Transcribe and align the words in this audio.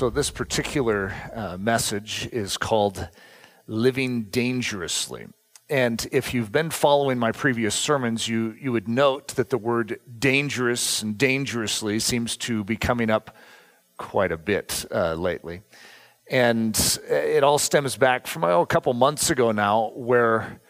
So, 0.00 0.08
this 0.08 0.30
particular 0.30 1.12
uh, 1.34 1.58
message 1.58 2.26
is 2.32 2.56
called 2.56 3.06
Living 3.66 4.22
Dangerously. 4.30 5.26
And 5.68 6.08
if 6.10 6.32
you've 6.32 6.50
been 6.50 6.70
following 6.70 7.18
my 7.18 7.32
previous 7.32 7.74
sermons, 7.74 8.26
you, 8.26 8.56
you 8.58 8.72
would 8.72 8.88
note 8.88 9.28
that 9.34 9.50
the 9.50 9.58
word 9.58 10.00
dangerous 10.18 11.02
and 11.02 11.18
dangerously 11.18 11.98
seems 11.98 12.38
to 12.38 12.64
be 12.64 12.76
coming 12.76 13.10
up 13.10 13.36
quite 13.98 14.32
a 14.32 14.38
bit 14.38 14.86
uh, 14.90 15.16
lately. 15.16 15.60
And 16.30 16.74
it 17.10 17.44
all 17.44 17.58
stems 17.58 17.98
back 17.98 18.26
from 18.26 18.44
oh, 18.44 18.62
a 18.62 18.66
couple 18.66 18.94
months 18.94 19.28
ago 19.28 19.52
now, 19.52 19.92
where 19.94 20.62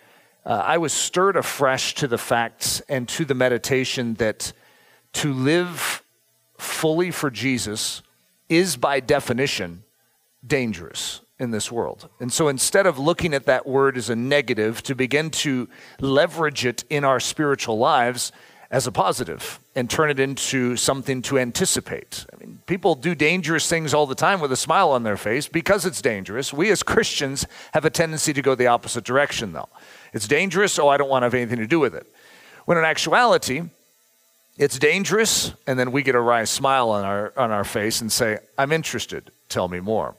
uh, 0.45 0.61
I 0.67 0.79
was 0.79 0.93
stirred 0.93 1.37
afresh 1.37 1.95
to 1.95 2.09
the 2.09 2.19
facts 2.19 2.81
and 2.89 3.09
to 3.11 3.25
the 3.25 3.35
meditation 3.35 4.15
that 4.15 4.53
to 5.13 5.33
live 5.33 6.03
fully 6.59 7.13
for 7.13 7.31
Jesus 7.31 8.03
is 8.51 8.77
by 8.77 9.01
definition 9.01 9.85
dangerous 10.47 11.23
in 11.39 11.51
this 11.51 11.73
world. 11.73 12.09
And 12.21 12.31
so 12.31 12.49
instead 12.49 12.87
of 12.87 12.99
looking 12.99 13.33
at 13.33 13.47
that 13.47 13.67
word 13.67 13.97
as 13.97 14.11
a 14.11 14.17
negative, 14.17 14.83
to 14.83 14.95
begin 14.95 15.31
to 15.31 15.69
leverage 15.99 16.67
it 16.67 16.85
in 16.91 17.05
our 17.05 17.19
spiritual 17.19 17.79
lives 17.79 18.31
as 18.71 18.87
a 18.87 18.93
positive 18.93 19.59
and 19.75 19.89
turn 19.89 20.11
it 20.11 20.21
into 20.21 20.77
something 20.77 21.23
to 21.23 21.39
anticipate. 21.39 22.27
I 22.33 22.37
mean, 22.37 22.61
people 22.67 22.95
do 22.95 23.15
dangerous 23.15 23.69
things 23.69 23.95
all 23.95 24.07
the 24.07 24.15
time 24.15 24.41
with 24.41 24.53
a 24.53 24.57
smile 24.57 24.91
on 24.91 25.03
their 25.03 25.17
face 25.17 25.49
because 25.49 25.87
it's 25.87 26.03
dangerous. 26.03 26.53
We 26.53 26.71
as 26.71 26.83
Christians 26.83 27.47
have 27.73 27.85
a 27.85 27.91
tendency 27.91 28.33
to 28.33 28.43
go 28.43 28.55
the 28.55 28.69
opposite 28.69 29.05
direction, 29.05 29.53
though. 29.53 29.69
It's 30.13 30.29
dangerous, 30.29 30.79
oh, 30.79 30.89
I 30.89 30.99
don't 30.99 31.09
want 31.09 31.23
to 31.23 31.27
have 31.27 31.35
anything 31.35 31.59
to 31.59 31.67
do 31.67 31.81
with 31.81 31.95
it. 31.95 32.07
When 32.67 32.79
in 32.79 32.85
actuality, 32.85 33.63
it's 34.61 34.79
dangerous, 34.79 35.55
and 35.67 35.79
then 35.79 35.91
we 35.91 36.03
get 36.03 36.15
a 36.15 36.21
wry 36.21 36.45
smile 36.45 36.91
on 36.91 37.03
our, 37.03 37.33
on 37.35 37.51
our 37.51 37.65
face 37.65 38.03
and 38.03 38.13
say, 38.13 38.41
I'm 38.59 38.73
interested, 38.73 39.31
tell 39.49 39.69
me 39.69 39.81
more. 39.81 40.15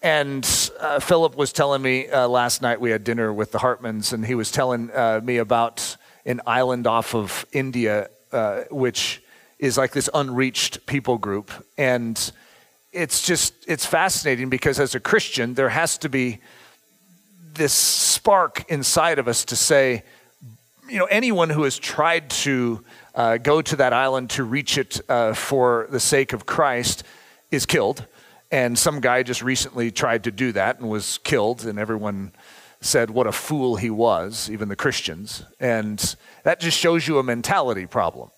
And 0.00 0.48
uh, 0.78 1.00
Philip 1.00 1.34
was 1.36 1.52
telling 1.52 1.82
me 1.82 2.06
uh, 2.06 2.28
last 2.28 2.62
night, 2.62 2.80
we 2.80 2.92
had 2.92 3.02
dinner 3.02 3.32
with 3.32 3.50
the 3.50 3.58
Hartmans, 3.58 4.12
and 4.12 4.24
he 4.24 4.36
was 4.36 4.52
telling 4.52 4.92
uh, 4.92 5.20
me 5.24 5.38
about 5.38 5.96
an 6.24 6.40
island 6.46 6.86
off 6.86 7.16
of 7.16 7.44
India, 7.50 8.10
uh, 8.30 8.60
which 8.70 9.24
is 9.58 9.76
like 9.76 9.90
this 9.90 10.08
unreached 10.14 10.86
people 10.86 11.18
group. 11.18 11.50
And 11.76 12.30
it's 12.92 13.26
just, 13.26 13.54
it's 13.66 13.84
fascinating 13.84 14.50
because 14.50 14.78
as 14.78 14.94
a 14.94 15.00
Christian, 15.00 15.54
there 15.54 15.70
has 15.70 15.98
to 15.98 16.08
be 16.08 16.38
this 17.54 17.72
spark 17.72 18.64
inside 18.68 19.18
of 19.18 19.26
us 19.26 19.44
to 19.46 19.56
say, 19.56 20.04
you 20.88 20.98
know, 20.98 21.06
anyone 21.06 21.50
who 21.50 21.64
has 21.64 21.76
tried 21.76 22.30
to 22.30 22.84
uh, 23.18 23.36
go 23.36 23.60
to 23.60 23.74
that 23.74 23.92
island 23.92 24.30
to 24.30 24.44
reach 24.44 24.78
it 24.78 25.00
uh, 25.08 25.34
for 25.34 25.88
the 25.90 25.98
sake 25.98 26.32
of 26.32 26.46
Christ 26.46 27.02
is 27.50 27.66
killed. 27.66 28.06
And 28.52 28.78
some 28.78 29.00
guy 29.00 29.24
just 29.24 29.42
recently 29.42 29.90
tried 29.90 30.22
to 30.24 30.30
do 30.30 30.52
that 30.52 30.78
and 30.78 30.88
was 30.88 31.18
killed, 31.18 31.66
and 31.66 31.80
everyone 31.80 32.30
said 32.80 33.10
what 33.10 33.26
a 33.26 33.32
fool 33.32 33.74
he 33.74 33.90
was, 33.90 34.48
even 34.48 34.68
the 34.68 34.76
Christians. 34.76 35.42
And 35.58 36.14
that 36.44 36.60
just 36.60 36.78
shows 36.78 37.08
you 37.08 37.18
a 37.18 37.24
mentality 37.24 37.86
problem. 37.86 38.30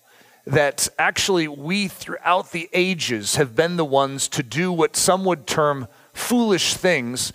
That 0.47 0.89
actually, 0.97 1.47
we 1.47 1.87
throughout 1.87 2.51
the 2.51 2.67
ages 2.73 3.35
have 3.35 3.55
been 3.55 3.77
the 3.77 3.85
ones 3.85 4.27
to 4.29 4.41
do 4.41 4.71
what 4.71 4.95
some 4.95 5.23
would 5.25 5.45
term 5.45 5.87
foolish 6.11 6.73
things 6.73 7.33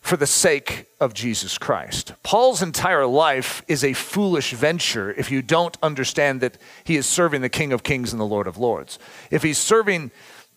for 0.00 0.16
the 0.16 0.26
sake 0.26 0.86
of 0.98 1.14
Jesus 1.14 1.58
Christ. 1.58 2.14
Paul's 2.22 2.62
entire 2.62 3.06
life 3.06 3.62
is 3.68 3.84
a 3.84 3.92
foolish 3.92 4.52
venture 4.52 5.12
if 5.12 5.30
you 5.30 5.42
don't 5.42 5.76
understand 5.82 6.40
that 6.40 6.58
he 6.84 6.96
is 6.96 7.06
serving 7.06 7.42
the 7.42 7.48
King 7.48 7.72
of 7.72 7.82
Kings 7.82 8.12
and 8.12 8.20
the 8.20 8.26
Lord 8.26 8.46
of 8.46 8.58
Lords. 8.58 8.98
If 9.30 9.42
he's 9.42 9.58
serving 9.58 10.10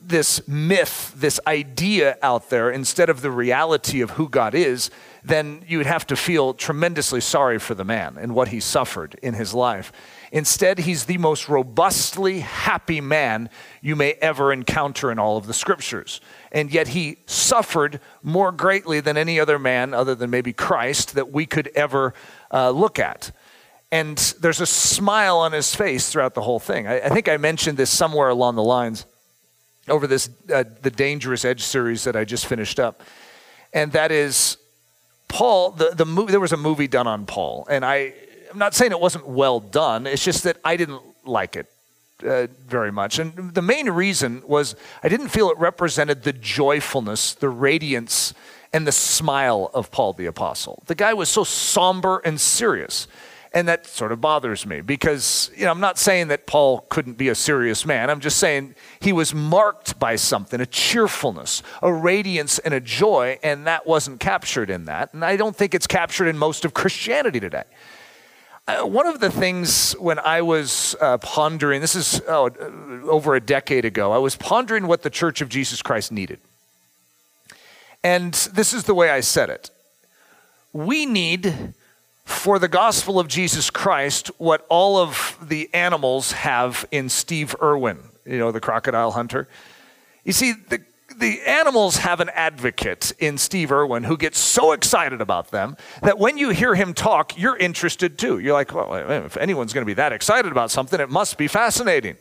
this 0.06 0.46
myth, 0.48 1.14
this 1.16 1.40
idea 1.48 2.18
out 2.22 2.50
there 2.50 2.70
instead 2.70 3.10
of 3.10 3.22
the 3.22 3.32
reality 3.32 4.02
of 4.02 4.12
who 4.12 4.28
God 4.28 4.54
is, 4.54 4.90
then 5.24 5.64
you 5.68 5.78
would 5.78 5.88
have 5.88 6.06
to 6.08 6.16
feel 6.16 6.54
tremendously 6.54 7.22
sorry 7.22 7.58
for 7.58 7.74
the 7.74 7.86
man 7.86 8.18
and 8.20 8.36
what 8.36 8.50
he 8.50 8.60
suffered 8.60 9.18
in 9.22 9.34
his 9.34 9.54
life. 9.54 9.92
Instead, 10.34 10.80
he's 10.80 11.06
the 11.06 11.20
most 11.20 11.48
robustly 11.48 12.40
happy 12.40 13.00
man 13.00 13.52
you 13.84 13.96
may 13.96 14.14
ever 14.14 14.52
encounter 14.52 15.12
in 15.12 15.20
all 15.20 15.38
of 15.38 15.46
the 15.46 15.54
scriptures. 15.54 16.20
And 16.52 16.74
yet, 16.74 16.88
he 16.88 17.18
suffered 17.28 18.00
more 18.24 18.52
greatly 18.52 19.00
than 19.00 19.16
any 19.16 19.40
other 19.40 19.60
man, 19.60 19.94
other 19.94 20.16
than 20.16 20.32
maybe 20.32 20.52
Christ, 20.52 21.14
that 21.14 21.32
we 21.32 21.46
could 21.46 21.70
ever 21.76 22.16
uh, 22.52 22.72
look 22.72 22.98
at. 22.98 23.32
And 23.92 24.18
there's 24.42 24.60
a 24.60 24.66
smile 24.66 25.38
on 25.38 25.52
his 25.52 25.76
face 25.76 26.12
throughout 26.12 26.34
the 26.34 26.42
whole 26.42 26.60
thing. 26.60 26.88
I, 26.88 27.02
I 27.02 27.10
think 27.10 27.30
I 27.30 27.38
mentioned 27.38 27.78
this 27.78 27.92
somewhere 27.92 28.30
along 28.30 28.56
the 28.56 28.64
lines 28.64 29.06
over 29.88 30.08
this 30.08 30.32
uh, 30.52 30.64
the 30.82 30.90
Dangerous 30.90 31.46
Edge 31.46 31.62
series 31.62 32.06
that 32.06 32.16
I 32.16 32.26
just 32.26 32.48
finished 32.48 32.80
up, 32.80 33.04
and 33.72 33.92
that 33.92 34.12
is 34.12 34.58
Paul. 35.28 35.72
The 35.72 35.92
the 35.94 36.08
movie 36.08 36.32
there 36.32 36.40
was 36.40 36.54
a 36.54 36.58
movie 36.58 36.88
done 36.88 37.06
on 37.06 37.28
Paul, 37.28 37.68
and 37.70 37.86
I 37.86 38.14
I'm 38.54 38.60
not 38.60 38.76
saying 38.76 38.92
it 38.92 39.00
wasn't 39.00 39.28
well 39.28 39.60
done. 39.60 40.06
It's 40.06 40.24
just 40.24 40.44
that 40.44 40.58
I 40.64 40.78
didn't 40.78 41.02
like 41.26 41.56
it 41.56 41.72
uh, 42.24 42.48
very 42.68 42.92
much. 42.92 43.18
And 43.18 43.54
the 43.56 43.64
main 43.64 43.90
reason 43.90 44.44
was 44.46 44.76
I 45.02 45.10
didn't 45.10 45.30
feel 45.30 45.50
it 45.50 45.58
represented 45.58 46.22
the 46.22 46.34
joyfulness, 46.34 47.34
the 47.34 47.50
radiance, 47.50 48.36
and 48.72 48.86
the 48.86 48.92
smile 48.92 49.72
of 49.74 49.90
Paul 49.90 50.14
the 50.14 50.28
Apostle. 50.28 50.84
The 50.86 50.94
guy 50.94 51.16
was 51.16 51.30
so 51.30 51.44
somber 51.44 52.22
and 52.24 52.40
serious. 52.40 53.08
And 53.56 53.68
that 53.68 53.86
sort 53.86 54.12
of 54.12 54.20
bothers 54.20 54.66
me 54.66 54.82
because, 54.82 55.52
you 55.56 55.66
know, 55.66 55.72
I'm 55.72 55.80
not 55.80 56.00
saying 56.00 56.30
that 56.30 56.48
Paul 56.48 56.88
couldn't 56.90 57.20
be 57.20 57.30
a 57.30 57.36
serious 57.36 57.86
man. 57.86 58.10
I'm 58.10 58.20
just 58.20 58.38
saying 58.38 58.74
he 59.00 59.14
was 59.14 59.34
marked 59.34 60.00
by 60.00 60.16
something, 60.16 60.60
a 60.60 60.66
cheerfulness, 60.66 61.62
a 61.84 61.94
radiance, 61.94 62.58
and 62.58 62.74
a 62.74 62.80
joy, 62.80 63.38
and 63.44 63.68
that 63.68 63.86
wasn't 63.86 64.20
captured 64.20 64.72
in 64.72 64.86
that. 64.86 65.14
And 65.14 65.24
I 65.24 65.38
don't 65.38 65.56
think 65.56 65.76
it's 65.76 65.86
captured 65.86 66.28
in 66.30 66.38
most 66.38 66.66
of 66.66 66.74
Christianity 66.74 67.40
today. 67.40 67.66
Uh, 68.66 68.86
one 68.86 69.06
of 69.06 69.20
the 69.20 69.30
things 69.30 69.92
when 69.94 70.18
I 70.20 70.42
was 70.42 70.96
uh, 71.02 71.18
pondering, 71.18 71.82
this 71.82 71.96
is 71.96 72.22
oh, 72.30 72.50
over 73.10 73.36
a 73.36 73.42
decade 73.42 73.84
ago, 73.84 74.14
I 74.14 74.20
was 74.20 74.38
pondering 74.38 74.88
what 74.88 75.02
the 75.02 75.10
Church 75.10 75.42
of 75.42 75.50
Jesus 75.50 75.82
Christ 75.82 76.14
needed. 76.14 76.40
And 78.06 78.34
this 78.34 78.74
is 78.74 78.86
the 78.86 78.94
way 78.94 79.10
I 79.10 79.20
said 79.20 79.50
it. 79.50 79.70
We 80.72 81.06
need 81.06 81.74
for 82.24 82.58
the 82.58 82.70
gospel 82.70 83.20
of 83.20 83.28
Jesus 83.28 83.70
Christ 83.70 84.32
what 84.38 84.66
all 84.70 84.98
of 84.98 85.38
the 85.42 85.70
animals 85.74 86.32
have 86.32 86.88
in 86.90 87.10
Steve 87.10 87.54
Irwin, 87.62 88.00
you 88.26 88.38
know, 88.38 88.54
the 88.54 88.62
crocodile 88.62 89.12
hunter. 89.12 89.50
You 90.24 90.32
see, 90.32 90.54
the 90.54 90.82
the 91.20 91.42
animals 91.42 91.98
have 91.98 92.20
an 92.20 92.30
advocate 92.30 93.14
in 93.20 93.38
Steve 93.38 93.72
Irwin 93.72 94.04
who 94.04 94.18
gets 94.18 94.40
so 94.40 94.72
excited 94.72 95.22
about 95.22 95.52
them 95.52 95.78
that 96.02 96.20
when 96.20 96.38
you 96.38 96.50
hear 96.50 96.76
him 96.76 96.94
talk, 96.94 97.38
you're 97.38 97.58
interested 97.58 98.18
too. 98.18 98.40
You're 98.40 98.54
like, 98.54 98.74
well, 98.74 98.94
if 98.94 99.38
anyone's 99.38 99.74
going 99.74 99.84
to 99.84 99.90
be 99.90 99.94
that 99.96 100.12
excited 100.12 100.52
about 100.52 100.72
something, 100.72 101.00
it 101.00 101.10
must 101.10 101.38
be 101.38 101.48
fascinating. 101.48 102.18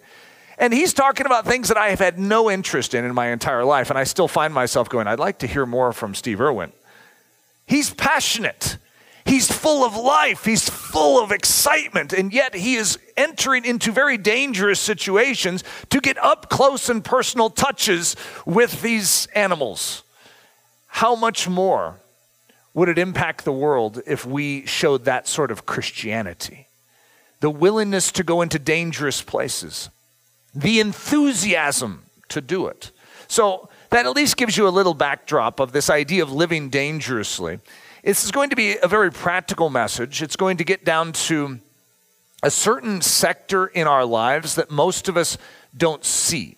And 0.58 0.72
he's 0.72 0.92
talking 0.92 1.26
about 1.26 1.46
things 1.46 1.68
that 1.68 1.76
I 1.76 1.88
have 1.88 1.98
had 1.98 2.18
no 2.18 2.50
interest 2.50 2.94
in 2.94 3.04
in 3.04 3.14
my 3.14 3.32
entire 3.32 3.64
life, 3.64 3.90
and 3.90 3.98
I 3.98 4.04
still 4.04 4.28
find 4.28 4.52
myself 4.54 4.88
going, 4.88 5.06
I'd 5.06 5.18
like 5.18 5.38
to 5.40 5.46
hear 5.46 5.66
more 5.66 5.92
from 5.92 6.14
Steve 6.14 6.40
Irwin. 6.40 6.72
He's 7.66 7.90
passionate. 7.90 8.76
He's 9.24 9.50
full 9.50 9.84
of 9.84 9.96
life, 9.96 10.44
he's 10.44 10.68
full 10.68 11.22
of 11.22 11.30
excitement, 11.30 12.12
and 12.12 12.32
yet 12.32 12.54
he 12.54 12.74
is 12.74 12.98
entering 13.16 13.64
into 13.64 13.92
very 13.92 14.18
dangerous 14.18 14.80
situations 14.80 15.62
to 15.90 16.00
get 16.00 16.18
up 16.18 16.50
close 16.50 16.88
and 16.88 17.04
personal 17.04 17.48
touches 17.48 18.16
with 18.44 18.82
these 18.82 19.26
animals. 19.34 20.02
How 20.86 21.14
much 21.14 21.48
more 21.48 22.00
would 22.74 22.88
it 22.88 22.98
impact 22.98 23.44
the 23.44 23.52
world 23.52 24.02
if 24.06 24.26
we 24.26 24.66
showed 24.66 25.04
that 25.04 25.28
sort 25.28 25.50
of 25.50 25.66
Christianity? 25.66 26.68
The 27.40 27.50
willingness 27.50 28.10
to 28.12 28.24
go 28.24 28.42
into 28.42 28.58
dangerous 28.58 29.22
places, 29.22 29.88
the 30.54 30.80
enthusiasm 30.80 32.04
to 32.28 32.40
do 32.40 32.66
it. 32.66 32.90
So, 33.28 33.68
that 33.90 34.06
at 34.06 34.16
least 34.16 34.38
gives 34.38 34.56
you 34.56 34.66
a 34.66 34.70
little 34.70 34.94
backdrop 34.94 35.60
of 35.60 35.72
this 35.72 35.90
idea 35.90 36.22
of 36.22 36.32
living 36.32 36.70
dangerously. 36.70 37.58
This 38.02 38.24
is 38.24 38.32
going 38.32 38.50
to 38.50 38.56
be 38.56 38.76
a 38.78 38.88
very 38.88 39.12
practical 39.12 39.70
message. 39.70 40.22
It's 40.22 40.34
going 40.34 40.56
to 40.56 40.64
get 40.64 40.84
down 40.84 41.12
to 41.12 41.60
a 42.42 42.50
certain 42.50 43.00
sector 43.00 43.66
in 43.66 43.86
our 43.86 44.04
lives 44.04 44.56
that 44.56 44.72
most 44.72 45.08
of 45.08 45.16
us 45.16 45.38
don't 45.76 46.04
see. 46.04 46.56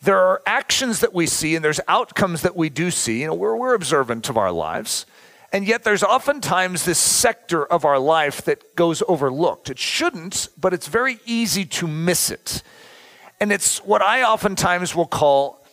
there 0.00 0.20
are 0.20 0.40
actions 0.46 1.00
that 1.00 1.12
we 1.12 1.26
see 1.26 1.56
and 1.56 1.64
there's 1.64 1.80
outcomes 1.88 2.42
that 2.42 2.54
we 2.54 2.68
do 2.68 2.92
see. 2.92 3.22
You 3.22 3.26
know, 3.26 3.34
we're, 3.34 3.56
we're 3.56 3.74
observant 3.74 4.28
of 4.28 4.36
our 4.36 4.52
lives. 4.52 5.04
And 5.52 5.66
yet 5.66 5.82
there's 5.82 6.04
oftentimes 6.04 6.84
this 6.84 7.00
sector 7.00 7.66
of 7.66 7.84
our 7.84 7.98
life 7.98 8.42
that 8.42 8.76
goes 8.76 9.02
overlooked. 9.08 9.70
It 9.70 9.78
shouldn't, 9.80 10.48
but 10.56 10.72
it's 10.72 10.86
very 10.86 11.18
easy 11.26 11.64
to 11.64 11.88
miss 11.88 12.30
it. 12.30 12.62
And 13.40 13.50
it's 13.50 13.78
what 13.78 14.00
I 14.00 14.22
oftentimes 14.22 14.94
will 14.94 15.06
call 15.06 15.66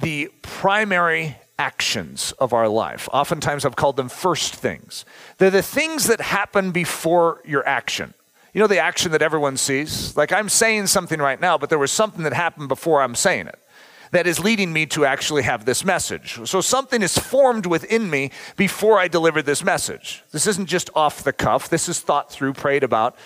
the 0.00 0.30
primary 0.40 1.36
actions 1.58 2.32
of 2.38 2.52
our 2.52 2.68
life. 2.68 3.08
Oftentimes 3.12 3.64
I've 3.64 3.76
called 3.76 3.96
them 3.96 4.08
first 4.08 4.54
things. 4.54 5.04
They're 5.38 5.50
the 5.50 5.62
things 5.62 6.06
that 6.06 6.20
happen 6.20 6.72
before 6.72 7.40
your 7.44 7.66
action. 7.66 8.14
You 8.52 8.60
know 8.60 8.66
the 8.66 8.78
action 8.78 9.12
that 9.12 9.22
everyone 9.22 9.56
sees? 9.56 10.16
Like 10.16 10.32
I'm 10.32 10.48
saying 10.48 10.88
something 10.88 11.20
right 11.20 11.40
now, 11.40 11.56
but 11.56 11.70
there 11.70 11.78
was 11.78 11.92
something 11.92 12.24
that 12.24 12.32
happened 12.32 12.68
before 12.68 13.02
I'm 13.02 13.14
saying 13.14 13.46
it 13.46 13.58
that 14.12 14.26
is 14.26 14.38
leading 14.38 14.72
me 14.72 14.86
to 14.86 15.04
actually 15.04 15.42
have 15.42 15.64
this 15.64 15.84
message. 15.84 16.38
So 16.44 16.60
something 16.60 17.02
is 17.02 17.16
formed 17.16 17.66
within 17.66 18.10
me 18.10 18.30
before 18.56 18.98
I 18.98 19.08
deliver 19.08 19.42
this 19.42 19.64
message. 19.64 20.22
This 20.32 20.46
isn't 20.46 20.66
just 20.66 20.90
off 20.94 21.24
the 21.24 21.32
cuff, 21.32 21.70
this 21.70 21.88
is 21.88 21.98
thought 21.98 22.30
through, 22.30 22.52
prayed 22.52 22.84
about. 22.84 23.16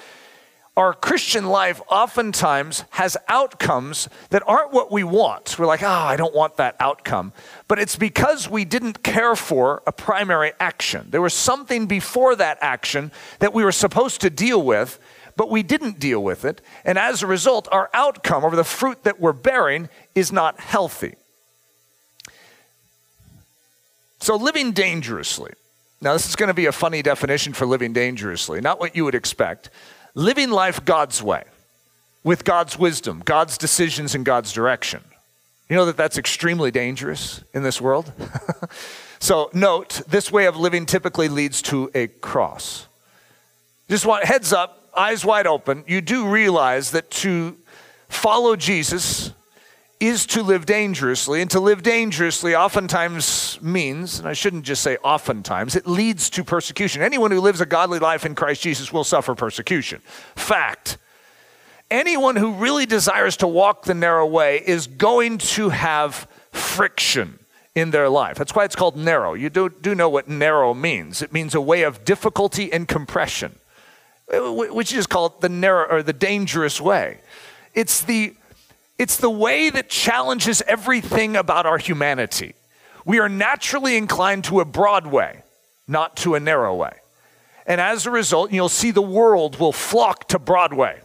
Our 0.76 0.92
Christian 0.92 1.46
life 1.46 1.80
oftentimes 1.88 2.84
has 2.90 3.16
outcomes 3.28 4.10
that 4.28 4.42
aren't 4.46 4.72
what 4.72 4.92
we 4.92 5.04
want. 5.04 5.58
We're 5.58 5.66
like, 5.66 5.82
oh, 5.82 5.88
I 5.88 6.16
don't 6.16 6.34
want 6.34 6.58
that 6.58 6.76
outcome. 6.80 7.32
But 7.66 7.78
it's 7.78 7.96
because 7.96 8.50
we 8.50 8.66
didn't 8.66 9.02
care 9.02 9.34
for 9.36 9.82
a 9.86 9.92
primary 9.92 10.52
action. 10.60 11.06
There 11.10 11.22
was 11.22 11.32
something 11.32 11.86
before 11.86 12.36
that 12.36 12.58
action 12.60 13.10
that 13.38 13.54
we 13.54 13.64
were 13.64 13.72
supposed 13.72 14.20
to 14.20 14.30
deal 14.30 14.62
with 14.62 14.98
but 15.36 15.50
we 15.50 15.62
didn't 15.62 16.00
deal 16.00 16.22
with 16.22 16.44
it. 16.44 16.62
And 16.84 16.98
as 16.98 17.22
a 17.22 17.26
result, 17.26 17.68
our 17.70 17.90
outcome 17.92 18.42
or 18.42 18.56
the 18.56 18.64
fruit 18.64 19.04
that 19.04 19.20
we're 19.20 19.34
bearing 19.34 19.88
is 20.14 20.32
not 20.32 20.58
healthy. 20.58 21.14
So, 24.18 24.36
living 24.36 24.72
dangerously. 24.72 25.52
Now, 26.00 26.14
this 26.14 26.28
is 26.28 26.36
going 26.36 26.48
to 26.48 26.54
be 26.54 26.66
a 26.66 26.72
funny 26.72 27.02
definition 27.02 27.52
for 27.52 27.66
living 27.66 27.92
dangerously, 27.92 28.60
not 28.60 28.80
what 28.80 28.96
you 28.96 29.04
would 29.04 29.14
expect. 29.14 29.70
Living 30.16 30.50
life 30.50 30.82
God's 30.82 31.22
way, 31.22 31.44
with 32.24 32.42
God's 32.42 32.78
wisdom, 32.78 33.20
God's 33.22 33.58
decisions, 33.58 34.14
and 34.14 34.24
God's 34.24 34.50
direction. 34.50 35.04
You 35.68 35.76
know 35.76 35.84
that 35.84 35.98
that's 35.98 36.16
extremely 36.16 36.70
dangerous 36.70 37.44
in 37.52 37.62
this 37.62 37.82
world? 37.82 38.10
so, 39.18 39.50
note 39.52 40.00
this 40.08 40.32
way 40.32 40.46
of 40.46 40.56
living 40.56 40.86
typically 40.86 41.28
leads 41.28 41.60
to 41.62 41.90
a 41.94 42.06
cross. 42.06 42.86
Just 43.90 44.06
want 44.06 44.24
heads 44.24 44.54
up, 44.54 44.88
eyes 44.96 45.22
wide 45.22 45.46
open, 45.46 45.84
you 45.86 46.00
do 46.00 46.26
realize 46.26 46.92
that 46.92 47.10
to 47.10 47.54
follow 48.08 48.56
Jesus 48.56 49.32
is 49.98 50.26
to 50.26 50.42
live 50.42 50.66
dangerously. 50.66 51.40
And 51.40 51.50
to 51.50 51.60
live 51.60 51.82
dangerously 51.82 52.54
oftentimes 52.54 53.58
means, 53.62 54.18
and 54.18 54.28
I 54.28 54.32
shouldn't 54.32 54.64
just 54.64 54.82
say 54.82 54.96
oftentimes, 55.02 55.74
it 55.76 55.86
leads 55.86 56.30
to 56.30 56.44
persecution. 56.44 57.02
Anyone 57.02 57.30
who 57.30 57.40
lives 57.40 57.60
a 57.60 57.66
godly 57.66 57.98
life 57.98 58.26
in 58.26 58.34
Christ 58.34 58.62
Jesus 58.62 58.92
will 58.92 59.04
suffer 59.04 59.34
persecution. 59.34 60.00
Fact. 60.34 60.98
Anyone 61.90 62.34
who 62.34 62.52
really 62.52 62.84
desires 62.84 63.36
to 63.38 63.46
walk 63.46 63.84
the 63.84 63.94
narrow 63.94 64.26
way 64.26 64.62
is 64.66 64.88
going 64.88 65.38
to 65.38 65.68
have 65.68 66.26
friction 66.50 67.38
in 67.76 67.92
their 67.92 68.08
life. 68.08 68.36
That's 68.36 68.54
why 68.54 68.64
it's 68.64 68.74
called 68.74 68.96
narrow. 68.96 69.34
You 69.34 69.50
do, 69.50 69.68
do 69.68 69.94
know 69.94 70.08
what 70.08 70.28
narrow 70.28 70.74
means 70.74 71.22
it 71.22 71.32
means 71.32 71.54
a 71.54 71.60
way 71.60 71.82
of 71.82 72.04
difficulty 72.04 72.72
and 72.72 72.88
compression 72.88 73.56
which 74.28 74.92
is 74.92 75.06
called 75.06 75.40
the 75.40 75.48
narrow 75.48 75.88
or 75.88 76.02
the 76.02 76.12
dangerous 76.12 76.80
way. 76.80 77.20
It's 77.74 78.02
the 78.02 78.34
it's 78.98 79.16
the 79.16 79.30
way 79.30 79.70
that 79.70 79.88
challenges 79.88 80.62
everything 80.66 81.36
about 81.36 81.66
our 81.66 81.78
humanity. 81.78 82.54
We 83.04 83.18
are 83.18 83.28
naturally 83.28 83.96
inclined 83.96 84.44
to 84.44 84.60
a 84.60 84.64
broad 84.64 85.06
way, 85.06 85.42
not 85.86 86.16
to 86.18 86.34
a 86.34 86.40
narrow 86.40 86.74
way. 86.74 86.94
And 87.66 87.80
as 87.80 88.06
a 88.06 88.10
result, 88.10 88.52
you'll 88.52 88.68
see 88.68 88.90
the 88.90 89.02
world 89.02 89.58
will 89.58 89.72
flock 89.72 90.28
to 90.28 90.38
Broadway, 90.38 91.00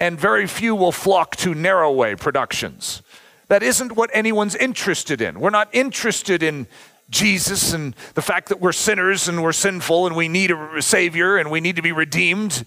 and 0.00 0.18
very 0.18 0.46
few 0.46 0.74
will 0.74 0.92
flock 0.92 1.36
to 1.36 1.54
narrow 1.54 1.92
way 1.92 2.14
productions. 2.14 3.02
That 3.48 3.62
isn't 3.62 3.92
what 3.92 4.10
anyone's 4.12 4.54
interested 4.54 5.20
in. 5.20 5.40
We're 5.40 5.50
not 5.50 5.68
interested 5.72 6.42
in 6.42 6.66
Jesus 7.10 7.72
and 7.74 7.94
the 8.14 8.22
fact 8.22 8.48
that 8.48 8.60
we're 8.60 8.72
sinners 8.72 9.28
and 9.28 9.42
we're 9.42 9.52
sinful 9.52 10.06
and 10.06 10.16
we 10.16 10.28
need 10.28 10.50
a 10.50 10.80
Savior 10.80 11.36
and 11.36 11.50
we 11.50 11.60
need 11.60 11.76
to 11.76 11.82
be 11.82 11.92
redeemed 11.92 12.64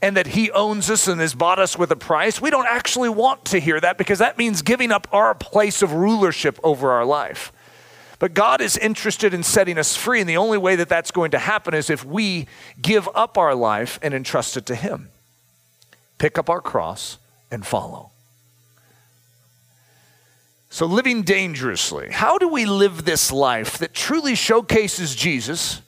and 0.00 0.16
that 0.16 0.28
He 0.28 0.50
owns 0.50 0.90
us 0.90 1.08
and 1.08 1.20
has 1.20 1.34
bought 1.34 1.58
us 1.58 1.78
with 1.78 1.90
a 1.90 1.96
price, 1.96 2.40
we 2.40 2.50
don't 2.50 2.66
actually 2.66 3.08
want 3.08 3.44
to 3.46 3.58
hear 3.58 3.80
that 3.80 3.98
because 3.98 4.18
that 4.20 4.38
means 4.38 4.62
giving 4.62 4.92
up 4.92 5.08
our 5.12 5.34
place 5.34 5.82
of 5.82 5.92
rulership 5.92 6.58
over 6.62 6.90
our 6.90 7.04
life. 7.04 7.52
But 8.18 8.34
God 8.34 8.60
is 8.60 8.76
interested 8.76 9.32
in 9.32 9.42
setting 9.42 9.78
us 9.78 9.96
free, 9.96 10.20
and 10.20 10.28
the 10.28 10.36
only 10.36 10.58
way 10.58 10.76
that 10.76 10.88
that's 10.88 11.10
going 11.10 11.30
to 11.32 11.38
happen 11.38 11.74
is 11.74 11.88
if 11.88 12.04
we 12.04 12.46
give 12.80 13.08
up 13.14 13.38
our 13.38 13.54
life 13.54 13.98
and 14.02 14.12
entrust 14.12 14.56
it 14.56 14.66
to 14.66 14.74
Him. 14.74 15.08
Pick 16.18 16.36
up 16.36 16.50
our 16.50 16.60
cross 16.60 17.18
and 17.50 17.64
follow. 17.64 18.10
So, 20.70 20.84
living 20.84 21.22
dangerously. 21.22 22.10
How 22.10 22.38
do 22.38 22.48
we 22.48 22.66
live 22.66 23.04
this 23.04 23.32
life 23.32 23.78
that 23.78 23.94
truly 23.94 24.34
showcases 24.34 25.14
Jesus? 25.14 25.80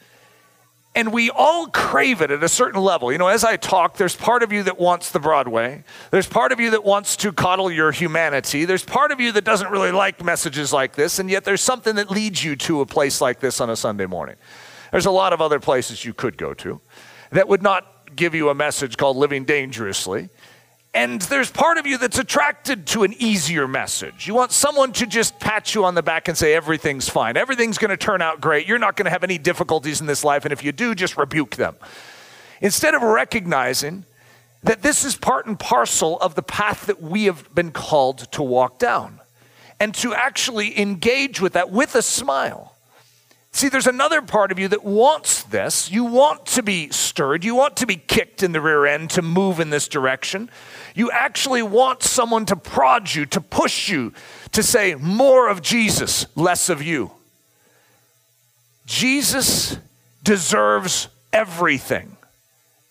And 0.93 1.13
we 1.13 1.31
all 1.31 1.69
crave 1.69 2.21
it 2.21 2.33
at 2.33 2.43
a 2.43 2.49
certain 2.49 2.81
level. 2.81 3.13
You 3.13 3.19
know, 3.19 3.29
as 3.29 3.45
I 3.45 3.57
talk, 3.57 3.97
there's 3.97 4.17
part 4.17 4.43
of 4.43 4.53
you 4.53 4.65
that 4.65 4.79
wants 4.79 5.11
the 5.11 5.21
Broadway. 5.21 5.85
There's 6.11 6.27
part 6.27 6.51
of 6.51 6.59
you 6.59 6.71
that 6.71 6.85
wants 6.85 7.17
to 7.19 7.33
coddle 7.33 7.71
your 7.71 7.93
humanity. 7.93 8.65
There's 8.65 8.85
part 8.85 9.13
of 9.13 9.21
you 9.21 9.31
that 9.33 9.45
doesn't 9.45 9.71
really 9.71 9.93
like 9.93 10.25
messages 10.25 10.73
like 10.73 10.97
this, 10.97 11.21
and 11.21 11.31
yet 11.31 11.45
there's 11.45 11.61
something 11.61 11.95
that 11.95 12.11
leads 12.11 12.43
you 12.43 12.57
to 12.57 12.81
a 12.81 12.87
place 12.87 13.21
like 13.21 13.39
this 13.39 13.61
on 13.61 13.71
a 13.71 13.77
Sunday 13.77 14.07
morning. 14.07 14.35
There's 14.91 15.07
a 15.07 15.13
lot 15.13 15.33
of 15.33 15.41
other 15.41 15.61
places 15.61 16.05
you 16.05 16.13
could 16.13 16.37
go 16.37 16.55
to 16.55 16.81
that 17.31 17.47
would 17.47 17.63
not 17.63 18.17
give 18.17 18.35
you 18.35 18.49
a 18.49 18.55
message 18.55 18.97
called 18.97 19.17
Living 19.17 19.45
Dangerously. 19.45 20.29
And 20.93 21.21
there's 21.23 21.51
part 21.51 21.79
of 21.79 21.87
you 21.87 21.99
that's 21.99 22.19
attracted 22.19 22.87
to 22.89 23.05
an 23.05 23.15
easier 23.19 23.69
message. 23.69 24.27
You 24.27 24.35
want 24.35 24.51
someone 24.51 24.93
to 24.95 25.07
just 25.07 25.39
pat 25.39 25.73
you 25.73 25.85
on 25.85 25.95
the 25.95 26.03
back 26.03 26.27
and 26.27 26.37
say, 26.37 26.53
everything's 26.53 27.09
fine. 27.09 27.37
Everything's 27.37 27.79
going 27.79 27.91
to 27.91 27.97
turn 27.97 28.21
out 28.21 28.41
great. 28.41 28.67
You're 28.67 28.79
not 28.79 28.97
going 28.97 29.05
to 29.05 29.11
have 29.11 29.23
any 29.23 29.39
difficulties 29.39 30.01
in 30.01 30.09
this 30.09 30.25
life. 30.25 30.45
And 30.45 30.53
if 30.53 30.65
you 30.65 30.73
do, 30.73 30.97
just 30.97 31.17
rebuke 31.17 31.55
them. 31.55 31.77
Instead 32.61 32.95
of 32.95 33.03
recognizing 33.03 34.05
that 34.65 34.83
this 34.83 35.05
is 35.05 35.17
part 35.17 35.47
and 35.47 35.59
parcel 35.59 36.19
of 36.19 36.35
the 36.35 36.43
path 36.43 36.87
that 36.87 37.01
we 37.01 37.25
have 37.25 37.55
been 37.55 37.71
called 37.71 38.19
to 38.33 38.43
walk 38.43 38.79
down 38.81 39.21
and 39.79 39.95
to 39.95 40.13
actually 40.13 40.79
engage 40.79 41.41
with 41.41 41.53
that 41.53 41.71
with 41.71 41.95
a 41.95 42.03
smile. 42.03 42.75
See, 43.53 43.69
there's 43.69 43.87
another 43.87 44.23
part 44.23 44.53
of 44.53 44.59
you 44.59 44.69
that 44.69 44.85
wants 44.85 45.43
this. 45.45 45.91
You 45.91 46.05
want 46.05 46.47
to 46.47 46.63
be 46.63 46.91
stirred. 46.91 47.45
You 47.45 47.55
want 47.55 47.77
to 47.79 47.87
be 47.87 47.97
kicked 47.97 48.43
in 48.43 48.53
the 48.53 48.61
rear 48.61 48.87
end 48.87 49.11
to 49.11 49.23
move 49.23 49.59
in 49.59 49.71
this 49.71 49.89
direction. 49.89 50.51
You 50.95 51.11
actually 51.11 51.63
want 51.63 52.03
someone 52.03 52.47
to 52.47 52.57
prod 52.57 53.15
you, 53.15 53.27
to 53.27 53.41
push 53.41 53.89
you, 53.89 54.13
to 54.53 54.63
say, 54.63 54.95
more 54.95 55.49
of 55.49 55.63
Jesus, 55.63 56.27
less 56.37 56.69
of 56.69 56.83
you. 56.83 57.11
Jesus 58.87 59.79
deserves 60.23 61.09
everything. 61.33 62.17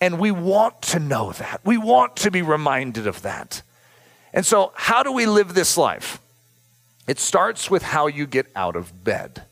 And 0.01 0.17
we 0.19 0.31
want 0.31 0.81
to 0.83 0.99
know 0.99 1.33
that. 1.33 1.59
We 1.65 1.77
want 1.77 2.15
to 2.17 2.31
be 2.31 2.41
reminded 2.41 3.05
of 3.05 3.21
that. 3.23 3.61
And 4.33 4.45
so, 4.45 4.71
how 4.75 5.03
do 5.03 5.11
we 5.11 5.25
live 5.25 5.53
this 5.53 5.77
life? 5.77 6.21
It 7.07 7.19
starts 7.19 7.69
with 7.69 7.83
how 7.83 8.07
you 8.07 8.25
get 8.27 8.47
out 8.55 8.75
of 8.75 9.03
bed. 9.03 9.43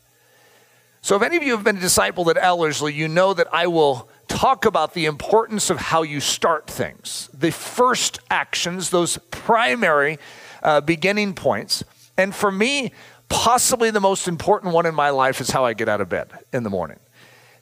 So, 1.02 1.16
if 1.16 1.22
any 1.22 1.36
of 1.36 1.42
you 1.42 1.52
have 1.52 1.64
been 1.64 1.76
a 1.76 1.80
disciple 1.80 2.30
at 2.30 2.38
Ellerslie, 2.38 2.94
you 2.94 3.08
know 3.08 3.34
that 3.34 3.52
I 3.52 3.66
will 3.66 4.08
talk 4.28 4.64
about 4.64 4.94
the 4.94 5.06
importance 5.06 5.70
of 5.70 5.78
how 5.78 6.02
you 6.02 6.20
start 6.20 6.66
things, 6.66 7.28
the 7.32 7.50
first 7.50 8.20
actions, 8.30 8.90
those 8.90 9.18
primary 9.30 10.18
uh, 10.62 10.80
beginning 10.80 11.34
points. 11.34 11.82
And 12.16 12.34
for 12.34 12.52
me, 12.52 12.92
possibly 13.28 13.90
the 13.90 14.00
most 14.00 14.28
important 14.28 14.74
one 14.74 14.86
in 14.86 14.94
my 14.94 15.10
life 15.10 15.40
is 15.40 15.50
how 15.50 15.64
I 15.64 15.72
get 15.72 15.88
out 15.88 16.00
of 16.00 16.08
bed 16.08 16.30
in 16.52 16.62
the 16.62 16.70
morning. 16.70 16.98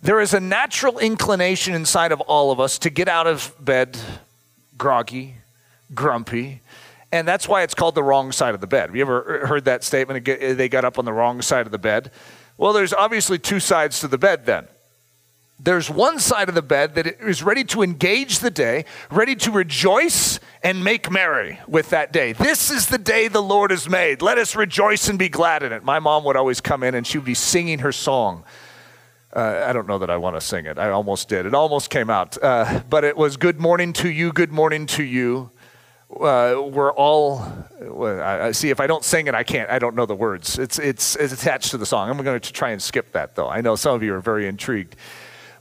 There 0.02 0.20
is 0.20 0.34
a 0.34 0.40
natural 0.40 0.98
inclination 0.98 1.74
inside 1.74 2.12
of 2.12 2.20
all 2.22 2.52
of 2.52 2.60
us 2.60 2.78
to 2.80 2.90
get 2.90 3.08
out 3.08 3.26
of 3.26 3.54
bed 3.58 3.98
groggy, 4.76 5.36
grumpy, 5.94 6.60
and 7.12 7.26
that's 7.26 7.48
why 7.48 7.62
it's 7.62 7.74
called 7.74 7.94
the 7.94 8.02
wrong 8.02 8.32
side 8.32 8.54
of 8.54 8.60
the 8.60 8.66
bed. 8.66 8.90
Have 8.90 8.96
you 8.96 9.02
ever 9.02 9.46
heard 9.46 9.64
that 9.64 9.84
statement? 9.84 10.24
They 10.24 10.68
got 10.68 10.84
up 10.84 10.98
on 10.98 11.04
the 11.04 11.12
wrong 11.12 11.40
side 11.40 11.64
of 11.64 11.72
the 11.72 11.78
bed. 11.78 12.10
Well, 12.58 12.72
there's 12.72 12.92
obviously 12.92 13.38
two 13.38 13.60
sides 13.60 14.00
to 14.00 14.08
the 14.08 14.18
bed 14.18 14.46
then 14.46 14.68
there's 15.58 15.88
one 15.88 16.18
side 16.18 16.48
of 16.48 16.54
the 16.54 16.62
bed 16.62 16.94
that 16.96 17.06
is 17.06 17.42
ready 17.42 17.64
to 17.64 17.82
engage 17.82 18.40
the 18.40 18.50
day, 18.50 18.84
ready 19.10 19.34
to 19.36 19.50
rejoice 19.50 20.38
and 20.62 20.84
make 20.84 21.10
merry 21.10 21.58
with 21.66 21.90
that 21.90 22.12
day. 22.12 22.32
This 22.32 22.70
is 22.70 22.88
the 22.88 22.98
day 22.98 23.28
the 23.28 23.42
Lord 23.42 23.70
has 23.70 23.88
made. 23.88 24.20
Let 24.20 24.36
us 24.36 24.54
rejoice 24.54 25.08
and 25.08 25.18
be 25.18 25.28
glad 25.30 25.62
in 25.62 25.72
it. 25.72 25.82
My 25.82 25.98
mom 25.98 26.24
would 26.24 26.36
always 26.36 26.60
come 26.60 26.82
in 26.82 26.94
and 26.94 27.06
she 27.06 27.18
would 27.18 27.24
be 27.24 27.34
singing 27.34 27.78
her 27.78 27.92
song. 27.92 28.44
Uh, 29.34 29.64
I 29.66 29.72
don't 29.72 29.86
know 29.86 29.98
that 29.98 30.10
I 30.10 30.18
want 30.18 30.36
to 30.36 30.40
sing 30.40 30.66
it. 30.66 30.78
I 30.78 30.90
almost 30.90 31.28
did. 31.28 31.46
It 31.46 31.54
almost 31.54 31.90
came 31.90 32.10
out. 32.10 32.42
Uh, 32.42 32.82
but 32.88 33.04
it 33.04 33.16
was 33.16 33.36
Good 33.36 33.60
morning 33.60 33.92
to 33.94 34.10
you, 34.10 34.32
good 34.32 34.52
morning 34.52 34.86
to 34.88 35.02
you. 35.02 35.50
uh, 36.20 36.62
we're 36.70 36.92
all 36.92 37.46
I, 37.80 38.52
see 38.52 38.70
if 38.70 38.80
I 38.80 38.86
don't 38.86 39.04
sing 39.04 39.26
it, 39.26 39.34
I 39.34 39.42
can't. 39.42 39.70
I 39.70 39.78
don't 39.78 39.94
know 39.94 40.06
the 40.06 40.14
words. 40.14 40.58
It's, 40.58 40.78
it's, 40.78 41.16
it's 41.16 41.32
attached 41.32 41.70
to 41.70 41.78
the 41.78 41.86
song. 41.86 42.10
I'm 42.10 42.22
going 42.22 42.40
to 42.40 42.52
try 42.52 42.70
and 42.70 42.82
skip 42.82 43.12
that, 43.12 43.34
though. 43.36 43.48
I 43.48 43.60
know 43.60 43.74
some 43.76 43.94
of 43.94 44.02
you 44.02 44.14
are 44.14 44.20
very 44.20 44.46
intrigued. 44.46 44.96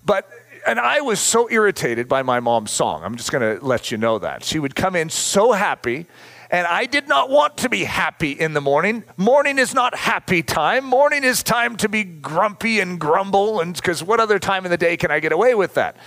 But, 0.05 0.29
and 0.67 0.79
I 0.79 1.01
was 1.01 1.19
so 1.19 1.49
irritated 1.49 2.07
by 2.07 2.21
my 2.21 2.39
mom's 2.39 2.71
song. 2.71 3.03
I'm 3.03 3.15
just 3.15 3.31
going 3.31 3.57
to 3.57 3.65
let 3.65 3.91
you 3.91 3.97
know 3.97 4.19
that. 4.19 4.43
She 4.43 4.59
would 4.59 4.75
come 4.75 4.95
in 4.95 5.09
so 5.09 5.51
happy, 5.51 6.05
and 6.51 6.67
I 6.67 6.85
did 6.85 7.07
not 7.07 7.29
want 7.31 7.57
to 7.57 7.69
be 7.69 7.85
happy 7.85 8.31
in 8.31 8.53
the 8.53 8.61
morning. 8.61 9.03
Morning 9.17 9.57
is 9.57 9.73
not 9.73 9.95
happy 9.95 10.43
time. 10.43 10.85
Morning 10.85 11.23
is 11.23 11.41
time 11.41 11.75
to 11.77 11.89
be 11.89 12.03
grumpy 12.03 12.79
and 12.79 12.99
grumble, 12.99 13.59
and 13.59 13.75
because 13.75 14.03
what 14.03 14.19
other 14.19 14.37
time 14.37 14.63
in 14.63 14.71
the 14.71 14.77
day 14.77 14.95
can 14.95 15.09
I 15.09 15.19
get 15.19 15.31
away 15.31 15.55
with 15.55 15.73
that? 15.73 15.97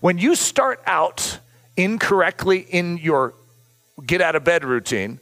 When 0.00 0.18
you 0.18 0.36
start 0.36 0.80
out 0.86 1.40
incorrectly 1.76 2.60
in 2.60 2.98
your 2.98 3.34
get 4.06 4.20
out 4.20 4.36
of 4.36 4.44
bed 4.44 4.64
routine, 4.64 5.20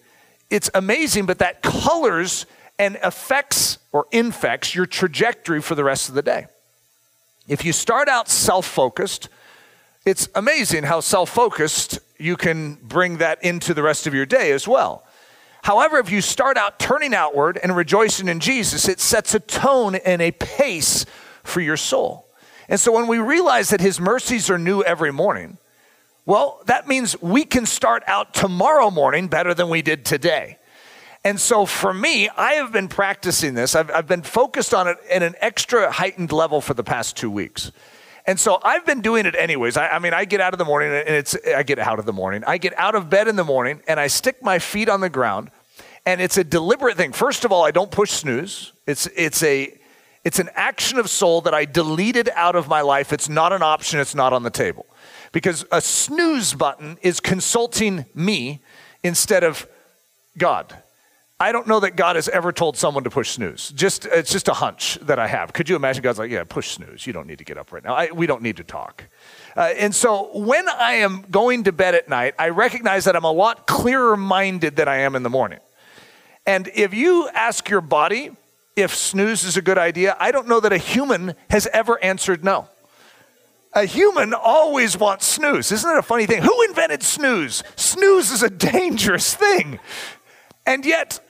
it's 0.51 0.71
amazing, 0.75 1.27
but 1.27 1.39
that 1.39 1.63
colors 1.63 2.45
and 2.79 2.99
affects 3.03 3.79
or 3.93 4.07
infects 4.11 4.75
your 4.75 4.87
trajectory 4.87 5.61
for 5.61 5.75
the 5.75 5.85
rest 5.85 6.09
of 6.09 6.15
the 6.15 6.23
day. 6.23 6.47
If 7.51 7.65
you 7.65 7.73
start 7.73 8.09
out 8.09 8.29
self 8.29 8.65
focused, 8.65 9.29
it's 10.07 10.29
amazing 10.37 10.85
how 10.85 11.01
self 11.01 11.31
focused 11.31 11.99
you 12.17 12.37
can 12.37 12.77
bring 12.77 13.17
that 13.17 13.43
into 13.43 13.75
the 13.75 13.83
rest 13.83 14.07
of 14.07 14.15
your 14.15 14.25
day 14.25 14.53
as 14.53 14.69
well. 14.69 15.05
However, 15.65 15.99
if 15.99 16.13
you 16.13 16.21
start 16.21 16.57
out 16.57 16.79
turning 16.79 17.13
outward 17.13 17.59
and 17.61 17.75
rejoicing 17.75 18.29
in 18.29 18.39
Jesus, 18.39 18.89
it 18.89 19.01
sets 19.01 19.35
a 19.35 19.41
tone 19.41 19.97
and 19.97 20.23
a 20.23 20.31
pace 20.31 21.05
for 21.43 21.61
your 21.61 21.77
soul. 21.77 22.29
And 22.69 22.79
so 22.79 22.93
when 22.93 23.09
we 23.09 23.19
realize 23.19 23.71
that 23.71 23.81
his 23.81 23.99
mercies 23.99 24.49
are 24.49 24.57
new 24.57 24.85
every 24.85 25.13
morning, 25.13 25.59
well, 26.27 26.63
that 26.67 26.87
means 26.87 27.21
we 27.21 27.45
can 27.45 27.67
start 27.67 28.05
out 28.07 28.33
tomorrow 28.33 28.93
morning 28.93 29.27
better 29.27 29.55
than 29.55 29.69
we 29.69 29.83
did 29.83 30.05
today. 30.05 30.57
And 31.25 31.39
so 31.39 31.67
for 31.67 31.93
me, 31.93 32.29
I 32.31 32.55
have 32.55 32.73
been 32.73 32.89
practicing 32.89 33.55
this. 33.55 33.75
I've, 33.75 33.91
I've 33.91 34.07
been 34.07 34.23
focused 34.23 34.73
on 34.73 34.89
it 34.89 34.97
at 35.11 35.23
an 35.23 35.35
extra 35.41 35.91
heightened 35.91 36.33
level 36.33 36.61
for 36.61 36.73
the 36.73 36.85
past 36.85 37.17
two 37.17 37.31
weeks. 37.31 37.73
And 38.27 38.39
so 38.39 38.59
I've 38.63 38.87
been 38.87 39.01
doing 39.01 39.27
it 39.27 39.35
anyways. 39.35 39.77
I, 39.77 39.89
I, 39.89 39.99
mean, 39.99 40.15
I 40.15 40.25
get 40.25 40.41
out 40.41 40.55
of 40.55 40.59
the 40.59 40.65
morning 40.65 40.91
and 40.93 41.09
it's, 41.09 41.37
I 41.47 41.63
get 41.63 41.79
out 41.79 41.99
of 41.99 42.07
the 42.07 42.13
morning. 42.13 42.43
I 42.47 42.59
get 42.59 42.79
out 42.79 42.95
of 42.95 43.11
bed 43.11 43.29
in 43.29 43.37
the 43.37 43.45
morning 43.45 43.83
and 43.87 44.01
I 44.01 44.07
stick 44.07 44.43
my 44.43 44.59
feet 44.59 44.89
on 44.89 45.01
the 45.01 45.11
ground. 45.11 45.51
And 46.07 46.21
it's 46.21 46.39
a 46.39 46.45
deliberate 46.45 46.97
thing. 46.97 47.13
First 47.13 47.45
of 47.45 47.53
all, 47.53 47.65
I 47.65 47.71
don't 47.71 47.91
push 47.91 48.11
snooze. 48.11 48.73
It's, 48.87 49.07
it's 49.15 49.43
a, 49.43 49.79
it's 50.25 50.39
an 50.39 50.49
action 50.55 50.99
of 50.99 51.11
soul 51.11 51.43
that 51.43 51.53
I 51.53 51.67
deleted 51.67 52.31
out 52.35 52.57
of 52.57 52.69
my 52.69 52.81
life. 52.81 53.13
It's 53.13 53.29
not 53.29 53.53
an 53.53 53.63
option. 53.63 54.01
It's 54.01 54.15
not 54.15 54.33
on 54.33 54.43
the 54.43 54.51
table 54.51 54.87
because 55.33 55.65
a 55.71 55.81
snooze 55.81 56.55
button 56.55 56.99
is 57.03 57.21
consulting 57.21 58.07
me 58.15 58.61
instead 59.03 59.45
of 59.45 59.67
God. 60.39 60.75
I 61.43 61.53
don't 61.53 61.67
know 61.67 61.81
that 61.81 61.97
God 61.97 62.17
has 62.17 62.29
ever 62.29 62.53
told 62.53 62.77
someone 62.77 63.03
to 63.05 63.11
push 63.11 63.31
snooze. 63.31 63.71
Just 63.71 64.05
it's 64.05 64.31
just 64.31 64.49
a 64.49 64.53
hunch 64.53 64.99
that 65.01 65.19
I 65.19 65.27
have. 65.27 65.55
Could 65.55 65.71
you 65.71 65.77
imagine 65.77 66.03
God's 66.03 66.19
like, 66.19 66.31
yeah, 66.31 66.45
push 66.45 66.73
snooze. 66.73 67.07
You 67.07 67.15
don't 67.15 67.27
need 67.27 67.39
to 67.39 67.45
get 67.45 67.57
up 67.57 67.73
right 67.73 67.83
now. 67.83 67.95
I, 67.95 68.11
we 68.11 68.27
don't 68.27 68.43
need 68.43 68.59
to 68.59 68.65
talk. 68.65 69.05
Uh, 69.57 69.73
and 69.79 69.95
so 69.95 70.29
when 70.39 70.69
I 70.69 70.97
am 70.97 71.25
going 71.31 71.65
to 71.65 71.73
bed 71.73 71.95
at 71.95 72.11
night, 72.11 72.35
I 72.39 72.51
recognize 72.51 73.07
that 73.07 73.17
I'm 73.17 73.25
a 73.25 73.33
lot 73.33 73.67
clearer 73.67 74.19
minded 74.19 74.77
than 74.77 74.87
I 74.87 74.99
am 74.99 75.17
in 75.17 75.23
the 75.23 75.31
morning. 75.31 75.61
And 76.45 76.69
if 76.75 76.93
you 76.93 77.31
ask 77.33 77.71
your 77.71 77.81
body 77.81 78.33
if 78.77 78.95
snooze 78.95 79.43
is 79.43 79.57
a 79.57 79.63
good 79.63 79.79
idea, 79.79 80.17
I 80.21 80.33
don't 80.33 80.47
know 80.47 80.61
that 80.61 80.75
a 80.75 80.79
human 80.79 81.35
has 81.49 81.67
ever 81.73 82.03
answered 82.05 82.45
no. 82.45 82.69
A 83.73 83.87
human 83.87 84.35
always 84.35 84.99
wants 84.99 85.25
snooze. 85.25 85.73
Isn't 85.73 85.91
it 85.91 85.97
a 85.97 86.03
funny 86.03 86.27
thing? 86.27 86.43
Who 86.43 86.63
invented 86.65 87.03
snooze? 87.03 87.63
Snooze 87.77 88.31
is 88.31 88.43
a 88.43 88.51
dangerous 88.51 89.35
thing. 89.35 89.79
And 90.67 90.85
yet, 90.85 91.21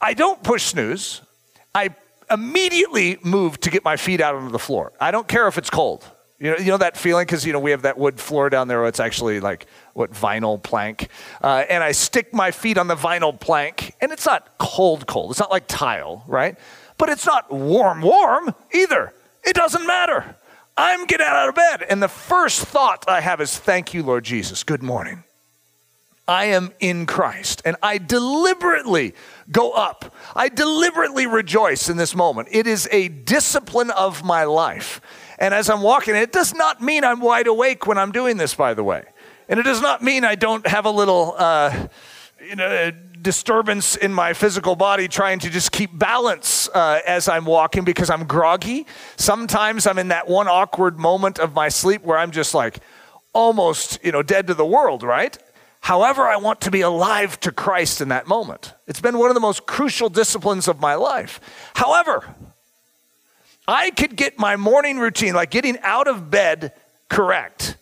I 0.00 0.14
don't 0.14 0.42
push 0.42 0.64
snooze. 0.64 1.20
I 1.74 1.90
immediately 2.30 3.18
move 3.22 3.60
to 3.60 3.70
get 3.70 3.84
my 3.84 3.96
feet 3.96 4.20
out 4.20 4.34
onto 4.34 4.50
the 4.50 4.58
floor. 4.58 4.92
I 5.00 5.10
don't 5.10 5.28
care 5.28 5.46
if 5.48 5.58
it's 5.58 5.70
cold. 5.70 6.08
You 6.38 6.52
know, 6.52 6.56
you 6.56 6.66
know 6.66 6.78
that 6.78 6.96
feeling 6.96 7.26
because 7.26 7.44
you 7.44 7.52
know 7.52 7.58
we 7.58 7.70
have 7.70 7.82
that 7.82 7.98
wood 7.98 8.18
floor 8.18 8.48
down 8.48 8.66
there. 8.66 8.86
It's 8.86 9.00
actually 9.00 9.40
like 9.40 9.66
what 9.92 10.12
vinyl 10.12 10.62
plank, 10.62 11.08
uh, 11.42 11.64
and 11.68 11.84
I 11.84 11.92
stick 11.92 12.32
my 12.32 12.50
feet 12.50 12.78
on 12.78 12.86
the 12.86 12.96
vinyl 12.96 13.38
plank, 13.38 13.94
and 14.00 14.10
it's 14.10 14.24
not 14.24 14.56
cold, 14.56 15.06
cold. 15.06 15.32
It's 15.32 15.40
not 15.40 15.50
like 15.50 15.64
tile, 15.66 16.24
right? 16.26 16.58
But 16.96 17.10
it's 17.10 17.26
not 17.26 17.52
warm, 17.52 18.00
warm 18.00 18.54
either. 18.72 19.12
It 19.44 19.54
doesn't 19.54 19.86
matter. 19.86 20.36
I'm 20.78 21.04
getting 21.04 21.26
out 21.26 21.50
of 21.50 21.54
bed. 21.54 21.82
And 21.82 22.02
the 22.02 22.08
first 22.08 22.62
thought 22.62 23.04
I 23.06 23.20
have 23.20 23.42
is, 23.42 23.58
Thank 23.58 23.92
you, 23.92 24.02
Lord 24.02 24.24
Jesus. 24.24 24.64
Good 24.64 24.82
morning. 24.82 25.24
I 26.30 26.44
am 26.44 26.72
in 26.78 27.06
Christ. 27.06 27.60
And 27.64 27.76
I 27.82 27.98
deliberately 27.98 29.14
go 29.50 29.72
up. 29.72 30.14
I 30.36 30.48
deliberately 30.48 31.26
rejoice 31.26 31.88
in 31.88 31.96
this 31.96 32.14
moment. 32.14 32.46
It 32.52 32.68
is 32.68 32.88
a 32.92 33.08
discipline 33.08 33.90
of 33.90 34.22
my 34.22 34.44
life. 34.44 35.00
And 35.40 35.52
as 35.52 35.68
I'm 35.68 35.82
walking, 35.82 36.14
it 36.14 36.30
does 36.30 36.54
not 36.54 36.80
mean 36.80 37.02
I'm 37.02 37.18
wide 37.18 37.48
awake 37.48 37.84
when 37.88 37.98
I'm 37.98 38.12
doing 38.12 38.36
this, 38.36 38.54
by 38.54 38.74
the 38.74 38.84
way. 38.84 39.02
And 39.48 39.58
it 39.58 39.64
does 39.64 39.82
not 39.82 40.04
mean 40.04 40.24
I 40.24 40.36
don't 40.36 40.64
have 40.68 40.84
a 40.84 40.90
little, 40.92 41.34
uh, 41.36 41.88
you 42.48 42.54
know, 42.54 42.92
disturbance 43.20 43.96
in 43.96 44.14
my 44.14 44.32
physical 44.32 44.76
body 44.76 45.08
trying 45.08 45.40
to 45.40 45.50
just 45.50 45.72
keep 45.72 45.98
balance 45.98 46.68
uh, 46.68 47.00
as 47.08 47.28
I'm 47.28 47.44
walking 47.44 47.82
because 47.82 48.08
I'm 48.08 48.24
groggy. 48.28 48.86
Sometimes 49.16 49.84
I'm 49.84 49.98
in 49.98 50.08
that 50.08 50.28
one 50.28 50.46
awkward 50.46 50.96
moment 50.96 51.40
of 51.40 51.54
my 51.54 51.68
sleep 51.70 52.04
where 52.04 52.18
I'm 52.18 52.30
just 52.30 52.54
like 52.54 52.78
almost, 53.32 53.98
you 54.04 54.12
know, 54.12 54.22
dead 54.22 54.46
to 54.46 54.54
the 54.54 54.64
world, 54.64 55.02
right? 55.02 55.36
However, 55.80 56.28
I 56.28 56.36
want 56.36 56.60
to 56.62 56.70
be 56.70 56.82
alive 56.82 57.40
to 57.40 57.52
Christ 57.52 58.00
in 58.00 58.08
that 58.08 58.26
moment. 58.26 58.74
It's 58.86 59.00
been 59.00 59.18
one 59.18 59.30
of 59.30 59.34
the 59.34 59.40
most 59.40 59.66
crucial 59.66 60.08
disciplines 60.08 60.68
of 60.68 60.80
my 60.80 60.94
life. 60.94 61.40
However, 61.74 62.34
I 63.66 63.90
could 63.90 64.16
get 64.16 64.38
my 64.38 64.56
morning 64.56 64.98
routine, 64.98 65.34
like 65.34 65.50
getting 65.50 65.78
out 65.80 66.06
of 66.06 66.30
bed, 66.30 66.72
correct. 67.08 67.76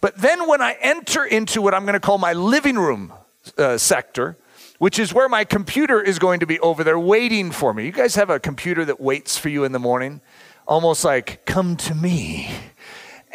But 0.00 0.18
then 0.18 0.48
when 0.48 0.60
I 0.60 0.76
enter 0.80 1.24
into 1.24 1.62
what 1.62 1.74
I'm 1.74 1.84
going 1.84 1.94
to 1.94 2.00
call 2.00 2.18
my 2.18 2.32
living 2.32 2.76
room 2.76 3.12
uh, 3.56 3.78
sector, 3.78 4.36
which 4.78 4.98
is 4.98 5.14
where 5.14 5.28
my 5.28 5.44
computer 5.44 6.00
is 6.00 6.18
going 6.18 6.40
to 6.40 6.46
be 6.46 6.58
over 6.60 6.84
there 6.84 6.98
waiting 6.98 7.50
for 7.50 7.72
me. 7.72 7.86
You 7.86 7.92
guys 7.92 8.16
have 8.16 8.30
a 8.30 8.40
computer 8.40 8.84
that 8.84 9.00
waits 9.00 9.38
for 9.38 9.48
you 9.48 9.64
in 9.64 9.72
the 9.72 9.78
morning? 9.78 10.20
Almost 10.66 11.04
like, 11.04 11.46
come 11.46 11.76
to 11.76 11.94
me. 11.94 12.50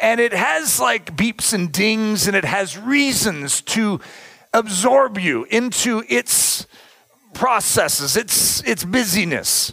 And 0.00 0.18
it 0.18 0.32
has 0.32 0.80
like 0.80 1.14
beeps 1.14 1.52
and 1.52 1.70
dings 1.70 2.26
and 2.26 2.34
it 2.34 2.46
has 2.46 2.76
reasons 2.76 3.60
to 3.62 4.00
absorb 4.52 5.18
you 5.18 5.44
into 5.50 6.02
its 6.08 6.66
processes, 7.34 8.16
its, 8.16 8.62
its 8.64 8.82
busyness. 8.82 9.72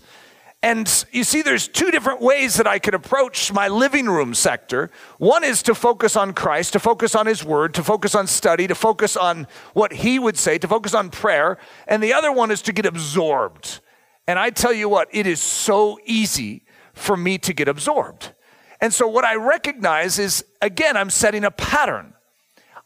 And 0.62 1.06
you 1.12 1.24
see, 1.24 1.44
there's 1.44 1.68
two 1.68 1.92
different 1.92 2.22
ways 2.22 2.56
that 2.56 2.68
I 2.68 2.78
could 2.78 2.94
approach 2.94 3.54
my 3.54 3.70
living 3.70 4.08
room 4.08 4.34
sector. 4.34 4.92
One 5.18 5.44
is 5.44 5.64
to 5.64 5.74
focus 5.74 6.16
on 6.18 6.34
Christ, 6.34 6.74
to 6.74 6.80
focus 6.80 7.16
on 7.16 7.26
His 7.26 7.44
Word, 7.44 7.74
to 7.76 7.84
focus 7.84 8.14
on 8.14 8.28
study, 8.28 8.68
to 8.68 8.76
focus 8.76 9.16
on 9.16 9.48
what 9.74 9.94
He 9.94 10.20
would 10.20 10.38
say, 10.38 10.58
to 10.58 10.68
focus 10.68 10.94
on 10.94 11.10
prayer. 11.10 11.58
And 11.88 12.04
the 12.04 12.14
other 12.14 12.32
one 12.32 12.52
is 12.52 12.62
to 12.64 12.74
get 12.74 12.86
absorbed. 12.86 13.80
And 14.28 14.38
I 14.38 14.50
tell 14.50 14.74
you 14.74 14.90
what, 14.90 15.08
it 15.12 15.26
is 15.26 15.40
so 15.40 16.00
easy 16.06 16.64
for 16.94 17.16
me 17.16 17.38
to 17.38 17.54
get 17.54 17.68
absorbed. 17.68 18.34
And 18.80 18.94
so 18.94 19.08
what 19.08 19.26
I 19.26 19.36
recognize 19.36 20.20
is, 20.20 20.46
again, 20.62 20.96
I'm 20.96 21.10
setting 21.10 21.44
a 21.44 21.52
pattern. 21.52 22.14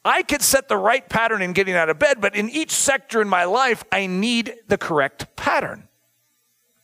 I 0.04 0.24
could 0.24 0.42
set 0.42 0.68
the 0.68 0.78
right 0.78 1.08
pattern 1.08 1.42
in 1.42 1.54
getting 1.54 1.76
out 1.76 1.90
of 1.90 2.00
bed, 2.00 2.22
but 2.22 2.36
in 2.36 2.50
each 2.50 2.72
sector 2.72 3.22
in 3.22 3.30
my 3.30 3.44
life, 3.44 3.84
I 3.92 4.08
need 4.08 4.56
the 4.68 4.78
correct 4.78 5.36
pattern. 5.36 5.88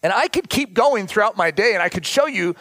And 0.03 0.13
I 0.13 0.27
could 0.27 0.49
keep 0.49 0.73
going 0.73 1.07
throughout 1.07 1.35
my 1.35 1.49
day 1.49 1.73
and 1.73 1.81
I 1.81 1.89
could 1.89 2.05
show 2.05 2.27
you 2.27 2.55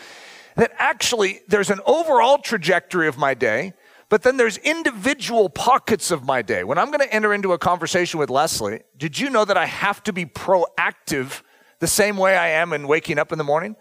that 0.56 0.72
actually 0.78 1.40
there's 1.48 1.70
an 1.70 1.80
overall 1.84 2.38
trajectory 2.38 3.06
of 3.06 3.18
my 3.18 3.34
day, 3.34 3.74
but 4.08 4.22
then 4.22 4.38
there's 4.38 4.56
individual 4.58 5.50
pockets 5.50 6.10
of 6.10 6.24
my 6.24 6.40
day. 6.40 6.64
When 6.64 6.78
I'm 6.78 6.86
going 6.86 7.06
to 7.06 7.12
enter 7.12 7.34
into 7.34 7.52
a 7.52 7.58
conversation 7.58 8.18
with 8.18 8.30
Leslie, 8.30 8.80
did 8.96 9.18
you 9.18 9.28
know 9.28 9.44
that 9.44 9.58
I 9.58 9.66
have 9.66 10.02
to 10.04 10.12
be 10.12 10.24
proactive 10.24 11.42
the 11.80 11.86
same 11.86 12.16
way 12.16 12.36
I 12.36 12.48
am 12.48 12.72
in 12.72 12.88
waking 12.88 13.18
up 13.18 13.32
in 13.32 13.38
the 13.38 13.44
morning? 13.44 13.76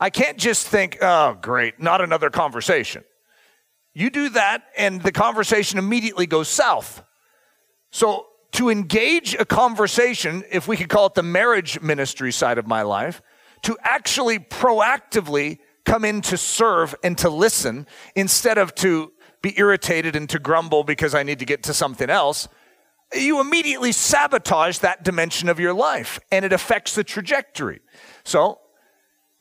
I 0.00 0.08
can't 0.08 0.38
just 0.38 0.66
think, 0.66 0.98
oh, 1.02 1.36
great, 1.40 1.78
not 1.78 2.00
another 2.00 2.30
conversation. 2.30 3.04
You 3.92 4.08
do 4.08 4.30
that, 4.30 4.64
and 4.76 5.02
the 5.02 5.12
conversation 5.12 5.78
immediately 5.78 6.26
goes 6.26 6.48
south. 6.48 7.02
So 7.90 8.26
to 8.52 8.70
engage 8.70 9.34
a 9.34 9.44
conversation, 9.44 10.42
if 10.50 10.66
we 10.66 10.76
could 10.76 10.88
call 10.88 11.06
it 11.06 11.14
the 11.14 11.22
marriage 11.22 11.80
ministry 11.82 12.32
side 12.32 12.56
of 12.56 12.66
my 12.66 12.82
life, 12.82 13.20
to 13.62 13.76
actually 13.82 14.38
proactively 14.38 15.58
come 15.84 16.04
in 16.04 16.22
to 16.22 16.36
serve 16.36 16.94
and 17.04 17.18
to 17.18 17.28
listen 17.28 17.86
instead 18.14 18.56
of 18.56 18.74
to 18.76 19.12
be 19.42 19.58
irritated 19.58 20.16
and 20.16 20.28
to 20.30 20.38
grumble 20.38 20.82
because 20.82 21.14
I 21.14 21.22
need 21.22 21.38
to 21.40 21.44
get 21.44 21.62
to 21.64 21.74
something 21.74 22.08
else, 22.08 22.48
you 23.12 23.40
immediately 23.40 23.92
sabotage 23.92 24.78
that 24.78 25.02
dimension 25.02 25.48
of 25.48 25.58
your 25.58 25.74
life 25.74 26.20
and 26.30 26.44
it 26.44 26.52
affects 26.52 26.94
the 26.94 27.04
trajectory. 27.04 27.80
So 28.24 28.60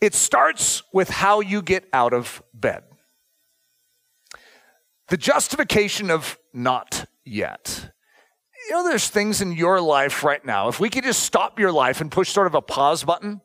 it 0.01 0.13
starts 0.13 0.83
with 0.93 1.09
how 1.09 1.39
you 1.41 1.61
get 1.61 1.87
out 1.93 2.13
of 2.13 2.41
bed. 2.53 2.83
The 5.09 5.17
justification 5.17 6.11
of 6.11 6.37
not 6.53 7.05
yet 7.25 7.91
you 8.69 8.75
know, 8.75 8.83
there's 8.83 9.09
things 9.09 9.41
in 9.41 9.53
your 9.53 9.81
life 9.81 10.23
right 10.23 10.45
now. 10.45 10.67
If 10.67 10.79
we 10.79 10.91
could 10.91 11.03
just 11.03 11.23
stop 11.23 11.59
your 11.59 11.71
life 11.71 12.01
and 12.01 12.11
push 12.11 12.29
sort 12.29 12.45
of 12.45 12.53
a 12.53 12.61
pause 12.61 13.03
button, 13.03 13.41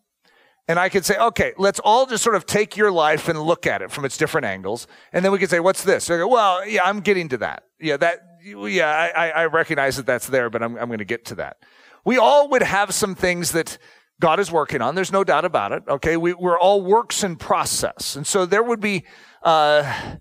and 0.68 0.78
I 0.78 0.90
could 0.90 1.04
say, 1.04 1.16
okay, 1.16 1.52
let's 1.56 1.80
all 1.80 2.06
just 2.06 2.22
sort 2.22 2.36
of 2.36 2.44
take 2.44 2.76
your 2.76 2.90
life 2.90 3.28
and 3.28 3.40
look 3.40 3.66
at 3.66 3.80
it 3.80 3.90
from 3.90 4.04
its 4.04 4.18
different 4.18 4.46
angles. 4.46 4.86
And 5.12 5.24
then 5.24 5.32
we 5.32 5.38
could 5.38 5.50
say, 5.50 5.60
what's 5.60 5.82
this? 5.82 6.08
Go, 6.08 6.28
well, 6.28 6.66
yeah, 6.66 6.82
I'm 6.84 7.00
getting 7.00 7.28
to 7.30 7.38
that. 7.38 7.64
Yeah, 7.80 7.96
that, 7.98 8.20
yeah, 8.44 9.10
I, 9.14 9.30
I 9.30 9.46
recognize 9.46 9.96
that 9.96 10.06
that's 10.06 10.26
there, 10.26 10.50
but 10.50 10.62
I'm, 10.62 10.76
I'm 10.76 10.88
going 10.88 10.98
to 10.98 11.04
get 11.06 11.24
to 11.26 11.34
that. 11.36 11.58
We 12.04 12.18
all 12.18 12.48
would 12.50 12.62
have 12.62 12.92
some 12.92 13.14
things 13.14 13.52
that 13.52 13.78
God 14.20 14.40
is 14.40 14.50
working 14.50 14.80
on. 14.80 14.94
There's 14.94 15.12
no 15.12 15.24
doubt 15.24 15.44
about 15.44 15.72
it. 15.72 15.82
Okay. 15.88 16.16
We, 16.16 16.34
we're 16.34 16.58
all 16.58 16.82
works 16.82 17.24
in 17.24 17.36
process. 17.36 18.16
And 18.16 18.26
so 18.26 18.46
there 18.46 18.62
would 18.62 18.80
be, 18.80 19.04
uh, 19.42 20.16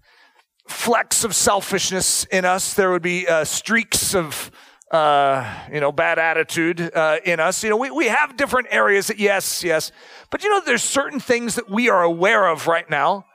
flecks 0.68 1.24
of 1.24 1.36
selfishness 1.36 2.24
in 2.26 2.46
us. 2.46 2.74
There 2.74 2.92
would 2.92 3.02
be 3.02 3.28
uh, 3.28 3.44
streaks 3.44 4.16
of, 4.16 4.50
uh, 4.92 5.68
you 5.72 5.80
know, 5.82 5.92
bad 5.92 6.20
attitude 6.20 6.80
uh, 6.96 7.18
in 7.26 7.40
us. 7.40 7.64
You 7.64 7.70
know, 7.70 7.78
we, 7.78 7.92
we 7.92 8.08
have 8.08 8.38
different 8.38 8.68
areas 8.72 9.08
that, 9.08 9.20
yes, 9.20 9.64
yes. 9.64 9.92
But 10.30 10.44
you 10.44 10.50
know, 10.50 10.62
there's 10.66 10.84
certain 10.84 11.20
things 11.20 11.56
that 11.56 11.70
we 11.70 11.90
are 11.90 12.02
aware 12.02 12.48
of 12.48 12.68
right 12.68 12.90
now 12.90 13.26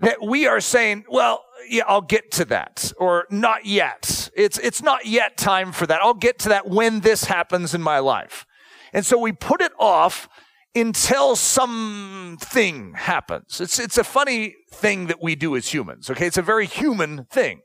that 0.00 0.22
we 0.22 0.46
are 0.46 0.60
saying, 0.60 1.04
well, 1.08 1.44
yeah, 1.68 1.82
I'll 1.88 2.00
get 2.00 2.30
to 2.32 2.44
that, 2.46 2.92
or 2.98 3.26
not 3.30 3.66
yet. 3.66 4.30
It's, 4.34 4.58
it's 4.58 4.80
not 4.80 5.04
yet 5.04 5.36
time 5.36 5.72
for 5.72 5.86
that. 5.86 6.00
I'll 6.00 6.14
get 6.14 6.38
to 6.40 6.50
that 6.50 6.68
when 6.68 7.00
this 7.00 7.24
happens 7.24 7.74
in 7.74 7.82
my 7.82 7.98
life. 7.98 8.46
And 8.92 9.04
so 9.04 9.18
we 9.18 9.32
put 9.32 9.60
it 9.60 9.72
off 9.78 10.28
until 10.74 11.36
something 11.36 12.94
happens. 12.94 13.60
It's, 13.60 13.78
it's 13.78 13.98
a 13.98 14.04
funny 14.04 14.54
thing 14.70 15.06
that 15.06 15.22
we 15.22 15.34
do 15.34 15.56
as 15.56 15.68
humans, 15.68 16.10
okay? 16.10 16.26
It's 16.26 16.36
a 16.36 16.42
very 16.42 16.66
human 16.66 17.24
thing. 17.24 17.60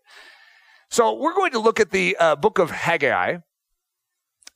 So 0.89 1.13
we're 1.13 1.33
going 1.33 1.51
to 1.51 1.59
look 1.59 1.79
at 1.79 1.91
the 1.91 2.15
uh, 2.19 2.35
book 2.35 2.59
of 2.59 2.71
Haggai, 2.71 3.37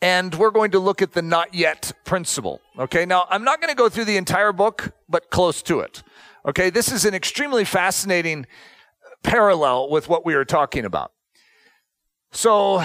and 0.01 0.35
we're 0.35 0.51
going 0.51 0.71
to 0.71 0.79
look 0.79 1.01
at 1.01 1.13
the 1.13 1.21
not 1.21 1.53
yet 1.53 1.91
principle, 2.05 2.61
okay? 2.77 3.05
Now, 3.05 3.25
I'm 3.29 3.43
not 3.43 3.59
going 3.59 3.69
to 3.69 3.75
go 3.75 3.89
through 3.89 4.05
the 4.05 4.17
entire 4.17 4.53
book, 4.53 4.91
but 5.09 5.29
close 5.29 5.61
to 5.63 5.79
it, 5.79 6.03
okay? 6.47 6.69
This 6.69 6.91
is 6.91 7.05
an 7.05 7.13
extremely 7.13 7.65
fascinating 7.65 8.45
parallel 9.23 9.89
with 9.89 10.07
what 10.07 10.25
we 10.25 10.35
are 10.35 10.45
talking 10.45 10.85
about. 10.85 11.11
So, 12.31 12.75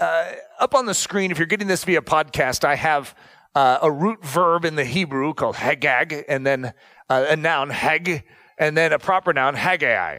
uh, 0.00 0.32
up 0.58 0.74
on 0.74 0.86
the 0.86 0.94
screen, 0.94 1.30
if 1.30 1.38
you're 1.38 1.46
getting 1.46 1.68
this 1.68 1.84
via 1.84 2.02
podcast, 2.02 2.64
I 2.64 2.74
have 2.74 3.14
uh, 3.54 3.78
a 3.82 3.90
root 3.90 4.24
verb 4.24 4.64
in 4.64 4.74
the 4.74 4.84
Hebrew 4.84 5.34
called 5.34 5.56
hagag, 5.56 6.24
and 6.28 6.46
then 6.46 6.72
uh, 7.08 7.26
a 7.28 7.36
noun, 7.36 7.70
hag, 7.70 8.24
and 8.58 8.76
then 8.76 8.92
a 8.92 8.98
proper 8.98 9.32
noun, 9.32 9.54
Haggai. 9.54 10.18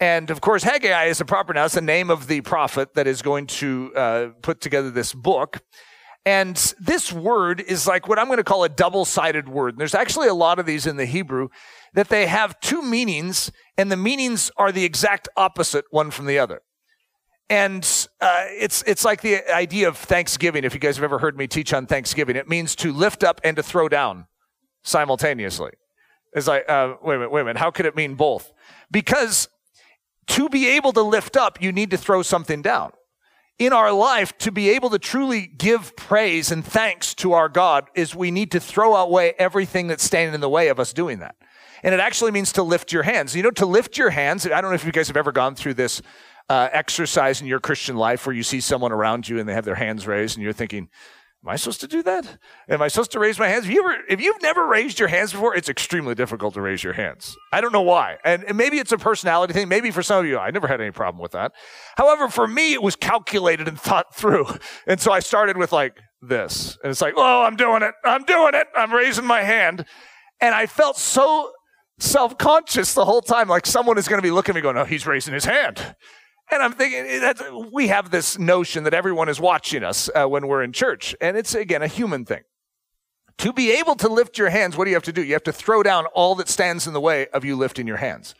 And 0.00 0.30
of 0.30 0.40
course, 0.40 0.62
Haggai 0.62 1.06
is 1.06 1.20
a 1.20 1.24
proper 1.24 1.54
noun. 1.54 1.66
It's 1.66 1.74
the 1.74 1.80
name 1.80 2.10
of 2.10 2.26
the 2.26 2.40
prophet 2.42 2.94
that 2.94 3.06
is 3.06 3.22
going 3.22 3.46
to 3.46 3.92
uh, 3.94 4.28
put 4.42 4.60
together 4.60 4.90
this 4.90 5.12
book. 5.14 5.60
And 6.24 6.56
this 6.78 7.12
word 7.12 7.60
is 7.60 7.86
like 7.86 8.06
what 8.06 8.18
I'm 8.18 8.26
going 8.26 8.38
to 8.38 8.44
call 8.44 8.64
a 8.64 8.68
double 8.68 9.04
sided 9.04 9.48
word. 9.48 9.74
And 9.74 9.80
there's 9.80 9.94
actually 9.94 10.28
a 10.28 10.34
lot 10.34 10.58
of 10.58 10.66
these 10.66 10.86
in 10.86 10.96
the 10.96 11.06
Hebrew 11.06 11.48
that 11.94 12.10
they 12.10 12.26
have 12.26 12.60
two 12.60 12.82
meanings, 12.82 13.50
and 13.78 13.90
the 13.90 13.96
meanings 13.96 14.50
are 14.56 14.70
the 14.70 14.84
exact 14.84 15.28
opposite 15.36 15.86
one 15.90 16.10
from 16.10 16.26
the 16.26 16.38
other. 16.38 16.60
And 17.50 18.08
uh, 18.20 18.44
it's 18.48 18.82
it's 18.82 19.04
like 19.04 19.22
the 19.22 19.50
idea 19.54 19.88
of 19.88 19.96
Thanksgiving. 19.96 20.64
If 20.64 20.74
you 20.74 20.80
guys 20.80 20.96
have 20.96 21.04
ever 21.04 21.18
heard 21.18 21.36
me 21.36 21.46
teach 21.46 21.72
on 21.72 21.86
Thanksgiving, 21.86 22.36
it 22.36 22.48
means 22.48 22.76
to 22.76 22.92
lift 22.92 23.24
up 23.24 23.40
and 23.42 23.56
to 23.56 23.62
throw 23.62 23.88
down 23.88 24.26
simultaneously. 24.82 25.72
It's 26.34 26.46
like, 26.46 26.68
uh, 26.68 26.94
wait 27.02 27.14
a 27.14 27.18
minute, 27.18 27.32
wait 27.32 27.40
a 27.40 27.44
minute. 27.44 27.58
How 27.58 27.70
could 27.70 27.86
it 27.86 27.96
mean 27.96 28.14
both? 28.14 28.52
Because 28.90 29.48
to 30.28 30.48
be 30.50 30.68
able 30.68 30.92
to 30.92 31.02
lift 31.02 31.36
up, 31.36 31.62
you 31.62 31.72
need 31.72 31.90
to 31.90 31.96
throw 31.96 32.22
something 32.22 32.60
down. 32.60 32.92
In 33.58 33.72
our 33.72 33.92
life, 33.92 34.36
to 34.38 34.52
be 34.52 34.68
able 34.70 34.90
to 34.90 34.98
truly 34.98 35.46
give 35.46 35.96
praise 35.96 36.52
and 36.52 36.64
thanks 36.64 37.14
to 37.14 37.32
our 37.32 37.48
God, 37.48 37.88
is 37.94 38.14
we 38.14 38.30
need 38.30 38.52
to 38.52 38.60
throw 38.60 38.94
away 38.94 39.32
everything 39.38 39.88
that's 39.88 40.04
standing 40.04 40.34
in 40.34 40.40
the 40.40 40.48
way 40.48 40.68
of 40.68 40.78
us 40.78 40.92
doing 40.92 41.18
that. 41.20 41.34
And 41.82 41.94
it 41.94 42.00
actually 42.00 42.30
means 42.30 42.52
to 42.52 42.62
lift 42.62 42.92
your 42.92 43.04
hands. 43.04 43.34
You 43.34 43.42
know, 43.42 43.50
to 43.52 43.66
lift 43.66 43.96
your 43.96 44.10
hands, 44.10 44.46
I 44.46 44.60
don't 44.60 44.70
know 44.70 44.74
if 44.74 44.84
you 44.84 44.92
guys 44.92 45.08
have 45.08 45.16
ever 45.16 45.32
gone 45.32 45.54
through 45.54 45.74
this 45.74 46.02
uh, 46.48 46.68
exercise 46.72 47.40
in 47.40 47.46
your 47.46 47.60
Christian 47.60 47.96
life 47.96 48.26
where 48.26 48.34
you 48.34 48.42
see 48.42 48.60
someone 48.60 48.92
around 48.92 49.28
you 49.28 49.38
and 49.38 49.48
they 49.48 49.54
have 49.54 49.64
their 49.64 49.74
hands 49.74 50.06
raised 50.06 50.36
and 50.36 50.44
you're 50.44 50.52
thinking, 50.52 50.88
Am 51.44 51.50
I 51.50 51.56
supposed 51.56 51.80
to 51.82 51.86
do 51.86 52.02
that? 52.02 52.38
Am 52.68 52.82
I 52.82 52.88
supposed 52.88 53.12
to 53.12 53.20
raise 53.20 53.38
my 53.38 53.46
hands? 53.46 53.64
If, 53.64 53.70
you 53.70 53.80
ever, 53.84 54.02
if 54.08 54.20
you've 54.20 54.42
never 54.42 54.66
raised 54.66 54.98
your 54.98 55.08
hands 55.08 55.30
before, 55.30 55.54
it's 55.54 55.68
extremely 55.68 56.16
difficult 56.16 56.54
to 56.54 56.60
raise 56.60 56.82
your 56.82 56.94
hands. 56.94 57.36
I 57.52 57.60
don't 57.60 57.72
know 57.72 57.82
why. 57.82 58.16
And, 58.24 58.42
and 58.42 58.58
maybe 58.58 58.78
it's 58.78 58.90
a 58.90 58.98
personality 58.98 59.52
thing. 59.52 59.68
Maybe 59.68 59.92
for 59.92 60.02
some 60.02 60.18
of 60.18 60.26
you, 60.26 60.36
I 60.36 60.50
never 60.50 60.66
had 60.66 60.80
any 60.80 60.90
problem 60.90 61.22
with 61.22 61.32
that. 61.32 61.52
However, 61.96 62.28
for 62.28 62.48
me, 62.48 62.72
it 62.72 62.82
was 62.82 62.96
calculated 62.96 63.68
and 63.68 63.80
thought 63.80 64.14
through. 64.16 64.46
And 64.88 65.00
so 65.00 65.12
I 65.12 65.20
started 65.20 65.56
with 65.56 65.70
like 65.70 65.96
this. 66.20 66.76
And 66.82 66.90
it's 66.90 67.00
like, 67.00 67.14
oh, 67.16 67.42
I'm 67.44 67.54
doing 67.54 67.82
it. 67.82 67.94
I'm 68.04 68.24
doing 68.24 68.54
it. 68.54 68.66
I'm 68.76 68.92
raising 68.92 69.24
my 69.24 69.42
hand. 69.42 69.84
And 70.40 70.56
I 70.56 70.66
felt 70.66 70.98
so 70.98 71.52
self 72.00 72.36
conscious 72.36 72.94
the 72.94 73.04
whole 73.04 73.22
time, 73.22 73.48
like 73.48 73.66
someone 73.66 73.96
is 73.96 74.08
going 74.08 74.18
to 74.18 74.26
be 74.26 74.32
looking 74.32 74.54
at 74.54 74.56
me 74.56 74.62
going, 74.62 74.76
oh, 74.76 74.84
he's 74.84 75.06
raising 75.06 75.34
his 75.34 75.44
hand. 75.44 75.94
And 76.50 76.62
I'm 76.62 76.72
thinking 76.72 77.04
eh, 77.06 77.32
that 77.32 77.70
we 77.72 77.88
have 77.88 78.10
this 78.10 78.38
notion 78.38 78.84
that 78.84 78.94
everyone 78.94 79.28
is 79.28 79.40
watching 79.40 79.84
us 79.84 80.08
uh, 80.14 80.26
when 80.26 80.46
we're 80.46 80.62
in 80.62 80.72
church. 80.72 81.14
And 81.20 81.36
it's, 81.36 81.54
again, 81.54 81.82
a 81.82 81.86
human 81.86 82.24
thing. 82.24 82.42
To 83.38 83.52
be 83.52 83.72
able 83.72 83.94
to 83.96 84.08
lift 84.08 84.38
your 84.38 84.50
hands, 84.50 84.76
what 84.76 84.84
do 84.84 84.90
you 84.90 84.96
have 84.96 85.04
to 85.04 85.12
do? 85.12 85.22
You 85.22 85.34
have 85.34 85.44
to 85.44 85.52
throw 85.52 85.82
down 85.82 86.06
all 86.06 86.34
that 86.36 86.48
stands 86.48 86.86
in 86.86 86.92
the 86.92 87.00
way 87.00 87.28
of 87.28 87.44
you 87.44 87.54
lifting 87.54 87.86
your 87.86 87.98
hands. 87.98 88.34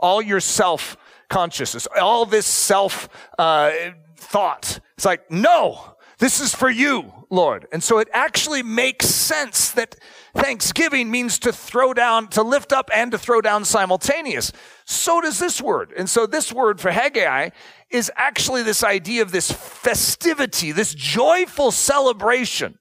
All 0.00 0.22
your 0.22 0.40
self 0.40 0.96
consciousness, 1.28 1.86
all 2.00 2.24
this 2.24 2.46
self 2.46 3.08
uh, 3.38 3.72
thought. 4.16 4.80
It's 4.96 5.04
like, 5.04 5.30
no, 5.30 5.96
this 6.18 6.40
is 6.40 6.54
for 6.54 6.70
you, 6.70 7.12
Lord. 7.30 7.66
And 7.72 7.82
so 7.82 7.98
it 7.98 8.08
actually 8.12 8.62
makes 8.62 9.06
sense 9.06 9.70
that 9.72 9.96
thanksgiving 10.34 11.10
means 11.10 11.38
to 11.40 11.52
throw 11.52 11.92
down, 11.94 12.28
to 12.28 12.42
lift 12.42 12.72
up 12.72 12.90
and 12.92 13.12
to 13.12 13.18
throw 13.18 13.40
down 13.40 13.64
simultaneous. 13.64 14.52
So 14.90 15.20
does 15.20 15.38
this 15.38 15.60
word. 15.60 15.92
And 15.98 16.08
so 16.08 16.24
this 16.24 16.50
word 16.50 16.80
for 16.80 16.90
Haggai 16.90 17.50
is 17.90 18.10
actually 18.16 18.62
this 18.62 18.82
idea 18.82 19.20
of 19.20 19.32
this 19.32 19.52
festivity, 19.52 20.72
this 20.72 20.94
joyful 20.94 21.72
celebration. 21.72 22.78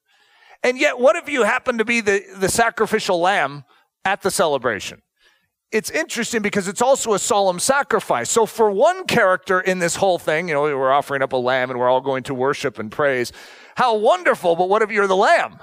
And 0.63 0.79
yet, 0.79 0.99
what 0.99 1.17
if 1.17 1.27
you 1.27 1.43
happen 1.43 1.79
to 1.79 1.83
be 1.83 1.99
the, 1.99 2.23
the 2.37 2.47
sacrificial 2.47 3.19
lamb 3.19 3.65
at 4.05 4.21
the 4.21 4.31
celebration? 4.31 5.01
It's 5.73 5.89
interesting 5.89 6.41
because 6.41 6.69
it's 6.69 6.81
also 6.81 7.13
a 7.13 7.19
solemn 7.19 7.59
sacrifice. 7.59 8.29
So, 8.29 8.45
for 8.45 8.71
one 8.71 9.05
character 9.05 9.59
in 9.59 9.79
this 9.79 9.97
whole 9.97 10.17
thing, 10.17 10.47
you 10.47 10.53
know, 10.53 10.61
we're 10.61 10.93
offering 10.93 11.21
up 11.21 11.33
a 11.33 11.37
lamb 11.37 11.71
and 11.71 11.77
we're 11.77 11.89
all 11.89 11.99
going 11.99 12.23
to 12.23 12.33
worship 12.33 12.79
and 12.79 12.89
praise. 12.89 13.33
How 13.75 13.97
wonderful, 13.97 14.55
but 14.55 14.69
what 14.69 14.81
if 14.81 14.91
you're 14.91 15.07
the 15.07 15.15
lamb? 15.17 15.59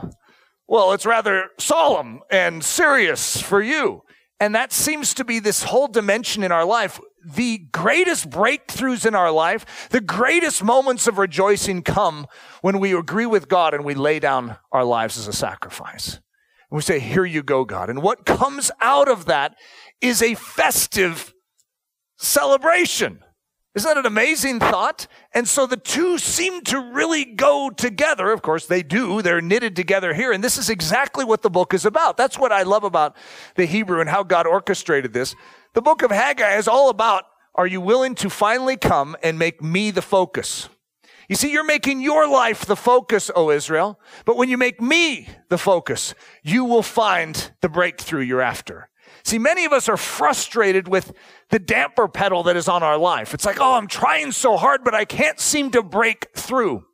Well, 0.69 0.93
it's 0.93 1.07
rather 1.07 1.49
solemn 1.59 2.21
and 2.31 2.63
serious 2.63 3.41
for 3.41 3.63
you. 3.63 4.03
And 4.45 4.55
that 4.55 4.75
seems 4.75 5.15
to 5.15 5.25
be 5.25 5.39
this 5.39 5.63
whole 5.63 5.89
dimension 5.89 6.43
in 6.43 6.53
our 6.53 6.67
life. 6.67 7.01
The 7.25 7.57
greatest 7.73 8.29
breakthroughs 8.29 9.07
in 9.07 9.15
our 9.15 9.31
life, 9.31 9.89
the 9.89 10.03
greatest 10.03 10.63
moments 10.63 11.07
of 11.07 11.17
rejoicing 11.17 11.81
come 11.81 12.27
when 12.61 12.79
we 12.79 12.95
agree 12.95 13.25
with 13.25 13.49
God 13.49 13.73
and 13.73 13.87
we 13.87 13.95
lay 13.95 14.21
down 14.21 14.59
our 14.71 14.85
lives 14.85 15.17
as 15.17 15.27
a 15.27 15.33
sacrifice. 15.33 16.17
And 16.71 16.77
we 16.77 16.83
say, 16.83 17.01
Here 17.01 17.25
you 17.25 17.43
go, 17.43 17.65
God. 17.65 17.89
And 17.89 18.03
what 18.03 18.27
comes 18.27 18.71
out 18.83 19.09
of 19.09 19.25
that 19.25 19.57
is 20.03 20.21
a 20.21 20.35
festive 20.35 21.33
celebration. 22.19 23.25
Isn't 23.75 23.89
that 23.89 23.99
an 23.99 24.07
amazing 24.07 24.61
thought? 24.61 25.09
And 25.33 25.49
so 25.49 25.67
the 25.67 25.77
two 25.77 26.17
seem 26.19 26.63
to 26.63 26.79
really 26.79 27.25
go 27.25 27.71
together. 27.71 28.31
Of 28.31 28.41
course, 28.41 28.67
they 28.67 28.85
do. 28.85 29.21
They're 29.21 29.41
knitted 29.41 29.75
together 29.75 30.15
here. 30.15 30.31
And 30.31 30.45
this 30.45 30.59
is 30.59 30.71
exactly 30.71 31.25
what 31.25 31.43
the 31.43 31.51
book 31.51 31.75
is 31.75 31.85
about. 31.85 32.17
That's 32.17 32.39
what 32.39 32.53
I 32.53 32.63
love 32.63 32.85
about 32.85 33.17
the 33.57 33.67
Hebrew 33.67 34.01
and 34.01 34.09
how 34.09 34.23
God 34.23 34.47
orchestrated 34.47 35.13
this. 35.13 35.35
The 35.73 35.83
book 35.83 36.03
of 36.03 36.13
Haggai 36.13 36.57
is 36.57 36.69
all 36.69 36.89
about 36.89 37.25
are 37.57 37.67
you 37.67 37.81
willing 37.81 38.15
to 38.17 38.31
finally 38.31 38.77
come 38.77 39.17
and 39.23 39.39
make 39.39 39.63
me 39.63 39.91
the 39.93 40.03
focus? 40.03 40.69
You 41.29 41.37
see, 41.37 41.53
you're 41.53 41.65
making 41.65 42.01
your 42.01 42.29
life 42.29 42.67
the 42.67 42.77
focus, 42.77 43.31
O 43.35 43.51
Israel. 43.51 43.99
But 44.25 44.37
when 44.37 44.49
you 44.49 44.59
make 44.59 44.81
me 44.81 45.29
the 45.49 45.59
focus, 45.59 46.15
you 46.43 46.65
will 46.65 46.83
find 46.83 47.53
the 47.61 47.69
breakthrough 47.69 48.23
you're 48.23 48.43
after. 48.43 48.89
See, 49.25 49.39
many 49.39 49.65
of 49.65 49.73
us 49.73 49.89
are 49.89 49.97
frustrated 49.97 50.87
with 50.87 51.13
the 51.49 51.59
damper 51.59 52.09
pedal 52.09 52.43
that 52.43 52.57
is 52.57 52.69
on 52.69 52.83
our 52.83 52.99
life. 52.99 53.33
It's 53.33 53.47
like, 53.47 53.59
oh, 53.59 53.73
I'm 53.73 53.87
trying 53.87 54.33
so 54.33 54.57
hard, 54.57 54.85
but 54.85 54.95
I 54.95 55.07
can't 55.07 55.41
seem 55.41 55.71
to 55.71 55.83
break 55.83 56.29
through. 56.37 56.85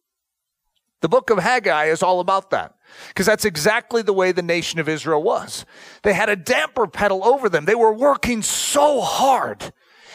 The 1.01 1.09
book 1.09 1.31
of 1.31 1.39
Haggai 1.39 1.87
is 1.87 2.03
all 2.03 2.21
about 2.21 2.51
that 2.51 2.75
because 3.09 3.27
that's 3.27 3.45
exactly 3.45 4.03
the 4.03 4.13
way 4.13 4.33
the 4.33 4.43
nation 4.43 4.79
of 4.79 4.89
Israel 4.89 5.23
was. 5.23 5.65
They 6.03 6.13
had 6.13 6.29
a 6.29 6.37
damper 6.37 6.87
pedal 6.87 7.25
over 7.25 7.49
them. 7.49 7.65
They 7.65 7.75
were 7.75 7.93
working 7.93 8.43
so 8.43 9.01
hard 9.01 9.73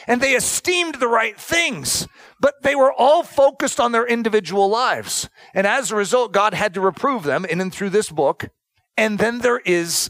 and 0.08 0.22
they 0.22 0.36
esteemed 0.36 0.96
the 0.96 1.08
right 1.08 1.38
things, 1.38 2.08
but 2.40 2.62
they 2.62 2.76
were 2.76 2.94
all 2.94 3.24
focused 3.24 3.80
on 3.80 3.92
their 3.92 4.06
individual 4.06 4.70
lives. 4.70 5.30
And 5.54 5.66
as 5.66 5.92
a 5.92 5.96
result, 5.96 6.32
God 6.32 6.54
had 6.54 6.76
to 6.76 6.82
reprove 6.82 7.24
them 7.24 7.44
in 7.44 7.60
and 7.60 7.74
through 7.74 7.90
this 7.90 8.10
book. 8.10 8.50
And 8.96 9.18
then 9.18 9.40
there 9.40 9.60
is 9.60 10.10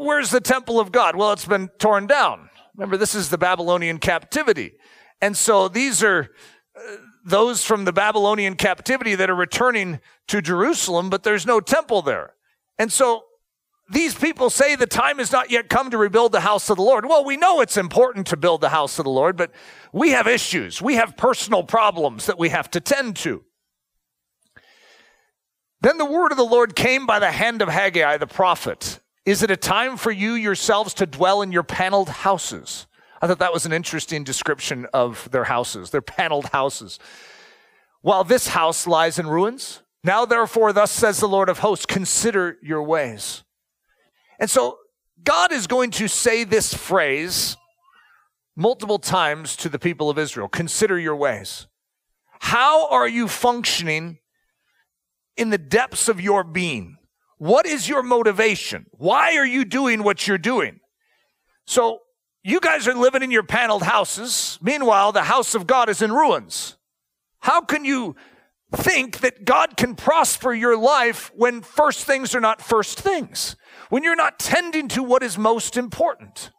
where's 0.00 0.30
the 0.30 0.40
temple 0.40 0.80
of 0.80 0.92
God? 0.92 1.16
Well, 1.16 1.32
it's 1.32 1.44
been 1.44 1.68
torn 1.78 2.06
down. 2.06 2.48
Remember, 2.76 2.96
this 2.96 3.14
is 3.14 3.28
the 3.28 3.38
Babylonian 3.38 3.98
captivity. 3.98 4.72
And 5.20 5.36
so 5.36 5.68
these 5.68 6.02
are 6.02 6.30
uh, 6.74 6.80
those 7.24 7.64
from 7.64 7.84
the 7.84 7.92
Babylonian 7.92 8.56
captivity 8.56 9.14
that 9.14 9.28
are 9.28 9.34
returning 9.34 10.00
to 10.28 10.40
Jerusalem, 10.40 11.10
but 11.10 11.22
there's 11.22 11.46
no 11.46 11.60
temple 11.60 12.00
there. 12.02 12.34
And 12.78 12.90
so 12.90 13.24
these 13.90 14.14
people 14.14 14.48
say 14.48 14.76
the 14.76 14.86
time 14.86 15.18
has 15.18 15.32
not 15.32 15.50
yet 15.50 15.68
come 15.68 15.90
to 15.90 15.98
rebuild 15.98 16.32
the 16.32 16.40
house 16.40 16.70
of 16.70 16.76
the 16.76 16.82
Lord. 16.82 17.04
Well, 17.06 17.24
we 17.24 17.36
know 17.36 17.60
it's 17.60 17.76
important 17.76 18.28
to 18.28 18.36
build 18.36 18.60
the 18.60 18.68
house 18.70 18.98
of 18.98 19.04
the 19.04 19.10
Lord, 19.10 19.36
but 19.36 19.50
we 19.92 20.10
have 20.10 20.26
issues. 20.26 20.80
We 20.80 20.94
have 20.94 21.16
personal 21.16 21.64
problems 21.64 22.26
that 22.26 22.38
we 22.38 22.48
have 22.48 22.70
to 22.70 22.80
tend 22.80 23.16
to. 23.16 23.44
Then 25.82 25.98
the 25.98 26.04
word 26.04 26.30
of 26.30 26.38
the 26.38 26.44
Lord 26.44 26.76
came 26.76 27.04
by 27.04 27.18
the 27.18 27.32
hand 27.32 27.62
of 27.62 27.68
Haggai 27.68 28.16
the 28.18 28.26
prophet. 28.26 29.00
Is 29.30 29.44
it 29.44 29.50
a 29.52 29.56
time 29.56 29.96
for 29.96 30.10
you 30.10 30.32
yourselves 30.32 30.92
to 30.94 31.06
dwell 31.06 31.40
in 31.40 31.52
your 31.52 31.62
paneled 31.62 32.08
houses? 32.08 32.88
I 33.22 33.28
thought 33.28 33.38
that 33.38 33.52
was 33.52 33.64
an 33.64 33.72
interesting 33.72 34.24
description 34.24 34.88
of 34.92 35.30
their 35.30 35.44
houses, 35.44 35.90
their 35.90 36.02
paneled 36.02 36.46
houses. 36.46 36.98
While 38.00 38.24
this 38.24 38.48
house 38.48 38.88
lies 38.88 39.20
in 39.20 39.28
ruins, 39.28 39.82
now 40.02 40.24
therefore, 40.24 40.72
thus 40.72 40.90
says 40.90 41.20
the 41.20 41.28
Lord 41.28 41.48
of 41.48 41.60
hosts, 41.60 41.86
consider 41.86 42.58
your 42.60 42.82
ways. 42.82 43.44
And 44.40 44.50
so 44.50 44.78
God 45.22 45.52
is 45.52 45.68
going 45.68 45.92
to 45.92 46.08
say 46.08 46.42
this 46.42 46.74
phrase 46.74 47.56
multiple 48.56 48.98
times 48.98 49.54
to 49.58 49.68
the 49.68 49.78
people 49.78 50.10
of 50.10 50.18
Israel 50.18 50.48
consider 50.48 50.98
your 50.98 51.14
ways. 51.14 51.68
How 52.40 52.88
are 52.88 53.06
you 53.06 53.28
functioning 53.28 54.18
in 55.36 55.50
the 55.50 55.58
depths 55.58 56.08
of 56.08 56.20
your 56.20 56.42
being? 56.42 56.96
What 57.40 57.64
is 57.64 57.88
your 57.88 58.02
motivation? 58.02 58.84
Why 58.90 59.36
are 59.38 59.46
you 59.46 59.64
doing 59.64 60.02
what 60.02 60.28
you're 60.28 60.36
doing? 60.36 60.78
So, 61.66 62.00
you 62.42 62.60
guys 62.60 62.86
are 62.86 62.92
living 62.92 63.22
in 63.22 63.30
your 63.30 63.42
paneled 63.42 63.82
houses. 63.82 64.58
Meanwhile, 64.60 65.12
the 65.12 65.22
house 65.22 65.54
of 65.54 65.66
God 65.66 65.88
is 65.88 66.02
in 66.02 66.12
ruins. 66.12 66.76
How 67.38 67.62
can 67.62 67.86
you 67.86 68.14
think 68.72 69.20
that 69.20 69.46
God 69.46 69.78
can 69.78 69.94
prosper 69.94 70.52
your 70.52 70.76
life 70.76 71.32
when 71.34 71.62
first 71.62 72.04
things 72.04 72.34
are 72.34 72.42
not 72.42 72.60
first 72.60 73.00
things? 73.00 73.56
When 73.88 74.04
you're 74.04 74.14
not 74.14 74.38
tending 74.38 74.88
to 74.88 75.02
what 75.02 75.22
is 75.22 75.38
most 75.38 75.78
important? 75.78 76.50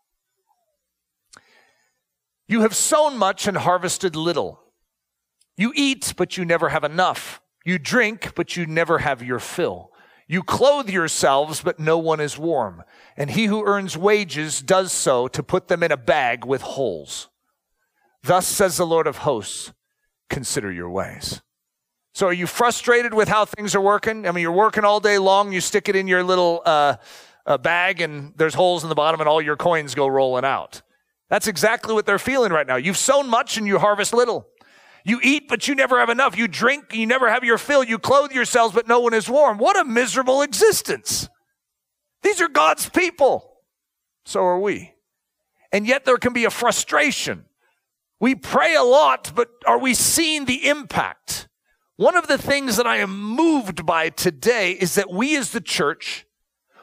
You 2.47 2.61
have 2.61 2.75
sown 2.75 3.19
much 3.19 3.45
and 3.45 3.55
harvested 3.55 4.15
little. 4.15 4.59
You 5.57 5.73
eat, 5.75 6.15
but 6.17 6.37
you 6.37 6.43
never 6.43 6.69
have 6.69 6.83
enough. 6.83 7.39
You 7.63 7.77
drink, 7.77 8.33
but 8.33 8.57
you 8.57 8.65
never 8.65 8.97
have 8.97 9.21
your 9.21 9.37
fill. 9.37 9.90
You 10.31 10.43
clothe 10.43 10.89
yourselves, 10.89 11.61
but 11.61 11.77
no 11.77 11.97
one 11.97 12.21
is 12.21 12.37
warm. 12.37 12.85
And 13.17 13.31
he 13.31 13.47
who 13.47 13.65
earns 13.65 13.97
wages 13.97 14.61
does 14.61 14.93
so 14.93 15.27
to 15.27 15.43
put 15.43 15.67
them 15.67 15.83
in 15.83 15.91
a 15.91 15.97
bag 15.97 16.45
with 16.45 16.61
holes. 16.61 17.27
Thus 18.23 18.47
says 18.47 18.77
the 18.77 18.85
Lord 18.85 19.07
of 19.07 19.17
hosts, 19.17 19.73
consider 20.29 20.71
your 20.71 20.89
ways. 20.89 21.41
So 22.13 22.27
are 22.27 22.33
you 22.33 22.47
frustrated 22.47 23.13
with 23.13 23.27
how 23.27 23.43
things 23.43 23.75
are 23.75 23.81
working? 23.81 24.25
I 24.25 24.31
mean, 24.31 24.43
you're 24.43 24.53
working 24.53 24.85
all 24.85 25.01
day 25.01 25.17
long, 25.17 25.51
you 25.51 25.59
stick 25.59 25.89
it 25.89 25.97
in 25.97 26.07
your 26.07 26.23
little 26.23 26.61
uh, 26.65 26.95
uh, 27.45 27.57
bag, 27.57 27.99
and 27.99 28.31
there's 28.37 28.53
holes 28.53 28.83
in 28.83 28.89
the 28.89 28.95
bottom, 28.95 29.19
and 29.19 29.27
all 29.27 29.41
your 29.41 29.57
coins 29.57 29.95
go 29.95 30.07
rolling 30.07 30.45
out. 30.45 30.81
That's 31.29 31.47
exactly 31.47 31.93
what 31.93 32.05
they're 32.05 32.17
feeling 32.17 32.53
right 32.53 32.65
now. 32.65 32.77
You've 32.77 32.95
sown 32.95 33.27
much 33.27 33.57
and 33.57 33.67
you 33.67 33.79
harvest 33.79 34.13
little. 34.13 34.47
You 35.03 35.19
eat, 35.23 35.47
but 35.47 35.67
you 35.67 35.75
never 35.75 35.99
have 35.99 36.09
enough. 36.09 36.37
You 36.37 36.47
drink, 36.47 36.93
you 36.93 37.05
never 37.05 37.29
have 37.29 37.43
your 37.43 37.57
fill. 37.57 37.83
You 37.83 37.97
clothe 37.97 38.31
yourselves, 38.31 38.73
but 38.73 38.87
no 38.87 38.99
one 38.99 39.13
is 39.13 39.29
warm. 39.29 39.57
What 39.57 39.79
a 39.79 39.83
miserable 39.83 40.41
existence. 40.41 41.27
These 42.21 42.41
are 42.41 42.47
God's 42.47 42.89
people. 42.89 43.57
So 44.25 44.41
are 44.41 44.59
we. 44.59 44.93
And 45.71 45.87
yet 45.87 46.05
there 46.05 46.17
can 46.17 46.33
be 46.33 46.45
a 46.45 46.51
frustration. 46.51 47.45
We 48.19 48.35
pray 48.35 48.75
a 48.75 48.83
lot, 48.83 49.31
but 49.33 49.49
are 49.65 49.79
we 49.79 49.93
seeing 49.93 50.45
the 50.45 50.67
impact? 50.67 51.47
One 51.95 52.15
of 52.15 52.27
the 52.27 52.37
things 52.37 52.77
that 52.77 52.85
I 52.85 52.97
am 52.97 53.19
moved 53.19 53.85
by 53.85 54.09
today 54.09 54.71
is 54.73 54.95
that 54.95 55.11
we 55.11 55.35
as 55.37 55.51
the 55.51 55.61
church 55.61 56.25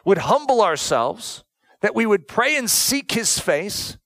would 0.04 0.18
humble 0.18 0.62
ourselves, 0.62 1.44
that 1.80 1.94
we 1.94 2.06
would 2.06 2.26
pray 2.26 2.56
and 2.56 2.68
seek 2.68 3.12
his 3.12 3.38
face, 3.38 3.98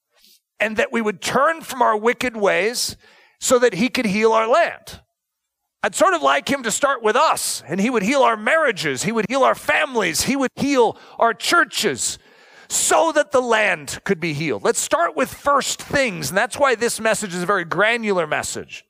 and 0.61 0.77
that 0.77 0.93
we 0.93 1.01
would 1.01 1.23
turn 1.23 1.63
from 1.63 1.81
our 1.81 1.97
wicked 1.97 2.37
ways 2.37 2.97
so 3.43 3.59
that 3.59 3.75
he 3.75 3.89
could 3.89 4.07
heal 4.07 4.33
our 4.33 4.47
land. 4.47 5.01
I'd 5.83 5.97
sort 5.97 6.15
of 6.15 6.23
like 6.23 6.49
him 6.49 6.63
to 6.63 6.71
start 6.71 7.03
with 7.03 7.17
us, 7.17 7.61
and 7.67 7.81
he 7.81 7.91
would 7.91 8.05
heal 8.05 8.23
our 8.23 8.37
marriages, 8.37 9.03
he 9.03 9.11
would 9.11 9.27
heal 9.29 9.43
our 9.43 9.57
families, 9.57 10.23
he 10.23 10.37
would 10.37 10.53
heal 10.55 10.97
our 11.19 11.35
churches, 11.35 12.21
so 12.69 13.11
that 13.11 13.33
the 13.33 13.43
land 13.43 13.99
could 14.05 14.21
be 14.21 14.33
healed. 14.33 14.63
Let's 14.63 14.79
start 14.79 15.17
with 15.17 15.35
first 15.35 15.83
things, 15.83 16.29
and 16.29 16.39
that's 16.39 16.57
why 16.57 16.77
this 16.77 17.01
message 17.01 17.35
is 17.35 17.43
a 17.43 17.47
very 17.47 17.65
granular 17.65 18.29
message. 18.29 18.85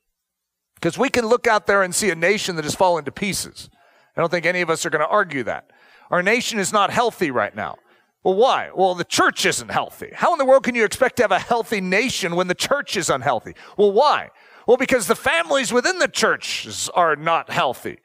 Because 0.75 0.99
we 0.99 1.09
can 1.09 1.25
look 1.25 1.47
out 1.47 1.65
there 1.65 1.81
and 1.81 1.93
see 1.93 2.11
a 2.11 2.15
nation 2.15 2.55
that 2.57 2.63
has 2.63 2.75
fallen 2.75 3.05
to 3.05 3.11
pieces. 3.11 3.71
I 4.15 4.21
don't 4.21 4.29
think 4.29 4.45
any 4.45 4.61
of 4.61 4.69
us 4.69 4.85
are 4.85 4.91
going 4.91 5.03
to 5.03 5.07
argue 5.07 5.41
that. 5.45 5.71
Our 6.11 6.21
nation 6.21 6.59
is 6.59 6.71
not 6.71 6.91
healthy 6.91 7.31
right 7.31 7.55
now. 7.55 7.77
Well, 8.23 8.35
why? 8.35 8.69
Well, 8.73 8.95
the 8.95 9.03
church 9.03 9.45
isn't 9.45 9.69
healthy. 9.69 10.11
How 10.13 10.31
in 10.31 10.39
the 10.39 10.45
world 10.45 10.63
can 10.63 10.75
you 10.75 10.85
expect 10.85 11.17
to 11.17 11.23
have 11.23 11.31
a 11.31 11.39
healthy 11.39 11.81
nation 11.81 12.35
when 12.35 12.47
the 12.47 12.55
church 12.55 12.95
is 12.95 13.09
unhealthy? 13.09 13.53
Well, 13.77 13.91
why? 13.91 14.29
Well, 14.67 14.77
because 14.77 15.07
the 15.07 15.15
families 15.15 15.73
within 15.73 15.99
the 15.99 16.07
churches 16.07 16.89
are 16.93 17.15
not 17.15 17.49
healthy. 17.49 17.99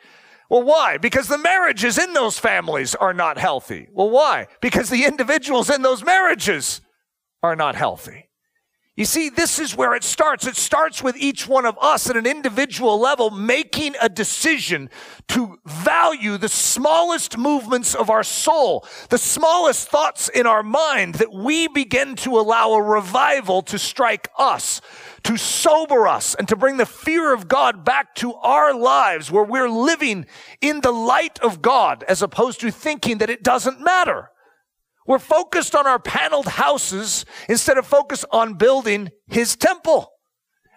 Well, 0.48 0.62
why? 0.62 0.98
Because 0.98 1.28
the 1.28 1.38
marriages 1.38 1.98
in 1.98 2.14
those 2.14 2.38
families 2.38 2.94
are 2.94 3.12
not 3.12 3.38
healthy. 3.38 3.88
Well, 3.92 4.10
why? 4.10 4.46
Because 4.60 4.88
the 4.88 5.04
individuals 5.04 5.68
in 5.68 5.82
those 5.82 6.02
marriages 6.04 6.80
are 7.42 7.54
not 7.54 7.74
healthy. 7.74 8.27
You 8.98 9.04
see, 9.04 9.28
this 9.28 9.60
is 9.60 9.76
where 9.76 9.94
it 9.94 10.02
starts. 10.02 10.44
It 10.44 10.56
starts 10.56 11.04
with 11.04 11.16
each 11.16 11.46
one 11.46 11.66
of 11.66 11.78
us 11.80 12.10
at 12.10 12.16
an 12.16 12.26
individual 12.26 12.98
level 12.98 13.30
making 13.30 13.94
a 14.02 14.08
decision 14.08 14.90
to 15.28 15.60
value 15.64 16.36
the 16.36 16.48
smallest 16.48 17.38
movements 17.38 17.94
of 17.94 18.10
our 18.10 18.24
soul, 18.24 18.84
the 19.10 19.16
smallest 19.16 19.86
thoughts 19.86 20.28
in 20.28 20.48
our 20.48 20.64
mind, 20.64 21.14
that 21.14 21.32
we 21.32 21.68
begin 21.68 22.16
to 22.16 22.40
allow 22.40 22.72
a 22.72 22.82
revival 22.82 23.62
to 23.62 23.78
strike 23.78 24.30
us 24.36 24.80
to 25.22 25.36
sober 25.36 26.08
us 26.08 26.34
and 26.34 26.48
to 26.48 26.56
bring 26.56 26.76
the 26.76 26.86
fear 26.86 27.32
of 27.32 27.48
God 27.48 27.84
back 27.84 28.14
to 28.16 28.34
our 28.34 28.74
lives 28.74 29.30
where 29.30 29.44
we're 29.44 29.68
living 29.68 30.26
in 30.60 30.80
the 30.80 30.92
light 30.92 31.38
of 31.40 31.60
God 31.62 32.04
as 32.08 32.22
opposed 32.22 32.60
to 32.60 32.70
thinking 32.70 33.18
that 33.18 33.30
it 33.30 33.42
doesn't 33.42 33.80
matter. 33.80 34.30
We're 35.08 35.18
focused 35.18 35.74
on 35.74 35.86
our 35.86 35.98
paneled 35.98 36.46
houses 36.46 37.24
instead 37.48 37.78
of 37.78 37.86
focus 37.86 38.26
on 38.30 38.54
building 38.54 39.08
his 39.26 39.56
temple. 39.56 40.12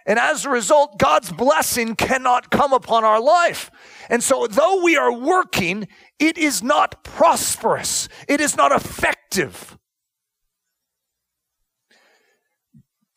And 0.08 0.17
as 0.17 0.46
a 0.46 0.50
result, 0.50 0.98
God's 0.98 1.34
blessing 1.34 1.98
cannot 1.98 2.50
come 2.50 2.72
upon 2.72 3.04
our 3.04 3.22
life. 3.22 3.70
And 4.10 4.24
so, 4.24 4.48
though 4.48 4.82
we 4.82 4.96
are 4.96 5.12
working, 5.12 5.89
it 6.17 6.38
is 6.38 6.63
not 6.63 7.04
prosperous. 7.04 8.08
It 8.30 8.39
is 8.39 8.56
not 8.56 8.72
effective. 8.72 9.78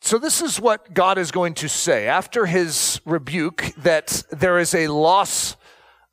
So, 0.01 0.19
this 0.19 0.41
is 0.41 0.59
what 0.59 0.93
God 0.93 1.17
is 1.17 1.31
going 1.31 1.53
to 1.55 1.69
say 1.69 2.07
after 2.07 2.45
his 2.45 2.99
rebuke 3.05 3.71
that 3.77 4.21
there 4.31 4.59
is 4.59 4.75
a 4.75 4.89
loss 4.89 5.55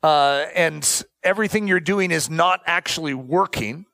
uh, 0.01 0.45
and 0.55 1.03
everything 1.23 1.67
you're 1.67 1.81
doing 1.81 2.09
is 2.09 2.29
not 2.29 2.61
actually 2.65 3.13
working. 3.13 3.85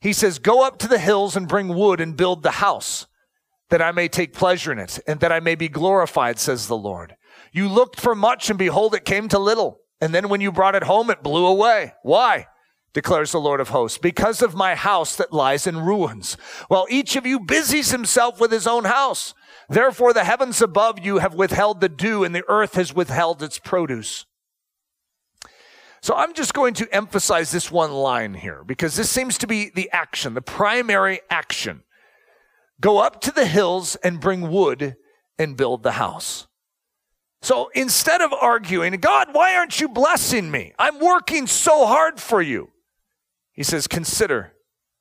He 0.00 0.12
says, 0.12 0.38
Go 0.38 0.64
up 0.64 0.78
to 0.78 0.88
the 0.88 0.98
hills 0.98 1.36
and 1.36 1.48
bring 1.48 1.68
wood 1.68 2.00
and 2.00 2.16
build 2.16 2.42
the 2.42 2.52
house, 2.52 3.06
that 3.70 3.82
I 3.82 3.92
may 3.92 4.08
take 4.08 4.32
pleasure 4.32 4.72
in 4.72 4.78
it, 4.78 4.98
and 5.06 5.20
that 5.20 5.32
I 5.32 5.40
may 5.40 5.54
be 5.54 5.68
glorified, 5.68 6.38
says 6.38 6.68
the 6.68 6.76
Lord. 6.76 7.16
You 7.52 7.68
looked 7.68 8.00
for 8.00 8.14
much, 8.14 8.50
and 8.50 8.58
behold, 8.58 8.94
it 8.94 9.04
came 9.04 9.28
to 9.28 9.38
little. 9.38 9.80
And 10.00 10.14
then 10.14 10.28
when 10.28 10.40
you 10.40 10.52
brought 10.52 10.76
it 10.76 10.84
home, 10.84 11.10
it 11.10 11.22
blew 11.22 11.46
away. 11.46 11.94
Why? 12.02 12.46
declares 12.94 13.32
the 13.32 13.40
Lord 13.40 13.60
of 13.60 13.68
hosts, 13.68 13.98
because 13.98 14.42
of 14.42 14.54
my 14.54 14.74
house 14.74 15.14
that 15.16 15.32
lies 15.32 15.66
in 15.66 15.78
ruins. 15.78 16.36
While 16.68 16.86
each 16.88 17.16
of 17.16 17.26
you 17.26 17.38
busies 17.38 17.90
himself 17.90 18.40
with 18.40 18.50
his 18.50 18.66
own 18.66 18.84
house. 18.84 19.34
Therefore, 19.68 20.12
the 20.12 20.24
heavens 20.24 20.62
above 20.62 20.98
you 20.98 21.18
have 21.18 21.34
withheld 21.34 21.80
the 21.80 21.88
dew, 21.88 22.24
and 22.24 22.34
the 22.34 22.48
earth 22.48 22.74
has 22.74 22.94
withheld 22.94 23.42
its 23.42 23.58
produce. 23.58 24.26
So 26.00 26.14
I'm 26.14 26.34
just 26.34 26.54
going 26.54 26.74
to 26.74 26.94
emphasize 26.94 27.50
this 27.50 27.70
one 27.70 27.92
line 27.92 28.34
here 28.34 28.62
because 28.64 28.96
this 28.96 29.10
seems 29.10 29.38
to 29.38 29.46
be 29.46 29.70
the 29.74 29.90
action, 29.90 30.34
the 30.34 30.42
primary 30.42 31.20
action. 31.30 31.82
Go 32.80 32.98
up 32.98 33.20
to 33.22 33.32
the 33.32 33.46
hills 33.46 33.96
and 33.96 34.20
bring 34.20 34.50
wood 34.50 34.96
and 35.38 35.56
build 35.56 35.82
the 35.82 35.92
house. 35.92 36.46
So 37.42 37.70
instead 37.74 38.20
of 38.20 38.32
arguing, 38.32 38.92
God, 38.94 39.28
why 39.32 39.54
aren't 39.54 39.80
you 39.80 39.88
blessing 39.88 40.50
me? 40.50 40.72
I'm 40.78 40.98
working 40.98 41.46
so 41.46 41.86
hard 41.86 42.20
for 42.20 42.42
you. 42.42 42.70
He 43.52 43.62
says, 43.62 43.86
consider 43.86 44.52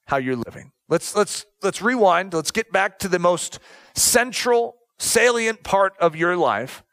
how 0.06 0.18
you're 0.18 0.36
living. 0.36 0.72
Let's, 0.90 1.16
let's, 1.16 1.46
let's 1.62 1.82
rewind. 1.82 2.34
Let's 2.34 2.52
get 2.52 2.72
back 2.72 3.00
to 3.00 3.08
the 3.08 3.20
most 3.20 3.60
central, 3.96 4.78
salient 4.98 5.64
part 5.64 5.94
of 6.00 6.16
your 6.16 6.38
life. 6.38 6.84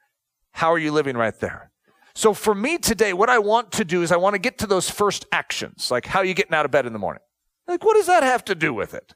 How 0.53 0.73
are 0.73 0.79
you 0.79 0.93
living 0.93 1.17
right 1.17 1.39
there? 1.41 1.71
So 2.15 2.33
for 2.33 2.55
me 2.55 2.79
today, 2.79 3.13
what 3.13 3.29
I 3.29 3.39
want 3.39 3.73
to 3.73 3.85
do 3.85 4.03
is 4.03 4.13
I 4.13 4.17
want 4.17 4.35
to 4.35 4.39
get 4.39 4.59
to 4.59 4.67
those 4.67 4.89
first 4.89 5.27
actions, 5.33 5.91
like 5.91 6.07
how 6.07 6.21
are 6.21 6.25
you 6.25 6.35
getting 6.35 6.55
out 6.55 6.65
of 6.65 6.71
bed 6.71 6.87
in 6.87 6.93
the 6.93 6.99
morning? 6.99 7.23
Like, 7.67 7.85
what 7.85 7.95
does 7.95 8.07
that 8.07 8.23
have 8.23 8.45
to 8.47 8.55
do 8.55 8.73
with 8.75 8.95
it? 8.95 9.15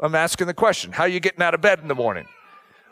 I'm 0.00 0.14
asking 0.14 0.48
the 0.48 0.54
question. 0.54 0.92
How 0.92 1.04
are 1.04 1.08
you 1.08 1.20
getting 1.20 1.42
out 1.42 1.54
of 1.54 1.60
bed 1.60 1.78
in 1.78 1.88
the 1.88 1.94
morning? 1.94 2.26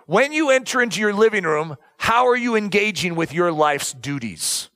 When 0.07 0.33
you 0.33 0.51
enter 0.51 0.81
into 0.81 1.01
your 1.01 1.13
living 1.13 1.45
room, 1.45 1.77
how 1.99 2.27
are 2.29 2.37
you 2.37 2.57
engaging 2.57 3.15
with 3.15 3.33
your 3.33 3.53
life's 3.53 3.93
duties 3.93 4.71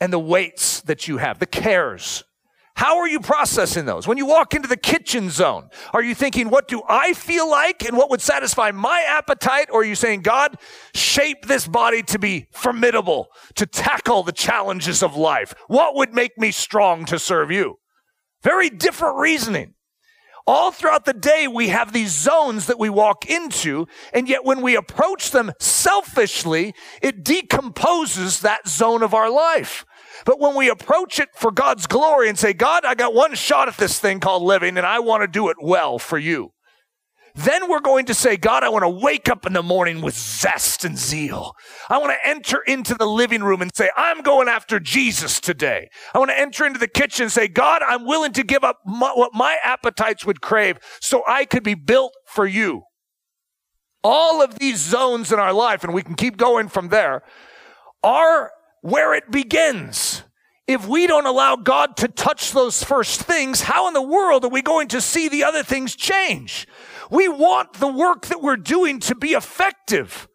and 0.00 0.12
the 0.12 0.18
weights 0.18 0.80
that 0.82 1.06
you 1.06 1.18
have, 1.18 1.38
the 1.38 1.46
cares? 1.46 2.24
How 2.76 2.98
are 2.98 3.06
you 3.06 3.20
processing 3.20 3.84
those? 3.84 4.08
When 4.08 4.18
you 4.18 4.26
walk 4.26 4.52
into 4.52 4.68
the 4.68 4.76
kitchen 4.76 5.30
zone, 5.30 5.70
are 5.92 6.02
you 6.02 6.14
thinking, 6.14 6.50
what 6.50 6.66
do 6.66 6.82
I 6.88 7.12
feel 7.12 7.48
like 7.48 7.84
and 7.84 7.96
what 7.96 8.10
would 8.10 8.20
satisfy 8.20 8.72
my 8.72 9.04
appetite? 9.06 9.68
Or 9.70 9.82
are 9.82 9.84
you 9.84 9.94
saying, 9.94 10.22
God, 10.22 10.56
shape 10.92 11.46
this 11.46 11.68
body 11.68 12.02
to 12.02 12.18
be 12.18 12.48
formidable, 12.52 13.28
to 13.54 13.66
tackle 13.66 14.24
the 14.24 14.32
challenges 14.32 15.04
of 15.04 15.16
life? 15.16 15.54
What 15.68 15.94
would 15.94 16.14
make 16.14 16.36
me 16.36 16.50
strong 16.50 17.04
to 17.06 17.18
serve 17.18 17.52
you? 17.52 17.78
Very 18.42 18.70
different 18.70 19.18
reasoning. 19.18 19.74
All 20.46 20.70
throughout 20.72 21.06
the 21.06 21.14
day, 21.14 21.48
we 21.48 21.68
have 21.68 21.92
these 21.92 22.12
zones 22.12 22.66
that 22.66 22.78
we 22.78 22.90
walk 22.90 23.24
into, 23.24 23.86
and 24.12 24.28
yet 24.28 24.44
when 24.44 24.60
we 24.60 24.76
approach 24.76 25.30
them 25.30 25.52
selfishly, 25.58 26.74
it 27.00 27.24
decomposes 27.24 28.40
that 28.40 28.68
zone 28.68 29.02
of 29.02 29.14
our 29.14 29.30
life. 29.30 29.86
But 30.24 30.40
when 30.40 30.54
we 30.54 30.68
approach 30.68 31.18
it 31.18 31.30
for 31.34 31.50
God's 31.50 31.86
glory 31.86 32.28
and 32.28 32.38
say, 32.38 32.52
God, 32.52 32.84
I 32.84 32.94
got 32.94 33.14
one 33.14 33.34
shot 33.34 33.68
at 33.68 33.76
this 33.76 33.98
thing 33.98 34.20
called 34.20 34.42
living, 34.42 34.76
and 34.76 34.86
I 34.86 35.00
want 35.00 35.22
to 35.22 35.28
do 35.28 35.48
it 35.48 35.56
well 35.60 35.98
for 35.98 36.18
you. 36.18 36.50
Then 37.36 37.68
we're 37.68 37.80
going 37.80 38.06
to 38.06 38.14
say, 38.14 38.36
God, 38.36 38.62
I 38.62 38.68
want 38.68 38.84
to 38.84 38.88
wake 38.88 39.28
up 39.28 39.44
in 39.44 39.54
the 39.54 39.62
morning 39.62 40.00
with 40.00 40.16
zest 40.16 40.84
and 40.84 40.96
zeal. 40.96 41.52
I 41.90 41.98
want 41.98 42.12
to 42.12 42.28
enter 42.28 42.62
into 42.62 42.94
the 42.94 43.06
living 43.06 43.42
room 43.42 43.60
and 43.60 43.74
say, 43.74 43.90
I'm 43.96 44.22
going 44.22 44.46
after 44.46 44.78
Jesus 44.78 45.40
today. 45.40 45.88
I 46.14 46.18
want 46.18 46.30
to 46.30 46.38
enter 46.38 46.64
into 46.64 46.78
the 46.78 46.86
kitchen 46.86 47.24
and 47.24 47.32
say, 47.32 47.48
God, 47.48 47.82
I'm 47.82 48.06
willing 48.06 48.32
to 48.34 48.44
give 48.44 48.62
up 48.62 48.78
my, 48.86 49.10
what 49.14 49.32
my 49.34 49.56
appetites 49.64 50.24
would 50.24 50.42
crave 50.42 50.78
so 51.00 51.24
I 51.26 51.44
could 51.44 51.64
be 51.64 51.74
built 51.74 52.12
for 52.24 52.46
you. 52.46 52.82
All 54.04 54.40
of 54.40 54.58
these 54.60 54.78
zones 54.78 55.32
in 55.32 55.40
our 55.40 55.52
life, 55.52 55.82
and 55.82 55.92
we 55.92 56.02
can 56.02 56.14
keep 56.14 56.36
going 56.36 56.68
from 56.68 56.88
there, 56.88 57.24
are 58.04 58.52
where 58.84 59.14
it 59.14 59.30
begins. 59.30 60.24
If 60.66 60.86
we 60.86 61.06
don't 61.06 61.24
allow 61.24 61.56
God 61.56 61.96
to 61.96 62.08
touch 62.08 62.52
those 62.52 62.84
first 62.84 63.22
things, 63.22 63.62
how 63.62 63.88
in 63.88 63.94
the 63.94 64.02
world 64.02 64.44
are 64.44 64.50
we 64.50 64.60
going 64.60 64.88
to 64.88 65.00
see 65.00 65.26
the 65.26 65.42
other 65.42 65.62
things 65.62 65.96
change? 65.96 66.68
We 67.10 67.26
want 67.26 67.74
the 67.74 67.88
work 67.88 68.26
that 68.26 68.42
we're 68.42 68.58
doing 68.58 69.00
to 69.00 69.14
be 69.14 69.28
effective. 69.28 70.28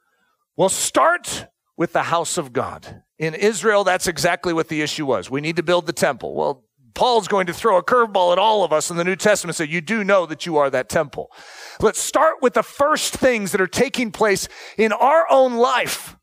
Well, 0.58 0.70
start 0.70 1.46
with 1.78 1.94
the 1.94 2.04
house 2.04 2.40
of 2.40 2.52
God. 2.52 3.04
In 3.20 3.36
Israel, 3.36 3.84
that's 3.84 4.08
exactly 4.08 4.52
what 4.52 4.68
the 4.68 4.82
issue 4.82 5.06
was. 5.06 5.30
We 5.30 5.42
need 5.42 5.58
to 5.58 5.64
build 5.64 5.86
the 5.86 5.94
temple. 5.94 6.34
Well, 6.34 6.64
Paul's 6.96 7.28
going 7.28 7.46
to 7.48 7.54
throw 7.54 7.78
a 7.78 7.84
curveball 7.84 8.32
at 8.32 8.40
all 8.40 8.64
of 8.64 8.74
us 8.74 8.90
in 8.90 8.98
the 8.98 9.04
New 9.04 9.16
Testament 9.16 9.58
say, 9.58 9.66
You 9.66 9.80
do 9.80 10.04
know 10.04 10.26
that 10.26 10.48
you 10.48 10.58
are 10.58 10.72
that 10.72 10.90
temple. 10.90 11.32
Let's 11.80 12.00
start 12.00 12.38
with 12.42 12.56
the 12.56 12.64
first 12.64 13.14
things 13.14 13.52
that 13.52 13.62
are 13.62 13.68
taking 13.68 14.12
place 14.12 14.48
in 14.76 14.92
our 14.92 15.28
own 15.30 15.54
life. 15.54 16.16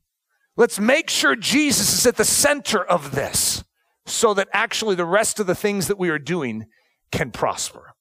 Let's 0.57 0.79
make 0.81 1.11
sure 1.11 1.37
Jesus 1.37 1.93
is 1.93 2.07
at 2.07 2.17
the 2.17 2.25
center 2.25 2.83
of 2.83 3.15
this 3.15 3.63
so 4.07 4.33
that 4.35 4.49
actually 4.53 4.95
the 4.95 5.05
rest 5.05 5.39
of 5.39 5.47
the 5.47 5.55
things 5.55 5.89
that 5.89 5.99
we 5.99 6.09
are 6.09 6.19
doing 6.19 6.67
can 7.11 7.31
prosper. 7.31 7.95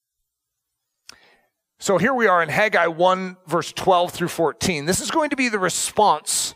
So 1.80 1.98
here 1.98 2.14
we 2.14 2.28
are 2.28 2.42
in 2.42 2.50
Haggai 2.50 2.88
1, 2.88 3.38
verse 3.46 3.74
12 3.74 4.12
through 4.12 4.30
14. 4.30 4.86
This 4.86 5.02
is 5.02 5.12
going 5.12 5.30
to 5.32 5.36
be 5.36 5.50
the 5.50 5.60
response 5.60 6.56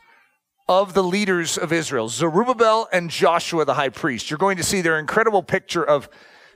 of 0.70 0.94
the 0.94 1.04
leaders 1.04 1.58
of 1.58 1.74
Israel, 1.74 2.08
Zerubbabel 2.08 2.88
and 2.94 3.10
Joshua 3.10 3.66
the 3.66 3.74
high 3.74 3.90
priest. 3.90 4.30
You're 4.30 4.38
going 4.38 4.58
to 4.58 4.64
see 4.64 4.82
their 4.82 5.00
incredible 5.00 5.44
picture 5.44 5.84
of 5.84 6.08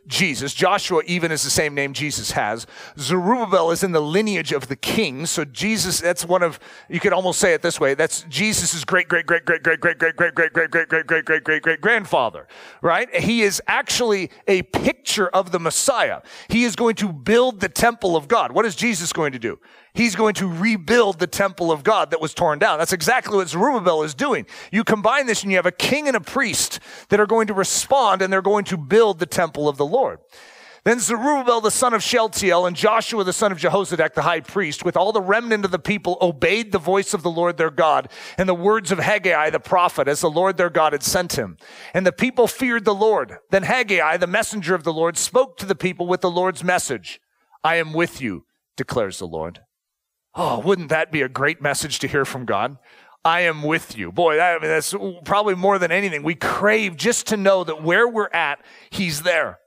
Jesus. 0.07 0.53
Joshua 0.53 1.01
even 1.05 1.31
is 1.31 1.43
the 1.43 1.49
same 1.49 1.73
name 1.73 1.93
Jesus 1.93 2.31
has. 2.31 2.67
Zerubbabel 2.97 3.71
is 3.71 3.83
in 3.83 3.93
the 3.93 4.01
lineage 4.01 4.51
of 4.51 4.67
the 4.67 4.75
king. 4.75 5.25
So 5.25 5.45
Jesus, 5.45 6.01
that's 6.01 6.25
one 6.25 6.43
of, 6.43 6.59
you 6.89 6.99
could 6.99 7.13
almost 7.13 7.39
say 7.39 7.53
it 7.53 7.61
this 7.61 7.79
way. 7.79 7.93
That's 7.93 8.23
Jesus' 8.23 8.83
great, 8.83 9.07
great, 9.07 9.25
great, 9.25 9.45
great, 9.45 9.63
great, 9.63 9.79
great, 9.79 9.97
great, 9.97 10.15
great, 10.15 10.35
great, 10.35 10.53
great, 10.53 10.71
great, 10.71 10.89
great, 10.89 11.07
great, 11.07 11.25
great, 11.25 11.43
great, 11.43 11.61
great 11.61 11.81
grandfather, 11.81 12.47
right? 12.81 13.13
He 13.15 13.43
is 13.43 13.61
actually 13.67 14.29
a 14.47 14.63
picture 14.63 15.29
of 15.29 15.51
the 15.51 15.59
Messiah. 15.59 16.21
He 16.49 16.63
is 16.65 16.75
going 16.75 16.95
to 16.95 17.13
build 17.13 17.61
the 17.61 17.69
temple 17.69 18.15
of 18.15 18.27
God. 18.27 18.51
What 18.51 18.65
is 18.65 18.75
Jesus 18.75 19.13
going 19.13 19.31
to 19.31 19.39
do? 19.39 19.59
He's 19.95 20.15
going 20.15 20.33
to 20.35 20.47
rebuild 20.47 21.19
the 21.19 21.27
temple 21.27 21.71
of 21.71 21.83
God 21.83 22.11
that 22.11 22.21
was 22.21 22.33
torn 22.33 22.57
down. 22.57 22.79
That's 22.79 22.93
exactly 22.93 23.37
what 23.37 23.49
Zerubbabel 23.49 24.01
is 24.01 24.15
doing. 24.15 24.47
You 24.71 24.83
combine 24.83 25.27
this 25.27 25.43
and 25.43 25.51
you 25.51 25.57
have 25.57 25.67
a 25.67 25.71
king 25.71 26.07
and 26.07 26.17
a 26.17 26.21
priest 26.21 26.79
that 27.09 27.19
are 27.19 27.27
going 27.27 27.47
to 27.47 27.53
respond 27.53 28.23
and 28.23 28.33
they're 28.33 28.41
going 28.41 28.65
to 28.65 28.77
build 28.77 29.19
the 29.19 29.27
temple 29.27 29.69
of 29.69 29.77
the 29.77 29.85
Lord. 29.85 30.19
Then 30.83 30.99
Zerubbabel 30.99 31.61
the 31.61 31.71
son 31.71 31.93
of 31.93 32.01
Shealtiel 32.01 32.65
and 32.65 32.75
Joshua 32.75 33.23
the 33.23 33.31
son 33.31 33.51
of 33.51 33.59
Jehozadak 33.59 34.15
the 34.15 34.23
high 34.23 34.41
priest, 34.41 34.83
with 34.83 34.97
all 34.97 35.11
the 35.11 35.21
remnant 35.21 35.63
of 35.63 35.71
the 35.71 35.79
people, 35.79 36.17
obeyed 36.19 36.71
the 36.71 36.79
voice 36.79 37.13
of 37.13 37.21
the 37.21 37.31
Lord 37.31 37.57
their 37.57 37.69
God 37.69 38.09
and 38.37 38.49
the 38.49 38.53
words 38.55 38.91
of 38.91 38.97
Haggai 38.97 39.51
the 39.51 39.59
prophet, 39.59 40.07
as 40.07 40.21
the 40.21 40.29
Lord 40.29 40.57
their 40.57 40.71
God 40.71 40.91
had 40.91 41.03
sent 41.03 41.33
him. 41.37 41.57
And 41.93 42.05
the 42.05 42.11
people 42.11 42.47
feared 42.47 42.83
the 42.83 42.95
Lord. 42.95 43.37
Then 43.51 43.63
Haggai, 43.63 44.17
the 44.17 44.27
messenger 44.27 44.75
of 44.75 44.83
the 44.83 44.91
Lord, 44.91 45.17
spoke 45.17 45.55
to 45.57 45.65
the 45.65 45.75
people 45.75 46.07
with 46.07 46.21
the 46.21 46.31
Lord's 46.31 46.63
message 46.63 47.21
I 47.63 47.75
am 47.75 47.93
with 47.93 48.19
you, 48.19 48.45
declares 48.75 49.19
the 49.19 49.27
Lord. 49.27 49.61
Oh, 50.35 50.59
wouldn't 50.59 50.89
that 50.89 51.11
be 51.11 51.21
a 51.21 51.29
great 51.29 51.61
message 51.61 51.99
to 51.99 52.07
hear 52.07 52.25
from 52.25 52.45
God? 52.45 52.77
I 53.25 53.41
am 53.41 53.63
with 53.63 53.97
you. 53.97 54.11
Boy, 54.11 54.39
I 54.39 54.59
mean, 54.59 54.69
that's 54.69 54.93
probably 55.23 55.55
more 55.55 55.79
than 55.79 55.91
anything. 55.91 56.23
We 56.23 56.35
crave 56.35 56.97
just 56.97 57.27
to 57.27 57.37
know 57.37 57.63
that 57.63 57.81
where 57.81 58.07
we're 58.07 58.29
at, 58.33 58.59
He's 58.89 59.21
there. 59.21 59.59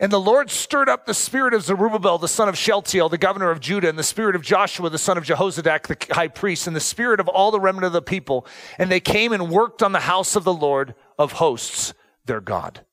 And 0.00 0.12
the 0.12 0.20
Lord 0.20 0.48
stirred 0.48 0.88
up 0.88 1.06
the 1.06 1.14
spirit 1.14 1.54
of 1.54 1.62
Zerubbabel, 1.64 2.18
the 2.18 2.28
son 2.28 2.48
of 2.48 2.56
Shealtiel, 2.56 3.08
the 3.08 3.18
governor 3.18 3.50
of 3.50 3.58
Judah, 3.58 3.88
and 3.88 3.98
the 3.98 4.04
spirit 4.04 4.36
of 4.36 4.42
Joshua, 4.42 4.88
the 4.90 4.98
son 4.98 5.18
of 5.18 5.24
Jehozadak, 5.24 5.88
the 5.88 6.14
high 6.14 6.28
priest, 6.28 6.68
and 6.68 6.76
the 6.76 6.80
spirit 6.80 7.18
of 7.18 7.26
all 7.26 7.50
the 7.50 7.58
remnant 7.58 7.86
of 7.86 7.92
the 7.92 8.02
people. 8.02 8.46
And 8.78 8.92
they 8.92 9.00
came 9.00 9.32
and 9.32 9.50
worked 9.50 9.82
on 9.82 9.90
the 9.90 10.00
house 10.00 10.36
of 10.36 10.44
the 10.44 10.54
Lord 10.54 10.94
of 11.18 11.32
hosts, 11.32 11.94
their 12.26 12.40
God. 12.40 12.84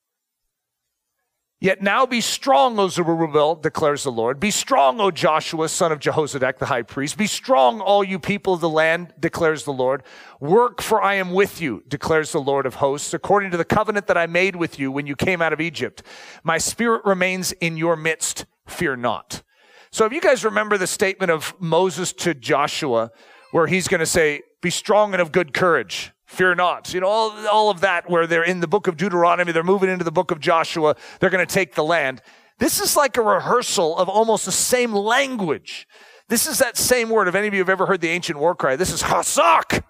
Yet 1.58 1.80
now 1.80 2.04
be 2.04 2.20
strong, 2.20 2.78
O 2.78 2.88
Zerubbabel, 2.88 3.54
declares 3.54 4.02
the 4.02 4.12
Lord. 4.12 4.38
Be 4.38 4.50
strong, 4.50 5.00
O 5.00 5.10
Joshua, 5.10 5.70
son 5.70 5.90
of 5.90 6.00
Jehozadak, 6.00 6.58
the 6.58 6.66
high 6.66 6.82
priest. 6.82 7.16
Be 7.16 7.26
strong, 7.26 7.80
all 7.80 8.04
you 8.04 8.18
people 8.18 8.54
of 8.54 8.60
the 8.60 8.68
land, 8.68 9.14
declares 9.18 9.64
the 9.64 9.72
Lord. 9.72 10.02
Work, 10.38 10.82
for 10.82 11.00
I 11.02 11.14
am 11.14 11.32
with 11.32 11.58
you, 11.62 11.82
declares 11.88 12.32
the 12.32 12.40
Lord 12.40 12.66
of 12.66 12.74
hosts, 12.74 13.14
according 13.14 13.52
to 13.52 13.56
the 13.56 13.64
covenant 13.64 14.06
that 14.08 14.18
I 14.18 14.26
made 14.26 14.56
with 14.56 14.78
you 14.78 14.92
when 14.92 15.06
you 15.06 15.16
came 15.16 15.40
out 15.40 15.54
of 15.54 15.60
Egypt. 15.62 16.02
My 16.44 16.58
spirit 16.58 17.02
remains 17.06 17.52
in 17.52 17.78
your 17.78 17.96
midst. 17.96 18.44
Fear 18.66 18.96
not. 18.96 19.42
So 19.90 20.04
if 20.04 20.12
you 20.12 20.20
guys 20.20 20.44
remember 20.44 20.76
the 20.76 20.86
statement 20.86 21.30
of 21.30 21.54
Moses 21.58 22.12
to 22.14 22.34
Joshua, 22.34 23.10
where 23.52 23.66
he's 23.66 23.88
going 23.88 24.00
to 24.00 24.06
say, 24.06 24.42
be 24.60 24.68
strong 24.68 25.14
and 25.14 25.22
of 25.22 25.32
good 25.32 25.54
courage. 25.54 26.12
Fear 26.26 26.56
not. 26.56 26.92
You 26.92 27.00
know, 27.00 27.08
all, 27.08 27.46
all 27.46 27.70
of 27.70 27.80
that 27.80 28.10
where 28.10 28.26
they're 28.26 28.42
in 28.42 28.60
the 28.60 28.66
book 28.66 28.88
of 28.88 28.96
Deuteronomy, 28.96 29.52
they're 29.52 29.62
moving 29.62 29.88
into 29.88 30.04
the 30.04 30.12
book 30.12 30.30
of 30.30 30.40
Joshua, 30.40 30.96
they're 31.20 31.30
going 31.30 31.46
to 31.46 31.52
take 31.52 31.74
the 31.74 31.84
land. 31.84 32.20
This 32.58 32.80
is 32.80 32.96
like 32.96 33.16
a 33.16 33.22
rehearsal 33.22 33.96
of 33.96 34.08
almost 34.08 34.44
the 34.46 34.52
same 34.52 34.92
language. 34.92 35.86
This 36.28 36.46
is 36.46 36.58
that 36.58 36.76
same 36.76 37.10
word. 37.10 37.28
If 37.28 37.34
any 37.34 37.46
of 37.46 37.54
you 37.54 37.60
have 37.60 37.68
ever 37.68 37.86
heard 37.86 38.00
the 38.00 38.08
ancient 38.08 38.38
war 38.38 38.54
cry, 38.54 38.76
this 38.76 38.92
is 38.92 39.02
Hasak. 39.04 39.82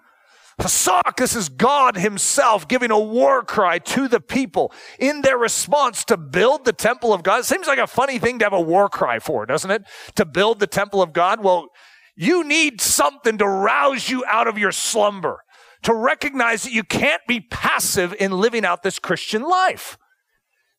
Hasak, 0.59 1.17
this 1.17 1.35
is 1.35 1.49
God 1.49 1.97
himself 1.97 2.67
giving 2.67 2.91
a 2.91 2.99
war 2.99 3.43
cry 3.43 3.79
to 3.79 4.07
the 4.07 4.19
people 4.19 4.71
in 4.99 5.21
their 5.21 5.37
response 5.37 6.03
to 6.05 6.17
build 6.17 6.65
the 6.65 6.73
temple 6.73 7.13
of 7.13 7.23
God. 7.23 7.41
It 7.41 7.45
seems 7.45 7.67
like 7.67 7.79
a 7.79 7.87
funny 7.87 8.19
thing 8.19 8.39
to 8.39 8.45
have 8.45 8.53
a 8.53 8.61
war 8.61 8.89
cry 8.89 9.19
for, 9.19 9.45
doesn't 9.45 9.69
it? 9.69 9.83
To 10.15 10.25
build 10.25 10.59
the 10.59 10.67
temple 10.67 11.01
of 11.01 11.13
God. 11.13 11.43
Well, 11.43 11.69
you 12.15 12.43
need 12.43 12.81
something 12.81 13.37
to 13.37 13.47
rouse 13.47 14.09
you 14.09 14.25
out 14.25 14.47
of 14.47 14.57
your 14.57 14.71
slumber 14.71 15.43
to 15.83 15.93
recognize 15.93 16.63
that 16.63 16.73
you 16.73 16.83
can't 16.83 17.21
be 17.27 17.39
passive 17.39 18.13
in 18.19 18.31
living 18.31 18.65
out 18.65 18.83
this 18.83 18.99
Christian 18.99 19.43
life. 19.43 19.97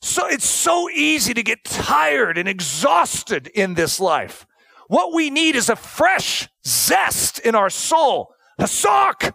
So 0.00 0.26
it's 0.26 0.46
so 0.46 0.88
easy 0.90 1.34
to 1.34 1.42
get 1.42 1.64
tired 1.64 2.38
and 2.38 2.48
exhausted 2.48 3.48
in 3.48 3.74
this 3.74 3.98
life. 3.98 4.46
What 4.88 5.12
we 5.12 5.30
need 5.30 5.56
is 5.56 5.68
a 5.68 5.76
fresh 5.76 6.48
zest 6.66 7.38
in 7.40 7.54
our 7.54 7.70
soul. 7.70 8.32
Hasak. 8.60 9.32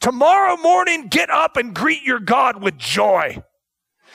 Tomorrow 0.00 0.56
morning, 0.56 1.06
get 1.08 1.30
up 1.30 1.56
and 1.56 1.74
greet 1.74 2.02
your 2.02 2.18
God 2.18 2.62
with 2.62 2.76
joy. 2.76 3.42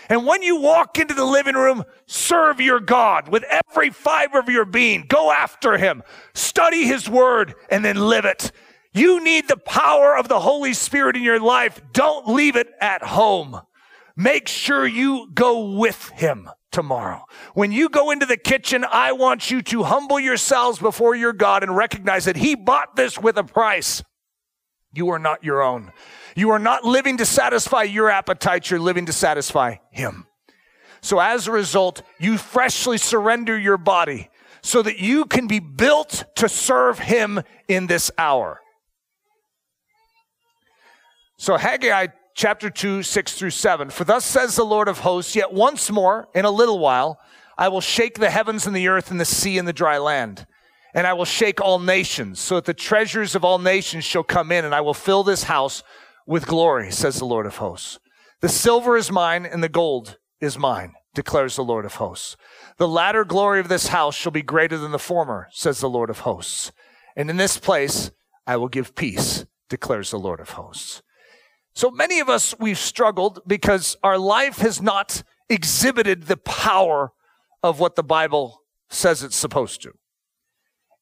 And 0.10 0.26
when 0.26 0.41
you 0.41 0.60
walk 0.60 0.97
into 0.97 1.13
the 1.13 1.26
living 1.26 1.56
room, 1.56 1.84
serve 2.06 2.62
your 2.62 2.80
God 2.80 3.30
with 3.30 3.43
every 3.43 3.89
fiber 3.89 4.39
of 4.39 4.50
your 4.50 4.65
being. 4.65 5.06
Go 5.08 5.32
after 5.32 5.78
him. 5.78 6.04
Study 6.34 6.86
his 6.86 7.10
word 7.10 7.56
and 7.69 7.84
then 7.84 7.97
live 7.97 8.26
it. 8.26 8.52
You 8.97 9.23
need 9.23 9.47
the 9.47 9.57
power 9.57 10.17
of 10.17 10.27
the 10.27 10.39
Holy 10.39 10.73
Spirit 10.73 11.15
in 11.15 11.21
your 11.21 11.39
life. 11.39 11.79
Don't 11.93 12.27
leave 12.27 12.55
it 12.55 12.67
at 12.81 13.03
home. 13.03 13.62
Make 14.15 14.47
sure 14.47 14.88
you 14.88 15.29
go 15.31 15.73
with 15.77 16.10
him 16.10 16.49
tomorrow. 16.71 17.23
When 17.53 17.71
you 17.71 17.89
go 17.89 18.10
into 18.10 18.25
the 18.25 18.38
kitchen, 18.38 18.83
I 18.91 19.12
want 19.12 19.51
you 19.51 19.62
to 19.62 19.83
humble 19.83 20.19
yourselves 20.19 20.79
before 20.79 21.15
your 21.15 21.33
God 21.33 21.62
and 21.62 21.75
recognize 21.75 22.25
that 22.25 22.38
he 22.38 22.55
bought 22.55 22.95
this 22.95 23.19
with 23.19 23.38
a 23.38 23.43
price. 23.43 24.03
You 24.93 25.10
are 25.10 25.19
not 25.19 25.43
your 25.43 25.62
own. 25.62 25.91
You 26.36 26.49
are 26.49 26.60
not 26.60 26.83
living 26.83 27.17
to 27.17 27.25
satisfy 27.25 27.83
your 27.83 28.10
appetites. 28.10 28.71
You're 28.71 28.79
living 28.79 29.05
to 29.05 29.13
satisfy 29.13 29.75
him. 29.91 30.25
So 31.01 31.19
as 31.19 31.47
a 31.47 31.51
result, 31.51 32.01
you 32.19 32.39
freshly 32.39 32.97
surrender 32.97 33.57
your 33.57 33.77
body 33.77 34.31
so 34.62 34.81
that 34.81 34.97
you 34.97 35.25
can 35.25 35.45
be 35.45 35.60
built 35.60 36.23
to 36.38 36.49
serve 36.49 36.97
him 36.97 37.43
in 37.67 37.86
this 37.86 38.10
hour. 38.17 38.60
So 41.38 41.58
Haggai 41.58 42.08
chapter 42.34 42.69
2, 42.69 43.04
6 43.04 43.34
through 43.34 43.52
7. 43.52 43.89
For 43.89 44.04
thus 44.04 44.26
says 44.26 44.56
the 44.56 44.63
Lord 44.63 44.88
of 44.88 45.00
hosts, 45.00 45.36
yet 45.36 45.54
once 45.54 45.91
more, 45.91 46.28
in 46.34 46.45
a 46.45 46.52
little 46.52 46.80
while, 46.80 47.19
I 47.58 47.69
will 47.69 47.82
shake 47.82 48.19
the 48.19 48.30
heavens 48.30 48.65
and 48.65 48.76
the 48.76 48.88
earth 48.88 49.12
and 49.12 49.19
the 49.19 49.26
sea 49.26 49.58
and 49.58 49.67
the 49.67 49.73
dry 49.73 49.97
land. 49.97 50.45
And 50.93 51.06
I 51.06 51.13
will 51.13 51.26
shake 51.26 51.62
all 51.62 51.80
nations, 51.80 52.39
so 52.39 52.56
that 52.56 52.65
the 52.65 52.73
treasures 52.73 53.36
of 53.36 53.43
all 53.43 53.60
nations 53.60 54.04
shall 54.04 54.23
come 54.23 54.52
in, 54.52 54.65
and 54.65 54.73
I 54.73 54.82
will 54.82 54.93
fill 54.93 55.23
this 55.23 55.43
house 55.43 55.84
with 56.26 56.47
glory, 56.47 56.91
says 56.91 57.19
the 57.19 57.26
Lord 57.26 57.45
of 57.45 57.58
hosts. 57.58 58.00
The 58.41 58.50
silver 58.50 58.97
is 58.97 59.12
mine, 59.12 59.45
and 59.45 59.63
the 59.63 59.69
gold 59.69 60.17
is 60.39 60.58
mine, 60.58 60.93
declares 61.13 61.56
the 61.56 61.63
Lord 61.63 61.86
of 61.86 61.95
hosts. 61.95 62.36
The 62.78 62.88
latter 62.88 63.26
glory 63.26 63.60
of 63.60 63.67
this 63.67 63.88
house 63.88 64.15
shall 64.15 64.32
be 64.32 64.41
greater 64.41 64.78
than 64.78 64.91
the 64.91 65.00
former, 65.00 65.50
says 65.52 65.80
the 65.80 65.89
Lord 65.89 66.10
of 66.10 66.19
hosts. 66.19 66.71
And 67.15 67.30
in 67.30 67.38
this 67.38 67.58
place 67.58 68.12
I 68.45 68.58
will 68.58 68.67
give 68.67 68.95
peace, 68.95 69.45
declares 69.69 70.12
the 70.12 70.19
Lord 70.19 70.39
of 70.39 70.52
hosts. 70.52 71.02
So 71.78 71.92
many 71.92 72.20
of 72.20 72.28
us, 72.28 72.56
we've 72.58 72.80
struggled 72.80 73.42
because 73.46 73.98
our 74.02 74.18
life 74.18 74.58
has 74.58 74.82
not 74.82 75.22
exhibited 75.48 76.24
the 76.24 76.36
power 76.36 77.13
of 77.62 77.80
what 77.80 77.96
the 77.96 78.02
Bible 78.02 78.63
says 78.90 79.22
it's 79.22 79.36
supposed 79.36 79.84
to. 79.84 79.92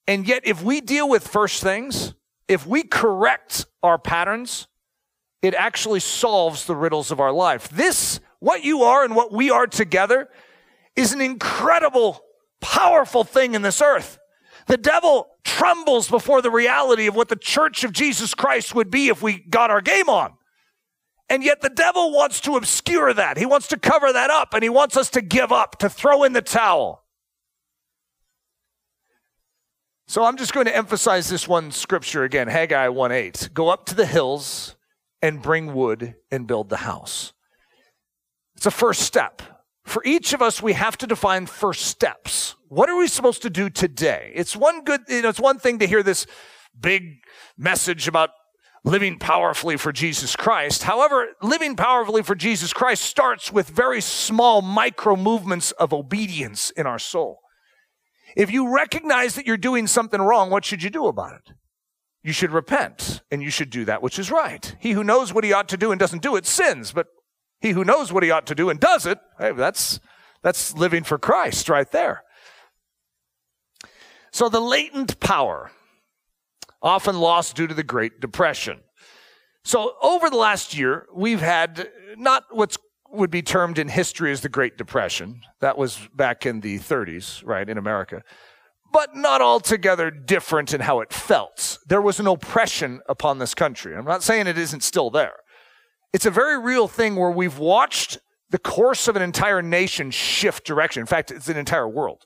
And 0.06 0.28
yet, 0.28 0.46
if 0.46 0.62
we 0.62 0.82
deal 0.82 1.08
with 1.08 1.26
first 1.26 1.64
things, 1.64 2.14
if 2.50 2.68
we 2.68 2.84
correct 2.84 3.68
our 3.84 3.98
patterns, 3.98 4.68
it 5.42 5.54
actually 5.54 6.02
solves 6.02 6.66
the 6.66 6.76
riddles 6.76 7.10
of 7.10 7.22
our 7.22 7.32
life. 7.32 7.70
This, 7.70 8.20
what 8.40 8.66
you 8.66 8.84
are 8.84 9.06
and 9.06 9.16
what 9.16 9.32
we 9.32 9.50
are 9.50 9.68
together, 9.68 10.28
is 10.98 11.14
an 11.14 11.22
incredible, 11.22 12.20
powerful 12.60 13.24
thing 13.24 13.56
in 13.56 13.62
this 13.62 13.82
earth. 13.82 14.20
The 14.68 14.76
devil 14.76 15.30
trembles 15.46 16.10
before 16.10 16.42
the 16.42 16.52
reality 16.52 17.08
of 17.08 17.16
what 17.16 17.30
the 17.30 17.38
church 17.38 17.86
of 17.86 17.94
Jesus 17.94 18.34
Christ 18.34 18.76
would 18.76 18.92
be 18.92 19.08
if 19.08 19.22
we 19.22 19.40
got 19.40 19.72
our 19.72 19.80
game 19.80 20.10
on. 20.10 20.34
And 21.30 21.44
yet 21.44 21.62
the 21.62 21.70
devil 21.70 22.12
wants 22.12 22.40
to 22.42 22.56
obscure 22.56 23.14
that. 23.14 23.38
He 23.38 23.46
wants 23.46 23.68
to 23.70 23.78
cover 23.78 24.14
that 24.14 24.30
up 24.30 24.54
and 24.54 24.62
he 24.62 24.70
wants 24.70 24.96
us 24.96 25.10
to 25.12 25.22
give 25.22 25.52
up, 25.52 25.78
to 25.80 25.90
throw 25.90 26.24
in 26.24 26.34
the 26.34 26.42
towel. 26.42 27.04
So 30.08 30.24
I'm 30.24 30.38
just 30.38 30.54
going 30.54 30.68
to 30.68 30.76
emphasize 30.76 31.30
this 31.30 31.48
one 31.48 31.72
scripture 31.72 32.24
again, 32.24 32.48
Haggai 32.48 32.90
1:8. 32.90 33.54
Go 33.54 33.70
up 33.70 33.86
to 33.88 33.96
the 33.96 34.06
hills 34.06 34.76
and 35.20 35.42
bring 35.42 35.74
wood 35.74 36.16
and 36.30 36.46
build 36.46 36.70
the 36.70 36.78
house. 36.78 37.34
It's 38.56 38.68
a 38.68 38.72
first 38.72 39.02
step. 39.02 39.42
For 39.84 40.04
each 40.06 40.34
of 40.34 40.42
us, 40.42 40.62
we 40.62 40.74
have 40.74 40.98
to 41.00 41.08
define 41.08 41.48
first 41.48 41.86
steps. 41.86 42.56
What 42.70 42.90
are 42.90 42.98
we 42.98 43.08
supposed 43.08 43.42
to 43.44 43.50
do 43.50 43.70
today? 43.70 44.32
It's 44.36 44.56
one 44.56 44.84
good, 44.84 45.02
you 45.08 45.24
know, 45.24 45.30
it's 45.30 45.40
one 45.40 45.58
thing 45.58 45.80
to 45.80 45.88
hear 45.88 46.04
this 46.04 46.28
big 46.80 47.22
message 47.58 48.08
about 48.08 48.30
living 48.86 49.17
powerfully 49.17 49.78
for 49.78 49.91
Jesus 49.91 50.36
Christ. 50.36 50.84
However, 50.84 51.30
living 51.41 51.76
powerfully 51.76 52.21
for 52.21 52.36
Jesus 52.36 52.71
Christ 52.71 53.02
starts 53.02 53.52
with 53.52 53.67
very 53.67 54.00
small 54.00 54.62
micro 54.62 55.15
movements 55.15 55.71
of 55.71 55.91
obedience 55.91 56.69
in 56.69 56.86
our 56.86 57.00
soul. 57.00 57.39
If 58.38 58.52
you 58.52 58.74
recognize 58.74 59.36
that 59.36 59.48
you're 59.48 59.58
doing 59.58 59.88
something 59.88 60.21
wrong, 60.21 60.52
what 60.52 60.63
should 60.63 60.84
you 60.84 60.91
do 60.91 61.08
about 61.08 61.34
it? 61.34 61.54
You 62.24 62.32
should 62.32 62.52
repent 62.52 63.21
and 63.32 63.41
you 63.41 63.50
should 63.50 63.71
do 63.71 63.86
that 63.86 64.04
which 64.04 64.19
is 64.19 64.30
right. 64.30 64.76
He 64.80 64.91
who 64.91 65.04
knows 65.04 65.34
what 65.34 65.43
he 65.43 65.52
ought 65.52 65.69
to 65.69 65.78
do 65.78 65.91
and 65.91 66.00
doesn't 66.00 66.21
do 66.21 66.36
it 66.36 66.45
sins, 66.45 66.91
but 66.91 67.08
he 67.60 67.71
who 67.71 67.84
knows 67.84 68.13
what 68.13 68.24
he 68.24 68.30
ought 68.30 68.45
to 68.48 68.56
do 68.56 68.69
and 68.69 68.80
does 68.80 69.08
it, 69.08 69.17
hey, 69.39 69.52
that's, 69.52 70.00
that's 70.43 70.76
living 70.76 71.04
for 71.04 71.17
Christ 71.17 71.69
right 71.69 71.89
there. 71.91 72.24
So 74.32 74.48
the 74.48 74.60
latent 74.60 75.19
power 75.19 75.71
often 76.86 77.19
lost 77.19 77.56
due 77.56 77.67
to 77.67 77.74
the 77.74 77.84
Great 77.84 78.21
Depression. 78.21 78.80
So 79.63 79.95
over 80.02 80.30
the 80.30 80.38
last 80.38 80.78
year, 80.78 81.08
we've 81.13 81.41
had 81.41 81.89
not 82.15 82.43
what 82.52 82.78
would 83.12 83.32
be 83.32 83.41
termed 83.41 83.80
in 83.80 83.88
history 83.88 84.32
as 84.32 84.41
the 84.41 84.50
Great 84.50 84.78
Depression. 84.78 85.41
That 85.62 85.78
was 85.78 86.08
back 86.13 86.45
in 86.45 86.62
the 86.62 86.78
30s, 86.78 87.43
right, 87.43 87.67
in 87.67 87.80
America. 87.80 88.21
But 88.93 89.15
not 89.15 89.41
altogether 89.41 90.12
different 90.12 90.74
in 90.74 90.82
how 90.82 91.00
it 91.02 91.12
felt. 91.12 91.80
There 91.88 92.02
was 92.02 92.19
an 92.19 92.28
oppression 92.28 93.02
upon 93.10 93.39
this 93.39 93.56
country. 93.56 93.95
I'm 93.95 94.06
not 94.06 94.21
saying 94.21 94.45
it 94.45 94.58
isn't 94.58 94.84
still 94.84 95.10
there. 95.10 95.34
It's 96.13 96.28
a 96.28 96.32
very 96.32 96.60
real 96.60 96.88
thing 96.88 97.15
where 97.15 97.32
we've 97.32 97.58
watched 97.58 98.19
the 98.52 98.60
course 98.60 99.08
of 99.08 99.15
an 99.15 99.21
entire 99.24 99.62
nation 99.62 100.12
shift 100.12 100.65
direction. 100.65 101.02
In 101.02 101.08
fact, 101.08 101.32
it's 101.32 101.50
an 101.50 101.58
entire 101.58 101.89
world. 101.89 102.26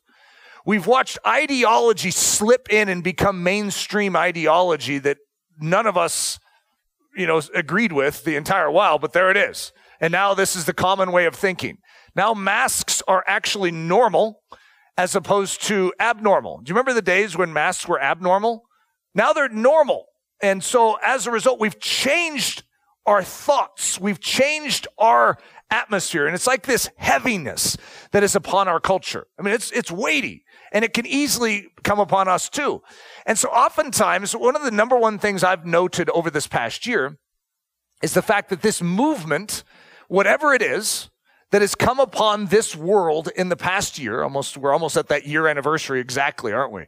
We've 0.66 0.88
watched 0.88 1.18
ideology 1.26 2.12
slip 2.12 2.68
in 2.70 2.90
and 2.90 3.04
become 3.04 3.44
mainstream 3.44 4.16
ideology 4.16 5.00
that 5.00 5.18
none 5.60 5.88
of 5.88 5.98
us, 5.98 6.40
you 7.16 7.26
know, 7.26 7.42
agreed 7.56 7.92
with 7.92 8.24
the 8.24 8.36
entire 8.36 8.70
while, 8.70 9.00
but 9.00 9.14
there 9.14 9.32
it 9.32 9.38
is. 9.38 9.72
And 10.02 10.12
now 10.12 10.34
this 10.34 10.56
is 10.56 10.66
the 10.66 10.74
common 10.74 11.12
way 11.12 11.26
of 11.26 11.36
thinking. 11.36 11.78
Now 12.16 12.34
masks 12.34 13.02
are 13.08 13.24
actually 13.28 13.72
normal 13.72 14.42
as 14.98 15.16
opposed 15.16 15.64
to 15.64 15.94
abnormal. 16.00 16.60
Do 16.62 16.70
you 16.70 16.76
remember 16.76 16.94
the 16.94 17.02
days 17.02 17.38
when 17.38 17.54
masks 17.54 17.88
were 17.88 18.02
abnormal? 18.02 18.64
Now 19.16 19.34
they're 19.34 19.50
normal. 19.50 20.06
And 20.42 20.64
so 20.64 20.98
as 21.04 21.28
a 21.28 21.32
result, 21.32 21.60
we've 21.60 21.80
changed 21.80 22.64
our 23.06 23.24
thoughts. 23.24 24.00
We've 24.00 24.20
changed 24.20 24.88
our 24.98 25.38
atmosphere. 25.72 26.26
And 26.26 26.36
it's 26.36 26.48
like 26.48 26.66
this 26.66 26.90
heaviness 26.98 27.78
that 28.12 28.24
is 28.24 28.36
upon 28.36 28.68
our 28.68 28.80
culture. 28.80 29.28
I 29.38 29.42
mean, 29.42 29.54
it's, 29.54 29.72
it's 29.72 29.92
weighty 29.92 30.44
and 30.72 30.86
it 30.86 30.94
can 30.94 31.06
easily 31.06 31.70
come 31.84 32.00
upon 32.00 32.28
us 32.28 32.50
too. 32.50 32.82
And 33.26 33.38
so 33.38 33.50
oftentimes, 33.50 34.36
one 34.36 34.56
of 34.56 34.64
the 34.64 34.72
number 34.72 34.98
one 34.98 35.20
things 35.20 35.44
I've 35.44 35.66
noted 35.66 36.10
over 36.12 36.30
this 36.30 36.48
past 36.48 36.86
year 36.86 37.18
is 38.02 38.14
the 38.14 38.22
fact 38.22 38.50
that 38.50 38.62
this 38.62 38.82
movement, 38.82 39.64
whatever 40.08 40.54
it 40.54 40.62
is, 40.62 41.10
that 41.52 41.62
has 41.62 41.76
come 41.76 42.00
upon 42.00 42.48
this 42.48 42.76
world 42.76 43.30
in 43.36 43.50
the 43.50 43.58
past 43.58 43.98
year, 43.98 44.22
almost, 44.22 44.58
we're 44.58 44.74
almost 44.74 44.96
at 44.96 45.08
that 45.08 45.26
year 45.26 45.48
anniversary 45.48 46.00
exactly, 46.00 46.54
aren't 46.54 46.72
we? 46.72 46.86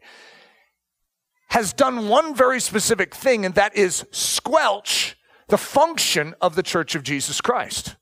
Has 1.49 1.73
done 1.73 2.07
one 2.07 2.35
very 2.35 2.61
specific 2.61 3.15
thing, 3.15 3.43
and 3.43 3.55
that 3.55 3.75
is 3.75 4.05
squelch 4.11 5.17
the 5.47 5.57
function 5.57 6.33
of 6.39 6.55
the 6.55 6.63
church 6.63 6.95
of 6.95 7.03
Jesus 7.03 7.41
Christ. 7.41 7.95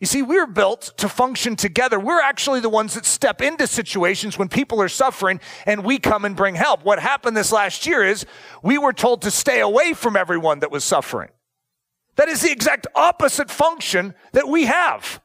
You 0.00 0.06
see, 0.06 0.22
we're 0.22 0.46
built 0.46 0.94
to 0.96 1.10
function 1.10 1.56
together. 1.56 2.00
We're 2.00 2.22
actually 2.22 2.60
the 2.60 2.70
ones 2.70 2.94
that 2.94 3.04
step 3.04 3.42
into 3.42 3.66
situations 3.66 4.38
when 4.38 4.48
people 4.48 4.80
are 4.80 4.88
suffering 4.88 5.40
and 5.66 5.84
we 5.84 5.98
come 5.98 6.24
and 6.24 6.34
bring 6.34 6.54
help. 6.54 6.84
What 6.84 6.98
happened 6.98 7.36
this 7.36 7.52
last 7.52 7.86
year 7.86 8.02
is 8.02 8.24
we 8.62 8.78
were 8.78 8.94
told 8.94 9.20
to 9.22 9.30
stay 9.30 9.60
away 9.60 9.92
from 9.92 10.16
everyone 10.16 10.60
that 10.60 10.70
was 10.70 10.84
suffering. 10.84 11.28
That 12.16 12.28
is 12.28 12.40
the 12.40 12.50
exact 12.50 12.86
opposite 12.94 13.50
function 13.50 14.14
that 14.32 14.48
we 14.48 14.64
have. 14.64 15.20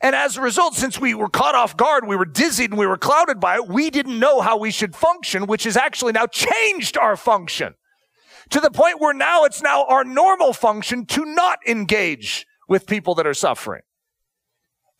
And 0.00 0.16
as 0.16 0.36
a 0.36 0.40
result, 0.40 0.74
since 0.74 1.00
we 1.00 1.14
were 1.14 1.28
caught 1.28 1.54
off 1.54 1.76
guard, 1.76 2.06
we 2.06 2.16
were 2.16 2.24
dizzied 2.24 2.70
and 2.70 2.78
we 2.78 2.86
were 2.86 2.98
clouded 2.98 3.38
by 3.38 3.56
it, 3.56 3.68
we 3.68 3.88
didn't 3.88 4.18
know 4.18 4.40
how 4.40 4.56
we 4.56 4.72
should 4.72 4.96
function, 4.96 5.46
which 5.46 5.62
has 5.64 5.76
actually 5.76 6.12
now 6.12 6.26
changed 6.26 6.98
our 6.98 7.16
function 7.16 7.74
to 8.50 8.60
the 8.60 8.70
point 8.70 9.00
where 9.00 9.14
now 9.14 9.44
it's 9.44 9.62
now 9.62 9.84
our 9.86 10.04
normal 10.04 10.52
function 10.52 11.06
to 11.06 11.24
not 11.24 11.58
engage 11.68 12.46
with 12.68 12.86
people 12.86 13.14
that 13.16 13.26
are 13.26 13.34
suffering. 13.34 13.82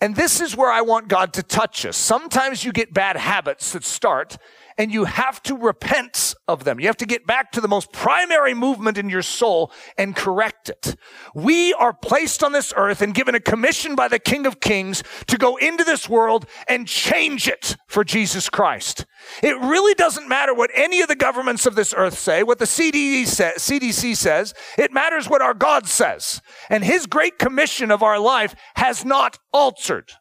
And 0.00 0.14
this 0.14 0.40
is 0.40 0.56
where 0.56 0.70
I 0.70 0.80
want 0.80 1.08
God 1.08 1.32
to 1.34 1.42
touch 1.42 1.84
us. 1.84 1.96
Sometimes 1.96 2.64
you 2.64 2.72
get 2.72 2.94
bad 2.94 3.16
habits 3.16 3.72
that 3.72 3.84
start 3.84 4.38
and 4.78 4.92
you 4.92 5.04
have 5.04 5.42
to 5.42 5.56
repent 5.56 6.34
of 6.46 6.64
them. 6.64 6.78
You 6.80 6.86
have 6.86 6.96
to 6.98 7.06
get 7.06 7.26
back 7.26 7.50
to 7.52 7.60
the 7.60 7.68
most 7.68 7.92
primary 7.92 8.54
movement 8.54 8.96
in 8.96 9.10
your 9.10 9.22
soul 9.22 9.72
and 9.98 10.14
correct 10.16 10.70
it. 10.70 10.94
We 11.34 11.74
are 11.74 11.92
placed 11.92 12.44
on 12.44 12.52
this 12.52 12.72
earth 12.76 13.02
and 13.02 13.12
given 13.12 13.34
a 13.34 13.40
commission 13.40 13.96
by 13.96 14.06
the 14.08 14.20
King 14.20 14.46
of 14.46 14.60
Kings 14.60 15.02
to 15.26 15.36
go 15.36 15.56
into 15.56 15.82
this 15.82 16.08
world 16.08 16.46
and 16.68 16.86
change 16.86 17.48
it 17.48 17.76
for 17.88 18.04
Jesus 18.04 18.48
Christ. 18.48 19.04
It 19.42 19.58
really 19.58 19.94
doesn't 19.94 20.28
matter 20.28 20.54
what 20.54 20.70
any 20.74 21.00
of 21.00 21.08
the 21.08 21.16
governments 21.16 21.66
of 21.66 21.74
this 21.74 21.92
earth 21.96 22.16
say, 22.16 22.44
what 22.44 22.60
the 22.60 22.64
CDC 22.64 24.16
says. 24.16 24.54
It 24.78 24.92
matters 24.92 25.28
what 25.28 25.42
our 25.42 25.54
God 25.54 25.88
says. 25.88 26.40
And 26.70 26.84
his 26.84 27.06
great 27.06 27.38
commission 27.38 27.90
of 27.90 28.02
our 28.02 28.20
life 28.20 28.54
has 28.76 29.04
not 29.04 29.38
altered. 29.52 30.12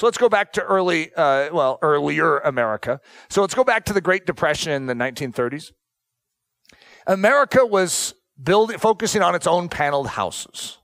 So 0.00 0.06
let's 0.06 0.16
go 0.16 0.30
back 0.30 0.54
to 0.54 0.62
early, 0.62 1.12
uh, 1.14 1.50
well, 1.52 1.78
earlier 1.82 2.38
America. 2.38 3.02
So 3.28 3.42
let's 3.42 3.52
go 3.52 3.64
back 3.64 3.84
to 3.84 3.92
the 3.92 4.00
Great 4.00 4.24
Depression 4.24 4.72
in 4.72 4.86
the 4.86 4.94
1930s. 4.94 5.72
America 7.06 7.66
was 7.66 8.14
building, 8.42 8.78
focusing 8.78 9.20
on 9.20 9.34
its 9.34 9.46
own 9.46 9.68
paneled 9.68 10.06
houses. 10.06 10.78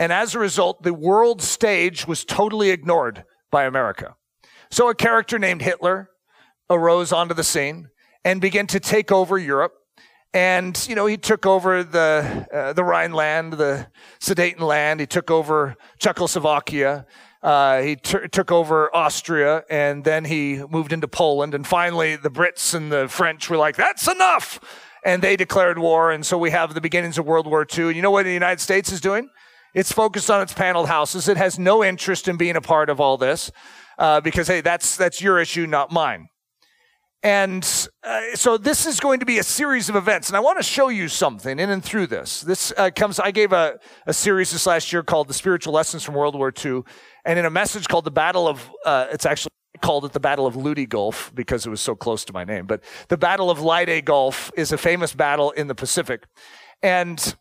And 0.00 0.12
as 0.12 0.34
a 0.34 0.40
result, 0.40 0.82
the 0.82 0.92
world 0.92 1.40
stage 1.40 2.08
was 2.08 2.24
totally 2.24 2.70
ignored 2.70 3.22
by 3.52 3.62
America. 3.62 4.16
So 4.72 4.88
a 4.88 4.94
character 4.96 5.38
named 5.38 5.62
Hitler 5.62 6.10
arose 6.68 7.12
onto 7.12 7.34
the 7.34 7.44
scene 7.44 7.90
and 8.24 8.40
began 8.40 8.66
to 8.66 8.80
take 8.80 9.12
over 9.12 9.38
Europe. 9.38 9.74
And, 10.34 10.84
you 10.88 10.96
know, 10.96 11.06
he 11.06 11.16
took 11.16 11.46
over 11.46 11.84
the, 11.84 12.48
uh, 12.52 12.72
the 12.72 12.82
Rhineland, 12.82 13.52
the 13.52 13.86
Sudetenland. 14.20 14.98
He 14.98 15.06
took 15.06 15.30
over 15.30 15.76
Czechoslovakia. 16.00 17.06
Uh, 17.42 17.80
he 17.80 17.96
t- 17.96 18.28
took 18.30 18.52
over 18.52 18.94
Austria 18.94 19.64
and 19.70 20.04
then 20.04 20.26
he 20.26 20.62
moved 20.68 20.92
into 20.92 21.08
Poland. 21.08 21.54
And 21.54 21.66
finally, 21.66 22.16
the 22.16 22.30
Brits 22.30 22.74
and 22.74 22.92
the 22.92 23.08
French 23.08 23.48
were 23.48 23.56
like, 23.56 23.76
that's 23.76 24.06
enough. 24.08 24.60
And 25.04 25.22
they 25.22 25.36
declared 25.36 25.78
war. 25.78 26.10
And 26.10 26.24
so 26.26 26.36
we 26.36 26.50
have 26.50 26.74
the 26.74 26.80
beginnings 26.80 27.16
of 27.16 27.24
World 27.24 27.46
War 27.46 27.66
II. 27.66 27.86
And 27.86 27.96
you 27.96 28.02
know 28.02 28.10
what 28.10 28.24
the 28.24 28.32
United 28.32 28.60
States 28.60 28.92
is 28.92 29.00
doing? 29.00 29.30
It's 29.74 29.92
focused 29.92 30.30
on 30.30 30.42
its 30.42 30.52
paneled 30.52 30.88
houses. 30.88 31.28
It 31.28 31.36
has 31.36 31.58
no 31.58 31.82
interest 31.82 32.28
in 32.28 32.36
being 32.36 32.56
a 32.56 32.60
part 32.60 32.90
of 32.90 33.00
all 33.00 33.16
this 33.16 33.50
uh, 33.98 34.20
because, 34.20 34.48
hey, 34.48 34.60
that's, 34.60 34.96
that's 34.96 35.22
your 35.22 35.38
issue, 35.38 35.66
not 35.66 35.90
mine. 35.90 36.28
And 37.22 37.62
uh, 38.02 38.20
so 38.34 38.56
this 38.56 38.86
is 38.86 38.98
going 38.98 39.20
to 39.20 39.26
be 39.26 39.38
a 39.38 39.42
series 39.42 39.90
of 39.90 39.96
events, 39.96 40.28
and 40.28 40.36
I 40.38 40.40
want 40.40 40.58
to 40.58 40.62
show 40.62 40.88
you 40.88 41.06
something 41.06 41.58
in 41.58 41.68
and 41.68 41.84
through 41.84 42.06
this. 42.06 42.40
This 42.40 42.72
uh, 42.78 42.90
comes, 42.90 43.20
I 43.20 43.30
gave 43.30 43.52
a, 43.52 43.78
a 44.06 44.14
series 44.14 44.52
this 44.52 44.66
last 44.66 44.90
year 44.90 45.02
called 45.02 45.28
The 45.28 45.34
Spiritual 45.34 45.74
Lessons 45.74 46.02
from 46.02 46.14
World 46.14 46.34
War 46.34 46.50
II, 46.64 46.82
and 47.26 47.38
in 47.38 47.44
a 47.44 47.50
message 47.50 47.88
called 47.88 48.06
The 48.06 48.10
Battle 48.10 48.48
of, 48.48 48.70
uh, 48.86 49.08
it's 49.12 49.26
actually 49.26 49.50
called 49.82 50.06
it 50.06 50.12
the 50.12 50.20
Battle 50.20 50.46
of 50.46 50.56
Leyte 50.56 50.88
Gulf 50.88 51.30
because 51.34 51.66
it 51.66 51.70
was 51.70 51.82
so 51.82 51.94
close 51.94 52.24
to 52.24 52.32
my 52.32 52.44
name, 52.44 52.66
but 52.66 52.82
the 53.08 53.18
Battle 53.18 53.50
of 53.50 53.60
Leyte 53.60 54.04
Gulf 54.06 54.50
is 54.56 54.72
a 54.72 54.78
famous 54.78 55.12
battle 55.12 55.50
in 55.50 55.66
the 55.66 55.74
Pacific. 55.74 56.24
And 56.82 57.36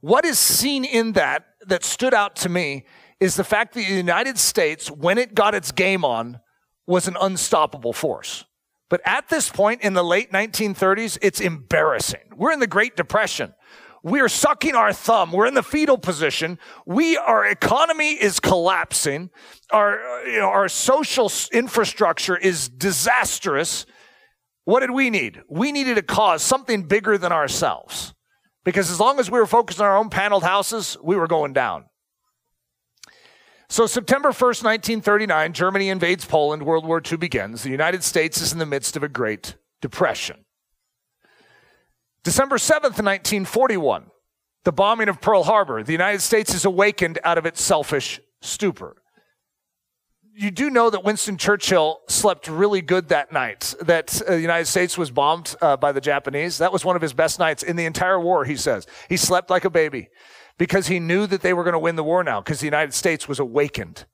what 0.00 0.24
is 0.24 0.38
seen 0.38 0.84
in 0.84 1.12
that 1.12 1.44
that 1.66 1.84
stood 1.84 2.14
out 2.14 2.36
to 2.36 2.48
me 2.48 2.86
is 3.20 3.36
the 3.36 3.44
fact 3.44 3.74
that 3.74 3.80
the 3.80 3.94
United 3.94 4.38
States, 4.38 4.90
when 4.90 5.18
it 5.18 5.34
got 5.34 5.54
its 5.54 5.72
game 5.72 6.04
on, 6.04 6.40
was 6.86 7.08
an 7.08 7.16
unstoppable 7.20 7.92
force. 7.92 8.44
But 8.88 9.00
at 9.04 9.28
this 9.28 9.50
point 9.50 9.82
in 9.82 9.94
the 9.94 10.04
late 10.04 10.32
1930s, 10.32 11.18
it's 11.20 11.40
embarrassing. 11.40 12.20
We're 12.36 12.52
in 12.52 12.60
the 12.60 12.66
Great 12.66 12.96
Depression. 12.96 13.54
We're 14.02 14.28
sucking 14.28 14.76
our 14.76 14.92
thumb. 14.92 15.32
We're 15.32 15.46
in 15.46 15.54
the 15.54 15.64
fetal 15.64 15.98
position. 15.98 16.60
We, 16.86 17.16
our 17.16 17.44
economy 17.44 18.12
is 18.12 18.38
collapsing. 18.38 19.30
Our, 19.72 20.24
you 20.26 20.38
know, 20.38 20.48
our 20.48 20.68
social 20.68 21.32
infrastructure 21.52 22.36
is 22.36 22.68
disastrous. 22.68 23.84
What 24.64 24.80
did 24.80 24.92
we 24.92 25.10
need? 25.10 25.42
We 25.48 25.72
needed 25.72 25.98
a 25.98 26.02
cause, 26.02 26.42
something 26.42 26.84
bigger 26.84 27.18
than 27.18 27.32
ourselves. 27.32 28.14
Because 28.64 28.92
as 28.92 29.00
long 29.00 29.18
as 29.18 29.28
we 29.28 29.40
were 29.40 29.46
focused 29.46 29.80
on 29.80 29.86
our 29.86 29.96
own 29.96 30.08
paneled 30.10 30.44
houses, 30.44 30.96
we 31.02 31.16
were 31.16 31.26
going 31.26 31.52
down. 31.52 31.86
So, 33.68 33.86
September 33.86 34.30
1st, 34.30 34.62
1939, 34.64 35.52
Germany 35.52 35.88
invades 35.88 36.24
Poland, 36.24 36.62
World 36.62 36.86
War 36.86 37.02
II 37.04 37.18
begins. 37.18 37.62
The 37.62 37.70
United 37.70 38.04
States 38.04 38.40
is 38.40 38.52
in 38.52 38.58
the 38.58 38.66
midst 38.66 38.96
of 38.96 39.02
a 39.02 39.08
Great 39.08 39.56
Depression. 39.80 40.44
December 42.22 42.56
7th, 42.56 43.02
1941, 43.02 44.06
the 44.64 44.72
bombing 44.72 45.08
of 45.08 45.20
Pearl 45.20 45.42
Harbor. 45.42 45.82
The 45.82 45.92
United 45.92 46.22
States 46.22 46.54
is 46.54 46.64
awakened 46.64 47.18
out 47.24 47.38
of 47.38 47.46
its 47.46 47.60
selfish 47.60 48.20
stupor 48.40 48.96
you 50.38 50.50
do 50.50 50.68
know 50.68 50.90
that 50.90 51.02
Winston 51.02 51.38
Churchill 51.38 52.00
slept 52.08 52.46
really 52.46 52.82
good 52.82 53.08
that 53.08 53.32
night, 53.32 53.74
that 53.80 54.20
uh, 54.20 54.32
the 54.32 54.40
United 54.40 54.66
States 54.66 54.98
was 54.98 55.10
bombed 55.10 55.56
uh, 55.62 55.78
by 55.78 55.92
the 55.92 56.00
Japanese. 56.00 56.58
That 56.58 56.72
was 56.72 56.84
one 56.84 56.94
of 56.94 57.00
his 57.00 57.14
best 57.14 57.38
nights 57.38 57.62
in 57.62 57.76
the 57.76 57.86
entire 57.86 58.20
war, 58.20 58.44
he 58.44 58.56
says. 58.56 58.86
He 59.08 59.16
slept 59.16 59.48
like 59.48 59.64
a 59.64 59.70
baby 59.70 60.10
because 60.58 60.86
he 60.86 61.00
knew 61.00 61.26
that 61.26 61.42
they 61.42 61.52
were 61.52 61.64
going 61.64 61.74
to 61.74 61.78
win 61.78 61.96
the 61.96 62.04
war 62.04 62.24
now 62.24 62.40
because 62.40 62.60
the 62.60 62.66
United 62.66 62.94
States 62.94 63.28
was 63.28 63.38
awakened. 63.38 64.06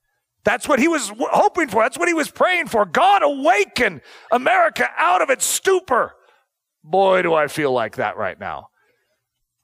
That's 0.44 0.68
what 0.68 0.80
he 0.80 0.88
was 0.88 1.12
hoping 1.18 1.68
for. 1.68 1.82
That's 1.82 1.98
what 1.98 2.08
he 2.08 2.14
was 2.14 2.30
praying 2.30 2.66
for. 2.66 2.84
God 2.84 3.22
awaken 3.22 4.00
America 4.30 4.88
out 4.96 5.22
of 5.22 5.30
its 5.30 5.44
stupor. 5.44 6.14
Boy, 6.82 7.22
do 7.22 7.32
I 7.32 7.46
feel 7.46 7.72
like 7.72 7.96
that 7.96 8.16
right 8.16 8.38
now. 8.38 8.68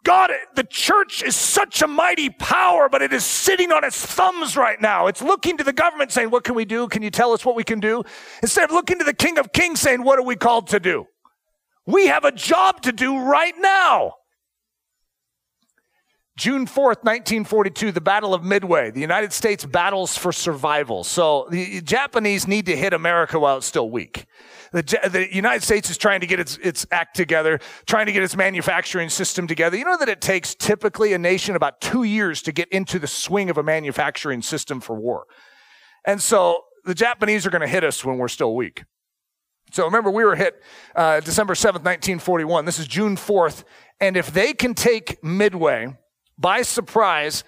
God, 0.05 0.31
the 0.55 0.65
church 0.65 1.23
is 1.25 1.35
such 1.35 1.83
a 1.83 1.89
mighty 1.89 2.31
power, 2.31 2.89
but 2.89 3.03
it 3.03 3.13
is 3.13 3.25
sitting 3.25 3.73
on 3.73 3.83
its 3.83 4.01
thumbs 4.07 4.57
right 4.57 4.81
now. 4.81 5.09
It's 5.09 5.21
looking 5.21 5.57
to 5.59 5.65
the 5.65 5.73
government 5.73 6.13
saying, 6.13 6.31
What 6.31 6.45
can 6.45 6.55
we 6.55 6.65
do? 6.65 6.87
Can 6.87 7.03
you 7.03 7.11
tell 7.11 7.33
us 7.33 7.45
what 7.45 7.57
we 7.57 7.65
can 7.65 7.81
do? 7.81 8.05
Instead 8.41 8.65
of 8.65 8.71
looking 8.71 8.99
to 9.01 9.05
the 9.05 9.13
King 9.13 9.39
of 9.39 9.53
Kings 9.53 9.81
saying, 9.81 10.03
What 10.05 10.19
are 10.19 10.25
we 10.25 10.37
called 10.37 10.69
to 10.69 10.81
do? 10.81 11.07
We 11.85 12.07
have 12.07 12.25
a 12.25 12.33
job 12.33 12.83
to 12.83 12.93
do 12.93 13.19
right 13.19 13.55
now. 13.59 14.15
June 16.39 16.67
4th, 16.67 17.03
1942, 17.03 17.91
the 17.91 18.01
Battle 18.01 18.33
of 18.33 18.45
Midway. 18.45 18.93
The 18.93 19.01
United 19.01 19.33
States 19.33 19.65
battles 19.65 20.17
for 20.17 20.31
survival. 20.31 21.03
So 21.03 21.49
the 21.51 21.81
Japanese 21.81 22.47
need 22.47 22.67
to 22.67 22.77
hit 22.77 22.93
America 22.93 23.41
while 23.41 23.57
it's 23.57 23.67
still 23.67 23.91
weak. 23.91 24.25
The, 24.71 24.83
the, 25.11 25.35
United 25.35 25.65
States 25.65 25.91
is 25.91 25.99
trying 25.99 26.21
to 26.21 26.29
get 26.29 26.39
its, 26.39 26.57
its 26.59 26.87
act 26.93 27.17
together, 27.17 27.59
trying 27.87 28.07
to 28.07 28.13
get 28.13 28.23
its 28.23 28.37
manufacturing 28.37 29.09
system 29.09 29.49
together. 29.49 29.77
You 29.77 29.85
know 29.85 29.99
that 29.99 30.09
it 30.09 30.21
takes 30.21 30.55
typically 30.55 31.13
a 31.13 31.19
nation 31.19 31.57
about 31.57 31.81
two 31.81 32.05
years 32.05 32.41
to 32.43 32.53
get 32.53 32.69
into 32.69 33.01
the 33.01 33.09
swing 33.09 33.51
of 33.51 33.59
a 33.59 33.65
manufacturing 33.65 34.41
system 34.41 34.81
for 34.81 34.95
war. 34.95 35.27
And 36.07 36.23
so 36.23 36.63
the 36.85 36.95
Japanese 36.95 37.47
are 37.47 37.51
going 37.51 37.63
to 37.63 37.67
hit 37.67 37.83
us 37.83 38.05
when 38.05 38.17
we're 38.17 38.29
still 38.29 38.55
weak. 38.55 38.85
So 39.73 39.85
remember, 39.85 40.09
we 40.13 40.25
were 40.25 40.37
hit 40.37 40.63
uh, 40.95 41.19
December 41.19 41.55
7th, 41.55 41.83
1941. 41.85 42.65
This 42.65 42.79
is 42.79 42.87
June 42.87 43.17
4th. 43.17 43.65
And 43.99 44.17
if 44.17 44.33
they 44.33 44.53
can 44.53 44.75
take 44.75 45.23
Midway, 45.25 45.97
by 46.39 46.63
surprise 46.63 47.45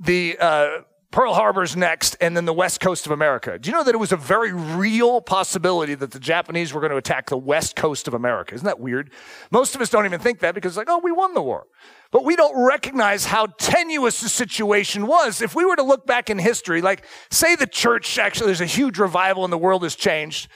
the 0.00 0.36
uh, 0.40 0.78
Pearl 1.10 1.34
Harbor's 1.34 1.76
next, 1.76 2.16
and 2.20 2.36
then 2.36 2.44
the 2.44 2.52
west 2.52 2.78
coast 2.78 3.04
of 3.04 3.10
America. 3.10 3.58
Do 3.58 3.68
you 3.68 3.76
know 3.76 3.82
that 3.82 3.94
it 3.94 3.98
was 3.98 4.12
a 4.12 4.16
very 4.16 4.52
real 4.52 5.20
possibility 5.20 5.96
that 5.96 6.12
the 6.12 6.20
Japanese 6.20 6.72
were 6.72 6.80
going 6.80 6.92
to 6.92 6.96
attack 6.96 7.30
the 7.30 7.36
west 7.36 7.74
coast 7.74 8.06
of 8.06 8.14
America? 8.14 8.54
Isn't 8.54 8.64
that 8.64 8.78
weird? 8.78 9.10
Most 9.50 9.74
of 9.74 9.80
us 9.80 9.90
don't 9.90 10.04
even 10.04 10.20
think 10.20 10.38
that 10.40 10.54
because, 10.54 10.76
like, 10.76 10.88
oh, 10.88 11.00
we 11.02 11.10
won 11.10 11.34
the 11.34 11.42
war. 11.42 11.66
But 12.12 12.24
we 12.24 12.36
don't 12.36 12.64
recognize 12.64 13.24
how 13.24 13.46
tenuous 13.58 14.20
the 14.20 14.28
situation 14.28 15.08
was. 15.08 15.42
If 15.42 15.56
we 15.56 15.64
were 15.64 15.74
to 15.74 15.82
look 15.82 16.06
back 16.06 16.30
in 16.30 16.38
history, 16.38 16.80
like, 16.80 17.04
say 17.28 17.56
the 17.56 17.66
church 17.66 18.16
actually, 18.16 18.46
there's 18.46 18.60
a 18.60 18.66
huge 18.66 18.98
revival 18.98 19.42
and 19.42 19.52
the 19.52 19.58
world 19.58 19.82
has 19.82 19.96
changed, 19.96 20.48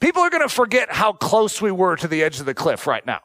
people 0.00 0.22
are 0.22 0.30
going 0.30 0.44
to 0.44 0.48
forget 0.48 0.92
how 0.92 1.12
close 1.12 1.60
we 1.60 1.72
were 1.72 1.96
to 1.96 2.06
the 2.06 2.22
edge 2.22 2.38
of 2.38 2.46
the 2.46 2.54
cliff 2.54 2.86
right 2.86 3.04
now. 3.04 3.20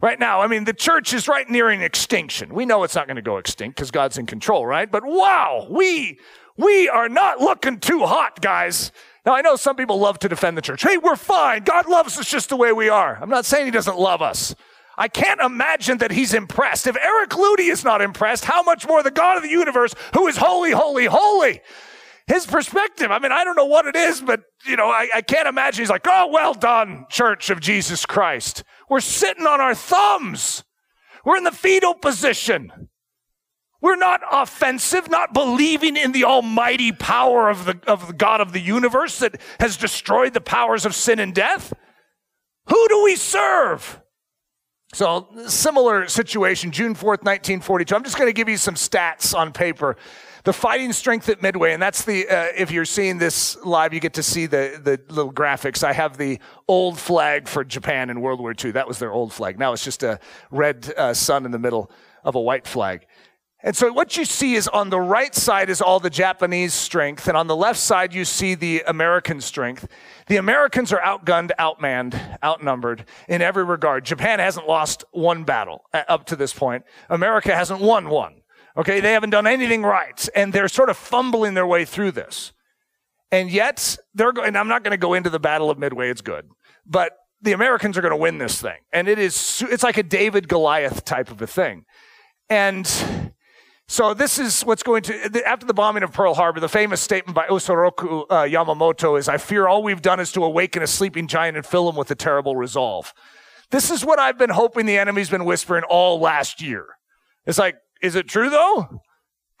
Right 0.00 0.18
now, 0.18 0.40
I 0.40 0.46
mean, 0.46 0.64
the 0.64 0.72
church 0.72 1.12
is 1.12 1.28
right 1.28 1.48
nearing 1.48 1.82
extinction. 1.82 2.54
We 2.54 2.64
know 2.64 2.84
it's 2.84 2.94
not 2.94 3.06
going 3.06 3.16
to 3.16 3.22
go 3.22 3.36
extinct 3.36 3.76
because 3.76 3.90
God's 3.90 4.16
in 4.16 4.24
control, 4.24 4.64
right? 4.64 4.90
But 4.90 5.04
wow, 5.04 5.66
we, 5.68 6.18
we 6.56 6.88
are 6.88 7.08
not 7.08 7.40
looking 7.40 7.78
too 7.78 8.06
hot, 8.06 8.40
guys. 8.40 8.92
Now, 9.26 9.34
I 9.34 9.42
know 9.42 9.56
some 9.56 9.76
people 9.76 9.98
love 9.98 10.18
to 10.20 10.28
defend 10.28 10.56
the 10.56 10.62
church. 10.62 10.82
Hey, 10.82 10.96
we're 10.96 11.16
fine. 11.16 11.64
God 11.64 11.86
loves 11.86 12.16
us 12.18 12.30
just 12.30 12.48
the 12.48 12.56
way 12.56 12.72
we 12.72 12.88
are. 12.88 13.18
I'm 13.20 13.28
not 13.28 13.44
saying 13.44 13.66
he 13.66 13.70
doesn't 13.70 13.98
love 13.98 14.22
us. 14.22 14.54
I 14.96 15.08
can't 15.08 15.40
imagine 15.40 15.98
that 15.98 16.10
he's 16.10 16.32
impressed. 16.32 16.86
If 16.86 16.96
Eric 16.96 17.30
Ludy 17.30 17.70
is 17.70 17.84
not 17.84 18.00
impressed, 18.00 18.46
how 18.46 18.62
much 18.62 18.88
more 18.88 19.02
the 19.02 19.10
God 19.10 19.36
of 19.36 19.42
the 19.42 19.50
universe, 19.50 19.94
who 20.14 20.26
is 20.28 20.38
holy, 20.38 20.70
holy, 20.72 21.06
holy? 21.06 21.60
His 22.26 22.46
perspective, 22.46 23.10
I 23.10 23.18
mean, 23.18 23.32
I 23.32 23.44
don't 23.44 23.56
know 23.56 23.66
what 23.66 23.86
it 23.86 23.96
is, 23.96 24.20
but, 24.20 24.42
you 24.64 24.76
know, 24.76 24.88
I, 24.88 25.08
I 25.16 25.20
can't 25.20 25.48
imagine 25.48 25.82
he's 25.82 25.90
like, 25.90 26.06
oh, 26.06 26.28
well 26.30 26.54
done, 26.54 27.06
Church 27.10 27.50
of 27.50 27.60
Jesus 27.60 28.06
Christ. 28.06 28.62
We're 28.90 29.00
sitting 29.00 29.46
on 29.46 29.60
our 29.60 29.74
thumbs. 29.74 30.64
We're 31.24 31.36
in 31.36 31.44
the 31.44 31.52
fetal 31.52 31.94
position. 31.94 32.88
We're 33.80 33.96
not 33.96 34.20
offensive, 34.30 35.08
not 35.08 35.32
believing 35.32 35.96
in 35.96 36.12
the 36.12 36.24
almighty 36.24 36.92
power 36.92 37.48
of 37.48 37.64
the, 37.64 37.80
of 37.86 38.08
the 38.08 38.12
God 38.12 38.40
of 38.40 38.52
the 38.52 38.60
universe 38.60 39.20
that 39.20 39.40
has 39.60 39.76
destroyed 39.76 40.34
the 40.34 40.40
powers 40.40 40.84
of 40.84 40.94
sin 40.94 41.20
and 41.20 41.32
death. 41.32 41.72
Who 42.66 42.88
do 42.88 43.04
we 43.04 43.16
serve? 43.16 44.00
So, 44.92 45.28
similar 45.46 46.08
situation, 46.08 46.72
June 46.72 46.94
4th, 46.94 47.22
1942. 47.22 47.94
I'm 47.94 48.02
just 48.02 48.18
going 48.18 48.28
to 48.28 48.34
give 48.34 48.48
you 48.48 48.56
some 48.56 48.74
stats 48.74 49.38
on 49.38 49.52
paper 49.52 49.96
the 50.50 50.54
fighting 50.54 50.92
strength 50.92 51.28
at 51.28 51.40
Midway, 51.40 51.72
and 51.74 51.80
that's 51.80 52.02
the, 52.02 52.26
uh, 52.26 52.48
if 52.56 52.72
you're 52.72 52.84
seeing 52.84 53.18
this 53.18 53.56
live, 53.64 53.94
you 53.94 54.00
get 54.00 54.14
to 54.14 54.22
see 54.24 54.46
the, 54.46 54.80
the 54.82 55.00
little 55.14 55.32
graphics. 55.32 55.84
I 55.84 55.92
have 55.92 56.16
the 56.16 56.40
old 56.66 56.98
flag 56.98 57.46
for 57.46 57.62
Japan 57.62 58.10
in 58.10 58.20
World 58.20 58.40
War 58.40 58.52
II. 58.52 58.72
That 58.72 58.88
was 58.88 58.98
their 58.98 59.12
old 59.12 59.32
flag. 59.32 59.60
Now 59.60 59.72
it's 59.72 59.84
just 59.84 60.02
a 60.02 60.18
red 60.50 60.92
uh, 60.96 61.14
sun 61.14 61.46
in 61.46 61.52
the 61.52 61.58
middle 61.60 61.88
of 62.24 62.34
a 62.34 62.40
white 62.40 62.66
flag. 62.66 63.06
And 63.62 63.76
so 63.76 63.92
what 63.92 64.16
you 64.16 64.24
see 64.24 64.56
is 64.56 64.66
on 64.66 64.90
the 64.90 64.98
right 64.98 65.32
side 65.36 65.70
is 65.70 65.80
all 65.80 66.00
the 66.00 66.10
Japanese 66.10 66.74
strength, 66.74 67.28
and 67.28 67.36
on 67.36 67.46
the 67.46 67.54
left 67.54 67.78
side 67.78 68.12
you 68.12 68.24
see 68.24 68.56
the 68.56 68.82
American 68.88 69.40
strength. 69.40 69.86
The 70.26 70.38
Americans 70.38 70.92
are 70.92 71.00
outgunned, 71.00 71.52
outmanned, 71.60 72.20
outnumbered 72.42 73.04
in 73.28 73.40
every 73.40 73.62
regard. 73.62 74.04
Japan 74.04 74.40
hasn't 74.40 74.66
lost 74.66 75.04
one 75.12 75.44
battle 75.44 75.84
uh, 75.94 76.02
up 76.08 76.26
to 76.26 76.34
this 76.34 76.52
point. 76.52 76.82
America 77.08 77.54
hasn't 77.54 77.80
won 77.80 78.08
one. 78.08 78.39
Okay, 78.76 79.00
they 79.00 79.12
haven't 79.12 79.30
done 79.30 79.46
anything 79.46 79.82
right, 79.82 80.28
and 80.34 80.52
they're 80.52 80.68
sort 80.68 80.90
of 80.90 80.96
fumbling 80.96 81.54
their 81.54 81.66
way 81.66 81.84
through 81.84 82.12
this. 82.12 82.52
And 83.32 83.50
yet, 83.50 83.96
they're 84.14 84.32
going, 84.32 84.48
and 84.48 84.58
I'm 84.58 84.68
not 84.68 84.82
going 84.84 84.92
to 84.92 84.96
go 84.96 85.14
into 85.14 85.30
the 85.30 85.40
Battle 85.40 85.70
of 85.70 85.78
Midway, 85.78 86.10
it's 86.10 86.20
good. 86.20 86.48
But 86.86 87.12
the 87.42 87.52
Americans 87.52 87.96
are 87.96 88.00
going 88.00 88.10
to 88.10 88.16
win 88.16 88.38
this 88.38 88.60
thing. 88.60 88.78
And 88.92 89.08
it 89.08 89.18
is, 89.18 89.64
it's 89.70 89.82
like 89.82 89.96
a 89.96 90.02
David 90.02 90.48
Goliath 90.48 91.04
type 91.04 91.30
of 91.30 91.40
a 91.40 91.46
thing. 91.46 91.84
And 92.48 92.86
so 93.88 94.14
this 94.14 94.38
is 94.38 94.62
what's 94.62 94.82
going 94.82 95.02
to, 95.04 95.42
after 95.46 95.66
the 95.66 95.74
bombing 95.74 96.02
of 96.02 96.12
Pearl 96.12 96.34
Harbor, 96.34 96.60
the 96.60 96.68
famous 96.68 97.00
statement 97.00 97.34
by 97.34 97.46
Isoroku 97.46 98.24
uh, 98.28 98.42
Yamamoto 98.42 99.18
is, 99.18 99.28
I 99.28 99.38
fear 99.38 99.66
all 99.66 99.82
we've 99.82 100.02
done 100.02 100.20
is 100.20 100.32
to 100.32 100.44
awaken 100.44 100.82
a 100.82 100.86
sleeping 100.86 101.26
giant 101.26 101.56
and 101.56 101.64
fill 101.64 101.88
him 101.88 101.96
with 101.96 102.10
a 102.10 102.14
terrible 102.14 102.56
resolve. 102.56 103.12
This 103.70 103.90
is 103.90 104.04
what 104.04 104.18
I've 104.18 104.38
been 104.38 104.50
hoping 104.50 104.86
the 104.86 104.98
enemy's 104.98 105.30
been 105.30 105.44
whispering 105.44 105.84
all 105.88 106.20
last 106.20 106.60
year. 106.60 106.86
It's 107.46 107.58
like, 107.58 107.76
is 108.02 108.14
it 108.14 108.28
true 108.28 108.50
though? 108.50 109.02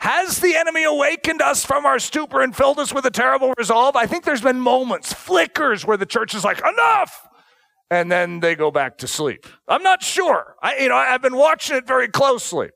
Has 0.00 0.40
the 0.40 0.56
enemy 0.56 0.84
awakened 0.84 1.42
us 1.42 1.64
from 1.64 1.84
our 1.84 1.98
stupor 1.98 2.40
and 2.40 2.56
filled 2.56 2.78
us 2.78 2.92
with 2.92 3.04
a 3.04 3.10
terrible 3.10 3.52
resolve? 3.58 3.96
I 3.96 4.06
think 4.06 4.24
there's 4.24 4.40
been 4.40 4.58
moments, 4.58 5.12
flickers, 5.12 5.84
where 5.84 5.98
the 5.98 6.06
church 6.06 6.34
is 6.34 6.42
like, 6.42 6.58
enough! 6.60 7.28
And 7.90 8.10
then 8.10 8.40
they 8.40 8.54
go 8.54 8.70
back 8.70 8.96
to 8.98 9.06
sleep. 9.06 9.46
I'm 9.68 9.82
not 9.82 10.02
sure. 10.02 10.54
I, 10.62 10.78
you 10.78 10.88
know, 10.88 10.94
I've 10.94 11.20
been 11.20 11.36
watching 11.36 11.76
it 11.76 11.86
very 11.86 12.08
closely. 12.08 12.70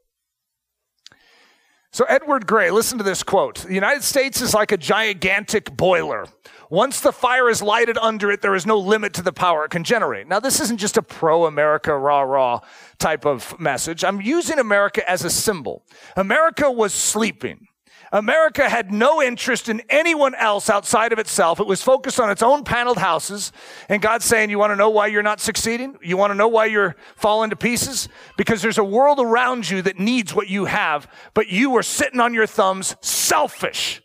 So, 1.93 2.05
Edward 2.07 2.47
Grey, 2.47 2.73
listen 2.73 2.99
to 2.99 3.05
this 3.05 3.23
quote 3.23 3.59
The 3.63 3.73
United 3.73 4.03
States 4.03 4.43
is 4.43 4.53
like 4.53 4.73
a 4.73 4.77
gigantic 4.77 5.75
boiler. 5.77 6.27
Once 6.69 7.01
the 7.01 7.13
fire 7.13 7.49
is 7.49 7.63
lighted 7.63 7.97
under 7.99 8.31
it, 8.33 8.43
there 8.43 8.57
is 8.57 8.67
no 8.67 8.79
limit 8.79 9.15
to 9.15 9.23
the 9.23 9.33
power 9.33 9.65
it 9.65 9.71
can 9.71 9.85
generate. 9.85 10.27
Now, 10.27 10.41
this 10.41 10.61
isn't 10.61 10.79
just 10.79 10.97
a 10.97 11.03
pro 11.03 11.47
America, 11.47 11.97
rah, 11.97 12.23
rah 12.23 12.61
type 12.99 13.25
of 13.25 13.59
message. 13.59 14.05
I'm 14.05 14.21
using 14.21 14.59
America 14.59 15.09
as 15.09 15.25
a 15.25 15.31
symbol. 15.31 15.85
America 16.17 16.71
was 16.71 16.93
sleeping. 16.93 17.69
America 18.15 18.69
had 18.69 18.93
no 18.93 19.21
interest 19.21 19.69
in 19.69 19.83
anyone 19.89 20.37
else 20.37 20.71
outside 20.71 21.13
of 21.13 21.19
itself. 21.19 21.59
It 21.59 21.67
was 21.67 21.83
focused 21.83 22.21
on 22.21 22.31
its 22.31 22.45
own 22.45 22.63
paneled 22.63 22.99
houses. 22.99 23.51
And 23.89 24.01
God's 24.01 24.25
saying, 24.25 24.51
You 24.51 24.59
want 24.59 24.71
to 24.71 24.77
know 24.77 24.91
why 24.91 25.09
you're 25.09 25.25
not 25.25 25.41
succeeding? 25.41 25.97
You 26.01 26.17
want 26.17 26.31
to 26.31 26.37
know 26.37 26.47
why 26.47 26.67
you're 26.67 26.95
falling 27.17 27.51
to 27.51 27.57
pieces? 27.57 28.09
Because 28.37 28.63
there's 28.63 28.79
a 28.79 28.85
world 28.85 29.19
around 29.19 29.69
you 29.69 29.83
that 29.83 29.99
needs 29.99 30.33
what 30.33 30.49
you 30.49 30.67
have, 30.67 31.11
but 31.35 31.49
you 31.49 31.75
are 31.77 31.83
sitting 31.83 32.21
on 32.21 32.35
your 32.35 32.47
thumbs, 32.47 32.95
selfish. 33.01 34.01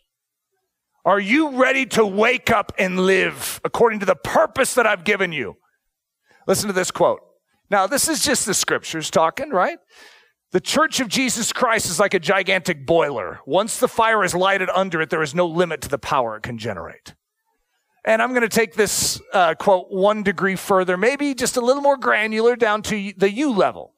Are 1.04 1.20
you 1.20 1.50
ready 1.50 1.86
to 1.86 2.04
wake 2.04 2.50
up 2.50 2.72
and 2.78 2.98
live 2.98 3.60
according 3.64 4.00
to 4.00 4.06
the 4.06 4.16
purpose 4.16 4.74
that 4.74 4.88
I've 4.88 5.04
given 5.04 5.30
you? 5.30 5.56
Listen 6.48 6.66
to 6.66 6.72
this 6.72 6.90
quote. 6.90 7.20
Now, 7.70 7.86
this 7.86 8.08
is 8.08 8.22
just 8.22 8.46
the 8.46 8.54
scriptures 8.54 9.10
talking, 9.10 9.50
right? 9.50 9.78
The 10.52 10.60
church 10.60 10.98
of 10.98 11.08
Jesus 11.08 11.52
Christ 11.52 11.86
is 11.86 12.00
like 12.00 12.14
a 12.14 12.18
gigantic 12.18 12.84
boiler. 12.84 13.38
Once 13.46 13.78
the 13.78 13.86
fire 13.86 14.24
is 14.24 14.34
lighted 14.34 14.68
under 14.74 15.00
it, 15.00 15.10
there 15.10 15.22
is 15.22 15.34
no 15.34 15.46
limit 15.46 15.80
to 15.82 15.88
the 15.88 15.98
power 15.98 16.36
it 16.36 16.42
can 16.42 16.58
generate. 16.58 17.14
And 18.04 18.20
I'm 18.20 18.30
going 18.30 18.42
to 18.42 18.48
take 18.48 18.74
this 18.74 19.20
uh, 19.32 19.54
quote 19.54 19.86
one 19.90 20.24
degree 20.24 20.56
further, 20.56 20.96
maybe 20.96 21.34
just 21.34 21.56
a 21.56 21.60
little 21.60 21.82
more 21.82 21.96
granular 21.96 22.56
down 22.56 22.82
to 22.82 23.12
the 23.16 23.30
U 23.30 23.52
level. 23.52 23.94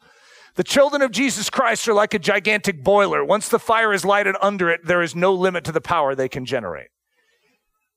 The 0.56 0.64
children 0.64 1.00
of 1.00 1.10
Jesus 1.10 1.48
Christ 1.48 1.88
are 1.88 1.94
like 1.94 2.12
a 2.12 2.18
gigantic 2.18 2.84
boiler. 2.84 3.24
Once 3.24 3.48
the 3.48 3.58
fire 3.58 3.94
is 3.94 4.04
lighted 4.04 4.36
under 4.42 4.68
it, 4.68 4.82
there 4.84 5.00
is 5.00 5.16
no 5.16 5.32
limit 5.32 5.64
to 5.64 5.72
the 5.72 5.80
power 5.80 6.14
they 6.14 6.28
can 6.28 6.44
generate. 6.44 6.88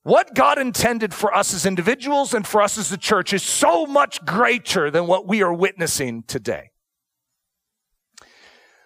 What 0.06 0.36
God 0.36 0.56
intended 0.60 1.12
for 1.12 1.34
us 1.34 1.52
as 1.52 1.66
individuals 1.66 2.32
and 2.32 2.46
for 2.46 2.62
us 2.62 2.78
as 2.78 2.92
a 2.92 2.96
church 2.96 3.32
is 3.32 3.42
so 3.42 3.86
much 3.86 4.24
greater 4.24 4.88
than 4.88 5.08
what 5.08 5.26
we 5.26 5.42
are 5.42 5.52
witnessing 5.52 6.22
today. 6.28 6.70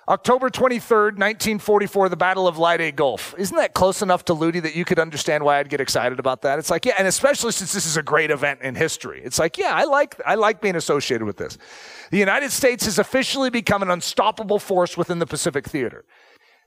October 0.09 0.49
23rd, 0.49 1.19
1944, 1.19 2.09
the 2.09 2.17
Battle 2.17 2.49
of 2.49 2.57
Leyte 2.57 2.97
Gulf. 2.97 3.35
Isn't 3.37 3.59
that 3.59 3.75
close 3.75 4.01
enough 4.01 4.25
to 4.25 4.35
Ludy 4.35 4.63
that 4.63 4.75
you 4.75 4.87
could 4.87 4.99
understand 4.99 5.45
why 5.45 5.59
I'd 5.59 5.69
get 5.69 5.83
excited 5.83 6.19
about 6.19 6.41
that? 6.41 6.59
It's 6.59 6.71
like, 6.71 6.87
yeah, 6.87 6.95
and 6.97 7.07
especially 7.07 7.53
since 7.53 7.75
this 7.75 7.85
is 7.85 7.99
a 7.99 8.03
great 8.03 8.31
event 8.31 8.63
in 8.63 8.75
history. 8.75 9.21
It's 9.23 9.39
like, 9.39 9.59
yeah, 9.59 9.75
I 9.75 9.85
like, 9.85 10.19
I 10.25 10.37
like 10.37 10.63
being 10.63 10.75
associated 10.75 11.27
with 11.27 11.37
this. 11.37 11.59
The 12.11 12.19
United 12.19 12.51
States 12.51 12.87
has 12.87 12.99
officially 12.99 13.51
become 13.51 13.83
an 13.83 13.91
unstoppable 13.91 14.59
force 14.59 14.97
within 14.97 15.19
the 15.19 15.27
Pacific 15.27 15.67
theater. 15.67 16.07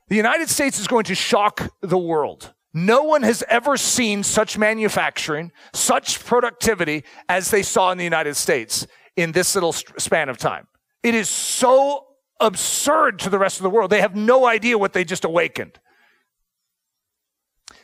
The 0.10 0.16
United 0.16 0.48
States 0.48 0.80
is 0.80 0.86
going 0.86 1.06
to 1.06 1.16
shock 1.16 1.74
the 1.82 1.98
world. 1.98 2.54
No 2.74 3.04
one 3.04 3.22
has 3.22 3.44
ever 3.50 3.78
seen 3.78 4.24
such 4.24 4.58
manufacturing, 4.58 5.52
such 5.74 6.24
productivity 6.26 7.04
as 7.30 7.52
they 7.52 7.62
saw 7.62 7.92
in 7.92 7.98
the 7.98 8.04
United 8.04 8.36
States 8.36 8.88
in 9.16 9.32
this 9.32 9.54
little 9.54 9.74
span 9.74 10.30
of 10.30 10.38
time. 10.38 10.68
It 11.04 11.14
is 11.14 11.30
so 11.30 12.08
absurd 12.40 13.20
to 13.20 13.30
the 13.30 13.38
rest 13.38 13.58
of 13.58 13.64
the 13.64 13.70
world. 13.70 13.92
They 13.92 14.02
have 14.02 14.16
no 14.16 14.48
idea 14.48 14.78
what 14.78 14.94
they 14.94 15.04
just 15.04 15.24
awakened. 15.24 15.80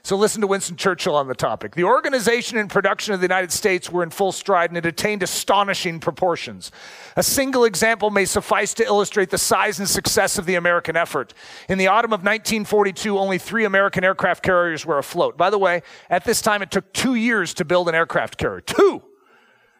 So 0.02 0.16
listen 0.16 0.42
to 0.42 0.48
Winston 0.48 0.78
Churchill 0.78 1.16
on 1.16 1.28
the 1.28 1.36
topic. 1.36 1.76
The 1.76 1.84
organization 1.84 2.58
and 2.58 2.70
production 2.70 3.14
of 3.14 3.20
the 3.20 3.26
United 3.26 3.52
States 3.52 3.92
were 3.92 4.02
in 4.02 4.10
full 4.10 4.32
stride 4.32 4.70
and 4.70 4.78
it 4.78 4.86
attained 4.86 5.24
astonishing 5.24 6.00
proportions. 6.00 6.72
A 7.16 7.24
single 7.24 7.66
example 7.66 8.10
may 8.10 8.26
suffice 8.26 8.74
to 8.76 8.86
illustrate 8.86 9.30
the 9.30 9.38
size 9.38 9.80
and 9.80 9.90
success 9.90 10.38
of 10.38 10.46
the 10.46 10.56
American 10.56 10.96
effort. 10.96 11.34
In 11.68 11.78
the 11.78 11.88
autumn 11.88 12.14
of 12.14 12.22
1942, 12.22 13.18
only 13.18 13.38
three 13.38 13.66
American 13.66 14.04
aircraft 14.04 14.42
carriers 14.42 14.86
were 14.86 14.98
afloat. 14.98 15.38
By 15.38 15.50
the 15.50 15.60
way, 15.60 15.82
at 16.10 16.24
this 16.24 16.42
time, 16.42 16.62
it 16.62 16.72
took 16.72 16.92
two 16.94 17.16
years 17.16 17.54
to 17.56 17.66
build 17.66 17.90
an 17.90 17.96
aircraft 17.96 18.38
carrier. 18.38 18.62
Two! 18.62 19.04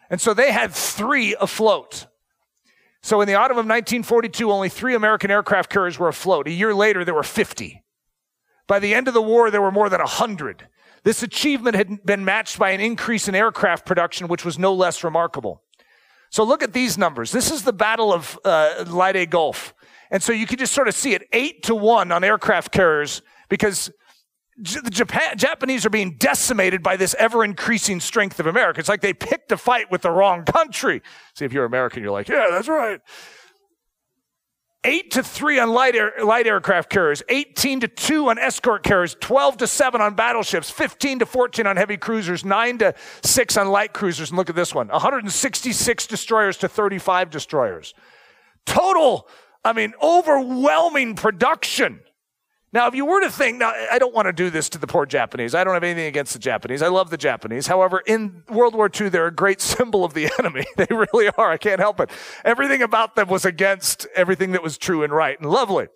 And 0.10 0.20
so 0.20 0.34
they 0.34 0.52
had 0.52 0.74
three 0.74 1.36
afloat. 1.40 2.08
So 3.02 3.22
in 3.22 3.28
the 3.28 3.36
autumn 3.36 3.58
of 3.58 3.66
1942, 3.66 4.52
only 4.52 4.70
three 4.70 4.96
American 4.96 5.32
aircraft 5.32 5.72
carriers 5.72 5.98
were 5.98 6.10
afloat. 6.10 6.48
A 6.48 6.52
year 6.52 6.74
later, 6.74 7.06
there 7.06 7.14
were 7.14 7.24
50. 7.24 7.84
By 8.70 8.78
the 8.78 8.94
end 8.94 9.08
of 9.08 9.16
the 9.16 9.22
war, 9.22 9.50
there 9.50 9.64
were 9.64 9.72
more 9.72 9.90
than 9.90 10.00
100. 10.00 10.68
This 11.04 11.24
achievement 11.24 11.76
had 11.76 12.06
been 12.06 12.24
matched 12.24 12.60
by 12.60 12.70
an 12.70 12.80
increase 12.80 13.28
in 13.28 13.34
aircraft 13.34 13.84
production, 13.84 14.28
which 14.28 14.46
was 14.46 14.60
no 14.60 14.76
less 14.76 15.04
remarkable. 15.04 15.64
So 16.30 16.44
look 16.44 16.62
at 16.62 16.72
these 16.72 16.96
numbers. 16.96 17.32
This 17.32 17.50
is 17.50 17.64
the 17.64 17.74
Battle 17.74 18.14
of 18.14 18.38
uh, 18.46 18.86
Leyte 18.88 19.28
Gulf. 19.32 19.74
And 20.12 20.22
so 20.22 20.32
you 20.32 20.46
can 20.46 20.60
just 20.60 20.72
sort 20.72 20.88
of 20.88 20.94
see 20.94 21.16
it 21.16 21.24
eight 21.34 21.64
to 21.64 21.74
one 21.74 22.12
on 22.12 22.24
aircraft 22.24 22.72
carriers 22.72 23.24
because 23.50 23.92
the 24.60 24.92
Japan, 24.92 25.36
Japanese 25.36 25.84
are 25.88 25.90
being 25.90 26.18
decimated 26.20 26.84
by 26.84 26.96
this 26.96 27.16
ever 27.18 27.44
increasing 27.44 28.00
strength 28.00 28.40
of 28.40 28.46
America. 28.46 28.80
It's 28.80 28.90
like 28.90 29.02
they 29.02 29.14
picked 29.14 29.52
a 29.52 29.58
fight 29.58 29.90
with 29.90 30.04
the 30.04 30.12
wrong 30.12 30.46
country. 30.46 31.02
See, 31.34 31.46
if 31.46 31.54
you're 31.54 31.66
American, 31.66 32.04
you're 32.04 32.12
like, 32.12 32.28
yeah, 32.28 32.48
that's 32.52 32.68
right. 32.68 33.02
Eight 34.86 35.12
to 35.12 35.24
three 35.24 35.60
on 35.60 35.72
light, 35.72 35.94
air, 35.94 36.14
light 36.24 36.48
aircraft 36.48 36.90
carriers, 36.90 37.22
18 37.28 37.82
to 37.82 37.90
two 37.90 38.30
on 38.30 38.40
escort 38.40 38.82
carriers, 38.82 39.18
12 39.20 39.58
to 39.58 39.68
seven 39.68 40.00
on 40.00 40.16
battleships, 40.16 40.70
15 40.70 41.20
to 41.20 41.26
14 41.26 41.68
on 41.68 41.76
heavy 41.76 41.98
cruisers, 41.98 42.46
nine 42.46 42.78
to 42.78 42.94
six 43.22 43.58
on 43.58 43.68
light 43.68 43.92
cruisers. 43.92 44.30
And 44.30 44.38
look 44.38 44.50
at 44.50 44.56
this 44.56 44.74
one 44.74 44.88
166 44.88 46.08
destroyers 46.08 46.56
to 46.58 46.70
35 46.70 47.30
destroyers. 47.30 47.94
Total, 48.66 49.28
I 49.66 49.74
mean, 49.74 49.94
overwhelming 50.02 51.16
production. 51.16 52.00
Now, 52.72 52.88
if 52.88 52.94
you 52.94 53.06
were 53.06 53.22
to 53.22 53.32
think, 53.32 53.58
now, 53.58 53.74
I 53.92 53.98
don't 53.98 54.14
want 54.14 54.28
to 54.28 54.34
do 54.34 54.52
this 54.52 54.70
to 54.70 54.78
the 54.78 54.86
poor 54.86 55.08
Japanese. 55.08 55.56
I 55.56 55.64
don't 55.64 55.74
have 55.74 55.84
anything 55.84 56.06
against 56.06 56.34
the 56.34 56.40
Japanese. 56.40 56.84
I 56.84 56.88
love 56.88 57.10
the 57.10 57.18
Japanese. 57.18 57.66
However, 57.66 58.04
in 58.06 58.44
World 58.48 58.76
War 58.76 58.92
II, 58.94 59.10
they're 59.10 59.26
a 59.26 59.34
great 59.34 59.60
symbol 59.76 60.06
of 60.06 60.14
the 60.14 60.32
enemy. 60.40 60.66
They 60.78 60.88
really 60.90 61.30
are. 61.38 61.52
I 61.52 61.58
can't 61.58 61.80
help 61.80 62.00
it. 62.00 62.10
Everything 62.46 62.82
about 62.82 63.16
them 63.16 63.28
was 63.28 63.44
against 63.44 64.08
everything 64.16 64.52
that 64.54 64.64
was 64.64 64.78
true 64.78 65.04
and 65.04 65.12
right 65.12 65.38
and 65.40 65.50
lovely. 65.50 65.88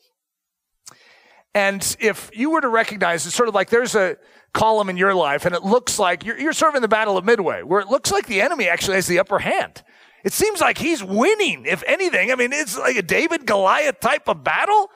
And 1.53 1.95
if 1.99 2.31
you 2.33 2.49
were 2.49 2.61
to 2.61 2.67
recognize, 2.67 3.25
it's 3.25 3.35
sort 3.35 3.47
of 3.47 3.55
like 3.55 3.69
there's 3.69 3.95
a 3.95 4.17
column 4.53 4.89
in 4.89 4.97
your 4.97 5.13
life, 5.13 5.45
and 5.45 5.55
it 5.55 5.63
looks 5.63 5.99
like 5.99 6.25
you're, 6.25 6.37
you're 6.37 6.53
sort 6.53 6.69
of 6.69 6.75
in 6.75 6.81
the 6.81 6.87
Battle 6.87 7.17
of 7.17 7.23
Midway, 7.23 7.61
where 7.61 7.79
it 7.79 7.87
looks 7.87 8.11
like 8.11 8.27
the 8.27 8.41
enemy 8.41 8.67
actually 8.67 8.95
has 8.95 9.07
the 9.07 9.19
upper 9.19 9.39
hand. 9.39 9.83
It 10.23 10.33
seems 10.33 10.61
like 10.61 10.77
he's 10.77 11.03
winning, 11.03 11.65
if 11.65 11.83
anything. 11.85 12.31
I 12.31 12.35
mean, 12.35 12.53
it's 12.53 12.77
like 12.77 12.95
a 12.95 13.01
David 13.01 13.45
Goliath 13.45 13.99
type 13.99 14.27
of 14.27 14.43
battle. 14.43 14.89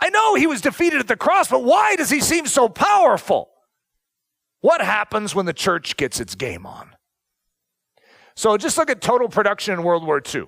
I 0.00 0.10
know 0.10 0.34
he 0.34 0.46
was 0.46 0.60
defeated 0.60 1.00
at 1.00 1.08
the 1.08 1.16
cross, 1.16 1.48
but 1.48 1.64
why 1.64 1.96
does 1.96 2.10
he 2.10 2.20
seem 2.20 2.46
so 2.46 2.68
powerful? 2.68 3.50
What 4.60 4.80
happens 4.80 5.34
when 5.34 5.46
the 5.46 5.52
church 5.52 5.96
gets 5.96 6.20
its 6.20 6.34
game 6.34 6.66
on? 6.66 6.90
So 8.36 8.56
just 8.56 8.78
look 8.78 8.90
at 8.90 9.00
total 9.00 9.28
production 9.28 9.74
in 9.74 9.82
World 9.82 10.06
War 10.06 10.22
II. 10.22 10.44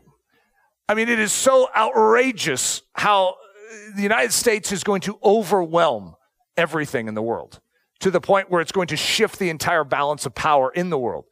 I 0.88 0.94
mean, 0.94 1.08
it 1.08 1.18
is 1.18 1.32
so 1.32 1.68
outrageous 1.76 2.82
how 2.94 3.30
uh, 3.30 3.34
the 3.96 4.02
United 4.02 4.32
States 4.32 4.72
is 4.72 4.84
going 4.84 5.00
to 5.02 5.18
overwhelm 5.22 6.14
everything 6.56 7.08
in 7.08 7.14
the 7.14 7.22
world 7.22 7.60
to 8.00 8.10
the 8.10 8.20
point 8.20 8.50
where 8.50 8.60
it's 8.60 8.72
going 8.72 8.88
to 8.88 8.96
shift 8.96 9.38
the 9.38 9.50
entire 9.50 9.84
balance 9.84 10.26
of 10.26 10.34
power 10.34 10.70
in 10.70 10.90
the 10.90 10.98
world. 10.98 11.26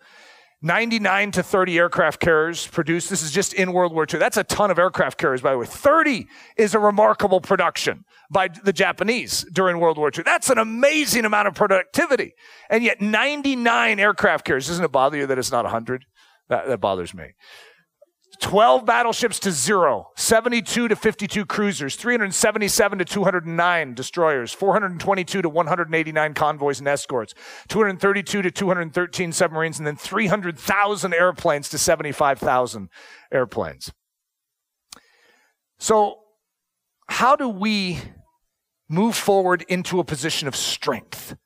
99 0.60 1.30
to 1.32 1.42
30 1.42 1.78
aircraft 1.78 2.20
carriers 2.20 2.66
produced. 2.66 3.10
This 3.10 3.22
is 3.22 3.30
just 3.30 3.52
in 3.52 3.72
World 3.72 3.92
War 3.92 4.06
II. 4.12 4.18
That's 4.18 4.36
a 4.36 4.44
ton 4.44 4.70
of 4.70 4.78
aircraft 4.78 5.18
carriers, 5.18 5.40
by 5.40 5.52
the 5.52 5.58
way. 5.58 5.66
30 5.66 6.26
is 6.56 6.74
a 6.74 6.78
remarkable 6.78 7.40
production 7.40 8.04
by 8.30 8.48
the 8.48 8.72
Japanese 8.72 9.46
during 9.52 9.78
World 9.78 9.96
War 9.96 10.10
II. 10.14 10.24
That's 10.24 10.50
an 10.50 10.58
amazing 10.58 11.24
amount 11.24 11.48
of 11.48 11.54
productivity. 11.54 12.34
And 12.68 12.82
yet 12.82 13.00
99 13.00 13.98
aircraft 13.98 14.44
carriers. 14.44 14.66
Doesn't 14.66 14.84
it 14.84 14.92
bother 14.92 15.16
you 15.16 15.26
that 15.26 15.38
it's 15.38 15.52
not 15.52 15.64
100? 15.64 16.04
That, 16.48 16.66
that 16.66 16.78
bothers 16.78 17.14
me. 17.14 17.34
12 18.40 18.84
battleships 18.86 19.40
to 19.40 19.50
zero, 19.50 20.10
72 20.16 20.88
to 20.88 20.94
52 20.94 21.44
cruisers, 21.44 21.96
377 21.96 23.00
to 23.00 23.04
209 23.04 23.94
destroyers, 23.94 24.52
422 24.52 25.42
to 25.42 25.48
189 25.48 26.34
convoys 26.34 26.78
and 26.78 26.86
escorts, 26.86 27.34
232 27.68 28.42
to 28.42 28.50
213 28.50 29.32
submarines, 29.32 29.78
and 29.78 29.86
then 29.86 29.96
300,000 29.96 31.14
airplanes 31.14 31.68
to 31.70 31.78
75,000 31.78 32.88
airplanes. 33.32 33.92
So, 35.78 36.20
how 37.08 37.34
do 37.34 37.48
we 37.48 37.98
move 38.88 39.16
forward 39.16 39.64
into 39.68 40.00
a 40.00 40.04
position 40.04 40.48
of 40.48 40.56
strength? 40.56 41.36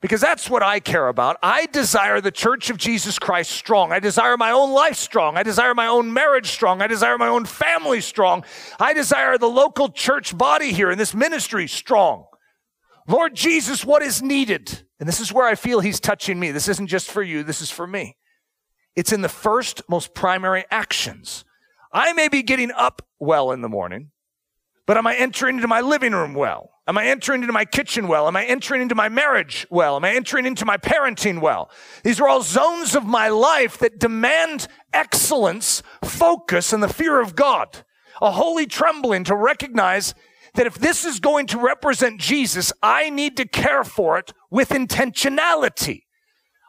Because 0.00 0.20
that's 0.20 0.48
what 0.48 0.62
I 0.62 0.78
care 0.78 1.08
about. 1.08 1.38
I 1.42 1.66
desire 1.66 2.20
the 2.20 2.30
church 2.30 2.70
of 2.70 2.76
Jesus 2.76 3.18
Christ 3.18 3.50
strong. 3.50 3.90
I 3.90 3.98
desire 3.98 4.36
my 4.36 4.52
own 4.52 4.72
life 4.72 4.96
strong. 4.96 5.36
I 5.36 5.42
desire 5.42 5.74
my 5.74 5.88
own 5.88 6.12
marriage 6.12 6.50
strong. 6.50 6.80
I 6.80 6.86
desire 6.86 7.18
my 7.18 7.26
own 7.26 7.44
family 7.46 8.00
strong. 8.00 8.44
I 8.78 8.92
desire 8.92 9.38
the 9.38 9.48
local 9.48 9.88
church 9.88 10.38
body 10.38 10.72
here 10.72 10.90
in 10.90 10.98
this 10.98 11.14
ministry 11.14 11.66
strong. 11.66 12.26
Lord 13.08 13.34
Jesus, 13.34 13.84
what 13.84 14.02
is 14.02 14.22
needed? 14.22 14.84
And 15.00 15.08
this 15.08 15.18
is 15.18 15.32
where 15.32 15.46
I 15.46 15.56
feel 15.56 15.80
He's 15.80 15.98
touching 15.98 16.38
me. 16.38 16.52
This 16.52 16.68
isn't 16.68 16.86
just 16.86 17.10
for 17.10 17.22
you, 17.22 17.42
this 17.42 17.60
is 17.60 17.70
for 17.70 17.86
me. 17.86 18.16
It's 18.94 19.12
in 19.12 19.22
the 19.22 19.28
first, 19.28 19.82
most 19.88 20.14
primary 20.14 20.64
actions. 20.70 21.44
I 21.92 22.12
may 22.12 22.28
be 22.28 22.42
getting 22.42 22.70
up 22.70 23.06
well 23.18 23.50
in 23.50 23.62
the 23.62 23.68
morning, 23.68 24.10
but 24.88 24.96
am 24.96 25.06
I 25.06 25.14
entering 25.16 25.56
into 25.56 25.68
my 25.68 25.82
living 25.82 26.12
room 26.12 26.32
well? 26.32 26.70
Am 26.86 26.96
I 26.96 27.04
entering 27.04 27.42
into 27.42 27.52
my 27.52 27.66
kitchen 27.66 28.08
well? 28.08 28.26
Am 28.26 28.34
I 28.34 28.46
entering 28.46 28.80
into 28.80 28.94
my 28.94 29.10
marriage 29.10 29.66
well? 29.68 29.96
Am 29.96 30.04
I 30.06 30.14
entering 30.14 30.46
into 30.46 30.64
my 30.64 30.78
parenting 30.78 31.42
well? 31.42 31.70
These 32.04 32.18
are 32.20 32.26
all 32.26 32.40
zones 32.40 32.94
of 32.94 33.04
my 33.04 33.28
life 33.28 33.76
that 33.80 34.00
demand 34.00 34.66
excellence, 34.94 35.82
focus, 36.02 36.72
and 36.72 36.82
the 36.82 36.88
fear 36.88 37.20
of 37.20 37.36
God. 37.36 37.84
A 38.22 38.30
holy 38.30 38.64
trembling 38.64 39.24
to 39.24 39.36
recognize 39.36 40.14
that 40.54 40.66
if 40.66 40.78
this 40.78 41.04
is 41.04 41.20
going 41.20 41.46
to 41.48 41.58
represent 41.58 42.18
Jesus, 42.18 42.72
I 42.82 43.10
need 43.10 43.36
to 43.36 43.46
care 43.46 43.84
for 43.84 44.16
it 44.18 44.32
with 44.50 44.70
intentionality. 44.70 46.04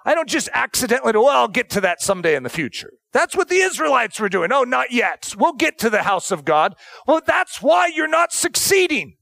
I 0.06 0.16
don't 0.16 0.30
just 0.30 0.50
accidentally, 0.54 1.12
well, 1.14 1.28
I'll 1.28 1.47
get 1.47 1.70
to 1.72 1.82
that 1.82 2.02
someday 2.02 2.36
in 2.36 2.43
the 2.43 2.50
future. 2.50 2.91
That's 3.12 3.36
what 3.36 3.50
the 3.50 3.58
Israelites 3.58 4.20
were 4.20 4.30
doing. 4.30 4.52
Oh, 4.52 4.64
not 4.64 4.91
yet. 4.91 5.34
We'll 5.38 5.54
get 5.54 5.78
to 5.80 5.89
the 5.89 6.04
house 6.04 6.32
of 6.32 6.45
God. 6.45 6.76
Well, 7.08 7.22
that's 7.26 7.62
why 7.62 7.88
you're 7.88 8.08
not 8.08 8.32
succeeding. 8.32 9.18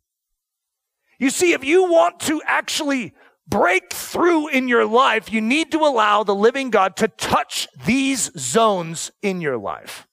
You 1.20 1.30
see, 1.30 1.54
if 1.54 1.64
you 1.64 1.90
want 1.90 2.20
to 2.22 2.42
actually 2.46 3.14
break 3.48 3.94
through 3.94 4.50
in 4.50 4.68
your 4.68 4.86
life, 4.86 5.32
you 5.32 5.42
need 5.42 5.72
to 5.72 5.80
allow 5.80 6.24
the 6.24 6.36
living 6.36 6.70
God 6.70 6.96
to 6.98 7.08
touch 7.08 7.68
these 7.86 8.32
zones 8.38 9.12
in 9.22 9.42
your 9.42 9.58
life. 9.58 10.06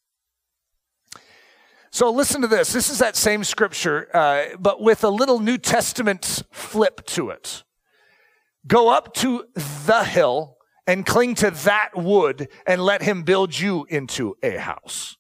So 1.91 2.11
listen 2.11 2.41
to 2.41 2.49
this. 2.49 2.73
This 2.73 2.91
is 2.91 2.99
that 2.99 3.17
same 3.17 3.45
scripture, 3.45 4.09
uh, 4.15 4.57
but 4.59 4.81
with 4.81 5.05
a 5.05 5.09
little 5.09 5.39
New 5.39 5.59
Testament 5.59 6.43
flip 6.51 7.05
to 7.07 7.31
it. 7.31 7.63
Go 8.67 8.89
up 8.89 9.15
to 9.15 9.45
the 9.55 10.05
hill 10.05 10.57
and 10.87 11.05
cling 11.05 11.35
to 11.37 11.51
that 11.51 11.91
wood 11.95 12.49
and 12.67 12.83
let 12.83 13.03
him 13.03 13.23
build 13.23 13.59
you 13.59 13.87
into 13.89 14.37
a 14.43 14.57
house. 14.57 15.17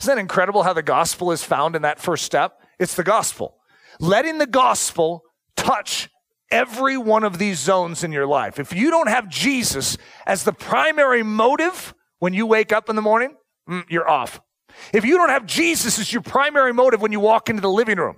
Isn't 0.00 0.16
that 0.16 0.20
incredible 0.20 0.62
how 0.62 0.72
the 0.72 0.82
gospel 0.82 1.30
is 1.30 1.44
found 1.44 1.76
in 1.76 1.82
that 1.82 2.00
first 2.00 2.24
step? 2.24 2.60
It's 2.78 2.94
the 2.94 3.04
gospel 3.04 3.56
letting 4.00 4.38
the 4.38 4.46
gospel 4.46 5.22
touch 5.56 6.08
every 6.50 6.96
one 6.96 7.24
of 7.24 7.38
these 7.38 7.58
zones 7.58 8.04
in 8.04 8.12
your 8.12 8.26
life. 8.26 8.58
If 8.58 8.72
you 8.72 8.90
don't 8.90 9.08
have 9.08 9.28
Jesus 9.28 9.96
as 10.26 10.44
the 10.44 10.52
primary 10.52 11.22
motive 11.22 11.94
when 12.18 12.34
you 12.34 12.46
wake 12.46 12.72
up 12.72 12.90
in 12.90 12.96
the 12.96 13.02
morning, 13.02 13.36
mm, 13.68 13.84
you're 13.88 14.08
off. 14.08 14.40
If 14.92 15.04
you 15.04 15.16
don't 15.16 15.30
have 15.30 15.46
Jesus 15.46 15.98
as 15.98 16.12
your 16.12 16.22
primary 16.22 16.72
motive 16.72 17.00
when 17.00 17.12
you 17.12 17.20
walk 17.20 17.48
into 17.48 17.62
the 17.62 17.70
living 17.70 17.98
room, 17.98 18.16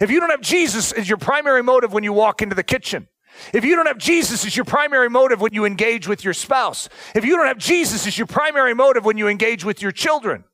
if 0.00 0.10
you 0.10 0.20
don't 0.20 0.30
have 0.30 0.40
Jesus 0.40 0.92
as 0.92 1.08
your 1.08 1.18
primary 1.18 1.62
motive 1.62 1.92
when 1.92 2.04
you 2.04 2.12
walk 2.12 2.42
into 2.42 2.54
the 2.54 2.62
kitchen, 2.62 3.08
if 3.52 3.64
you 3.64 3.76
don't 3.76 3.86
have 3.86 3.98
Jesus 3.98 4.44
as 4.44 4.56
your 4.56 4.64
primary 4.64 5.08
motive 5.08 5.40
when 5.40 5.52
you 5.52 5.64
engage 5.64 6.08
with 6.08 6.24
your 6.24 6.34
spouse, 6.34 6.88
if 7.14 7.24
you 7.24 7.36
don't 7.36 7.46
have 7.46 7.58
Jesus 7.58 8.06
as 8.06 8.16
your 8.18 8.26
primary 8.26 8.74
motive 8.74 9.04
when 9.04 9.18
you 9.18 9.28
engage 9.28 9.64
with 9.64 9.82
your 9.82 9.92
children, 9.92 10.44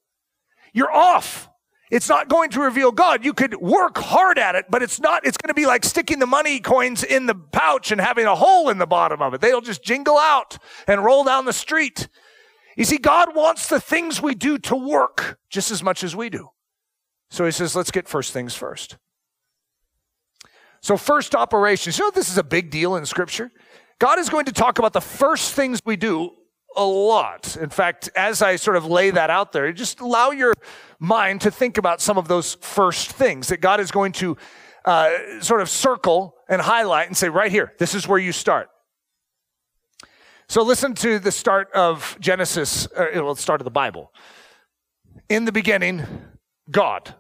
you're 0.73 0.93
off. 0.93 1.49
It's 1.91 2.09
not 2.09 2.29
going 2.29 2.51
to 2.51 2.61
reveal 2.61 2.91
God. 2.91 3.25
You 3.25 3.35
could 3.35 3.55
work 3.55 3.99
hard 3.99 4.39
at 4.39 4.55
it, 4.55 4.67
but 4.69 4.83
it's 4.83 4.99
not, 4.99 5.25
it's 5.27 5.37
going 5.37 5.49
to 5.49 5.55
be 5.55 5.67
like 5.67 5.85
sticking 5.85 6.19
the 6.19 6.27
money 6.27 6.59
coins 6.59 7.05
in 7.05 7.27
the 7.27 7.35
pouch 7.35 7.93
and 7.93 8.01
having 8.01 8.27
a 8.27 8.35
hole 8.35 8.69
in 8.69 8.79
the 8.79 8.87
bottom 8.87 9.23
of 9.23 9.35
it. 9.35 9.41
They'll 9.41 9.61
just 9.61 9.85
jingle 9.85 10.19
out 10.19 10.59
and 10.89 11.05
roll 11.05 11.25
down 11.25 11.45
the 11.45 11.53
street. 11.53 12.09
You 12.77 12.85
see, 12.85 12.99
God 12.99 13.37
wants 13.37 13.69
the 13.69 13.81
things 13.81 14.21
we 14.21 14.35
do 14.35 14.59
to 14.59 14.75
work 14.75 15.39
just 15.49 15.71
as 15.71 15.83
much 15.83 16.03
as 16.03 16.17
we 16.17 16.31
do. 16.31 16.49
So 17.31 17.45
he 17.45 17.51
says, 17.51 17.77
let's 17.77 17.91
get 17.91 18.09
first 18.09 18.33
things 18.33 18.55
first. 18.55 18.97
So, 20.85 20.99
first 20.99 21.35
operations. 21.35 21.99
You 21.99 22.05
know, 22.05 22.11
this 22.11 22.29
is 22.29 22.37
a 22.37 22.45
big 22.45 22.69
deal 22.69 22.97
in 22.97 23.07
Scripture. 23.07 23.51
God 23.99 24.19
is 24.19 24.29
going 24.29 24.45
to 24.45 24.53
talk 24.53 24.79
about 24.79 24.93
the 24.93 25.01
first 25.01 25.55
things 25.55 25.81
we 25.83 25.97
do 25.97 26.33
a 26.77 26.85
lot. 26.85 27.57
In 27.57 27.71
fact, 27.71 28.11
as 28.15 28.43
I 28.43 28.57
sort 28.57 28.77
of 28.77 28.85
lay 28.85 29.09
that 29.09 29.31
out 29.31 29.53
there, 29.53 29.73
just 29.73 30.01
allow 30.01 30.31
your 30.31 30.53
mind 30.99 31.41
to 31.41 31.51
think 31.51 31.79
about 31.79 32.03
some 32.03 32.19
of 32.19 32.29
those 32.29 32.59
first 32.61 33.13
things 33.13 33.49
that 33.49 33.63
God 33.63 33.81
is 33.81 33.91
going 33.91 34.13
to 34.13 34.37
uh, 34.85 35.11
sort 35.41 35.63
of 35.63 35.71
circle 35.71 36.35
and 36.51 36.61
highlight 36.61 37.07
and 37.07 37.17
say, 37.17 37.31
right 37.31 37.51
here, 37.51 37.73
this 37.79 37.95
is 37.95 38.07
where 38.07 38.19
you 38.19 38.31
start. 38.31 38.69
So 40.51 40.63
listen 40.63 40.93
to 40.97 41.19
the 41.19 41.33
start 41.33 41.73
of 41.73 42.15
Genesis, 42.21 42.87
or, 42.95 43.11
uh, 43.11 43.25
well, 43.25 43.35
the 43.35 43.41
start 43.41 43.63
of 43.63 43.65
the 43.65 43.71
Bible. 43.71 44.13
In 45.31 45.47
the 45.47 45.53
beginning, 45.53 46.03
God. 46.71 47.15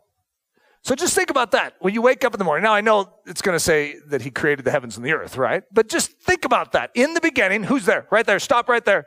So 0.84 0.94
just 0.94 1.14
think 1.14 1.30
about 1.30 1.52
that. 1.52 1.74
When 1.80 1.94
you 1.94 2.02
wake 2.02 2.24
up 2.24 2.34
in 2.34 2.38
the 2.38 2.44
morning, 2.44 2.62
now 2.62 2.74
I 2.74 2.82
know 2.82 3.10
it's 3.26 3.40
going 3.40 3.56
to 3.56 3.60
say 3.60 3.96
that 4.08 4.20
he 4.20 4.30
created 4.30 4.66
the 4.66 4.70
heavens 4.70 4.98
and 4.98 5.04
the 5.04 5.12
earth, 5.12 5.38
right? 5.38 5.62
But 5.72 5.88
just 5.88 6.10
think 6.20 6.44
about 6.44 6.72
that. 6.72 6.90
In 6.94 7.14
the 7.14 7.22
beginning, 7.22 7.64
who's 7.64 7.86
there? 7.86 8.06
Right 8.10 8.26
there. 8.26 8.38
Stop 8.38 8.68
right 8.68 8.84
there. 8.84 9.06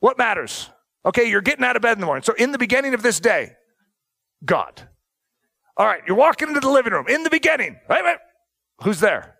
What 0.00 0.16
matters? 0.16 0.70
Okay, 1.04 1.28
you're 1.28 1.42
getting 1.42 1.64
out 1.64 1.76
of 1.76 1.82
bed 1.82 1.92
in 1.92 2.00
the 2.00 2.06
morning. 2.06 2.22
So 2.22 2.32
in 2.32 2.52
the 2.52 2.58
beginning 2.58 2.94
of 2.94 3.02
this 3.02 3.20
day, 3.20 3.52
God. 4.44 4.88
All 5.76 5.86
right, 5.86 6.00
you're 6.06 6.16
walking 6.16 6.48
into 6.48 6.60
the 6.60 6.70
living 6.70 6.92
room. 6.92 7.06
In 7.06 7.22
the 7.22 7.30
beginning, 7.30 7.78
right, 7.88 8.02
right. 8.02 8.18
Who's 8.82 9.00
there? 9.00 9.36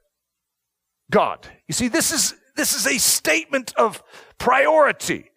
God. 1.11 1.47
You 1.67 1.73
see, 1.73 1.89
this 1.89 2.13
is 2.13 2.35
this 2.57 2.75
is 2.75 2.87
a 2.87 2.99
statement 2.99 3.73
of 3.77 4.03
priority. 4.39 5.31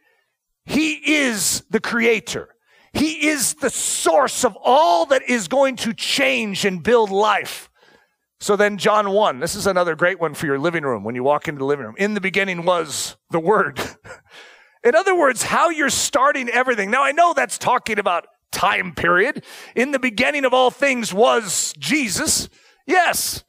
He 0.65 0.93
is 0.93 1.63
the 1.69 1.79
creator. 1.79 2.49
He 2.95 3.27
is 3.27 3.55
the 3.55 3.69
source 3.69 4.45
of 4.45 4.57
all 4.63 5.05
that 5.07 5.23
is 5.29 5.49
going 5.49 5.75
to 5.77 5.93
change 5.93 6.63
and 6.63 6.81
build 6.81 7.11
life. 7.11 7.69
So 8.39 8.55
then, 8.55 8.77
John 8.77 9.11
1, 9.11 9.39
this 9.39 9.55
is 9.55 9.67
another 9.67 9.95
great 9.95 10.19
one 10.19 10.33
for 10.33 10.45
your 10.45 10.59
living 10.59 10.83
room 10.83 11.03
when 11.03 11.13
you 11.13 11.23
walk 11.23 11.47
into 11.47 11.59
the 11.59 11.65
living 11.65 11.85
room. 11.85 11.95
In 11.97 12.13
the 12.13 12.21
beginning 12.21 12.63
was 12.63 13.17
the 13.31 13.39
Word. 13.39 13.79
In 14.83 14.95
other 14.95 15.15
words, 15.15 15.43
how 15.43 15.69
you're 15.69 15.89
starting 15.89 16.47
everything. 16.47 16.89
Now, 16.89 17.03
I 17.03 17.11
know 17.11 17.33
that's 17.33 17.57
talking 17.57 17.99
about 17.99 18.27
time 18.51 18.93
period. 18.93 19.43
In 19.75 19.91
the 19.91 19.99
beginning 19.99 20.45
of 20.45 20.53
all 20.53 20.71
things 20.71 21.13
was 21.13 21.73
Jesus. 21.77 22.49
Yes. 22.85 23.43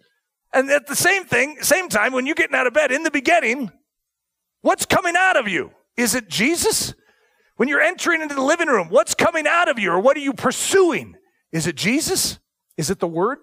And 0.52 0.70
at 0.70 0.86
the 0.86 0.96
same 0.96 1.24
thing, 1.24 1.58
same 1.60 1.88
time, 1.88 2.12
when 2.12 2.26
you're 2.26 2.34
getting 2.34 2.56
out 2.56 2.66
of 2.66 2.72
bed, 2.72 2.90
in 2.90 3.02
the 3.02 3.10
beginning, 3.10 3.70
what's 4.62 4.86
coming 4.86 5.14
out 5.16 5.36
of 5.36 5.46
you? 5.46 5.70
Is 5.96 6.14
it 6.14 6.28
Jesus? 6.28 6.94
When 7.56 7.68
you're 7.68 7.80
entering 7.80 8.22
into 8.22 8.34
the 8.34 8.42
living 8.42 8.68
room, 8.68 8.88
what's 8.88 9.14
coming 9.14 9.46
out 9.46 9.68
of 9.68 9.78
you 9.78 9.90
or 9.90 10.00
what 10.00 10.16
are 10.16 10.20
you 10.20 10.32
pursuing? 10.32 11.16
Is 11.52 11.66
it 11.66 11.76
Jesus? 11.76 12.38
Is 12.76 12.90
it 12.90 13.00
the 13.00 13.06
Word? 13.06 13.38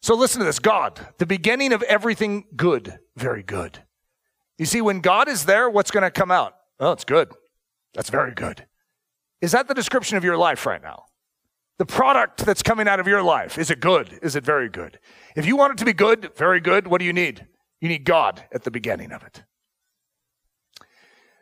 So 0.00 0.14
listen 0.14 0.38
to 0.38 0.44
this 0.44 0.60
God, 0.60 1.00
the 1.18 1.26
beginning 1.26 1.72
of 1.72 1.82
everything 1.82 2.44
good, 2.54 2.98
very 3.16 3.42
good. 3.42 3.80
You 4.56 4.66
see, 4.66 4.80
when 4.80 5.00
God 5.00 5.28
is 5.28 5.44
there, 5.44 5.68
what's 5.68 5.90
going 5.90 6.04
to 6.04 6.10
come 6.10 6.30
out? 6.30 6.54
Oh, 6.78 6.92
it's 6.92 7.04
good. 7.04 7.32
That's 7.94 8.10
very 8.10 8.32
good. 8.32 8.66
Is 9.40 9.52
that 9.52 9.66
the 9.66 9.74
description 9.74 10.16
of 10.16 10.24
your 10.24 10.36
life 10.36 10.66
right 10.66 10.82
now? 10.82 11.04
The 11.78 11.86
product 11.86 12.44
that's 12.44 12.62
coming 12.62 12.88
out 12.88 12.98
of 13.00 13.06
your 13.06 13.22
life, 13.22 13.56
is 13.56 13.70
it 13.70 13.80
good? 13.80 14.18
Is 14.22 14.36
it 14.36 14.44
very 14.44 14.68
good? 14.68 14.98
If 15.36 15.46
you 15.46 15.56
want 15.56 15.72
it 15.72 15.78
to 15.78 15.84
be 15.84 15.92
good, 15.92 16.32
very 16.36 16.60
good, 16.60 16.88
what 16.88 16.98
do 16.98 17.04
you 17.04 17.12
need? 17.12 17.46
You 17.80 17.88
need 17.88 18.04
God 18.04 18.44
at 18.52 18.64
the 18.64 18.70
beginning 18.70 19.12
of 19.12 19.22
it. 19.22 19.44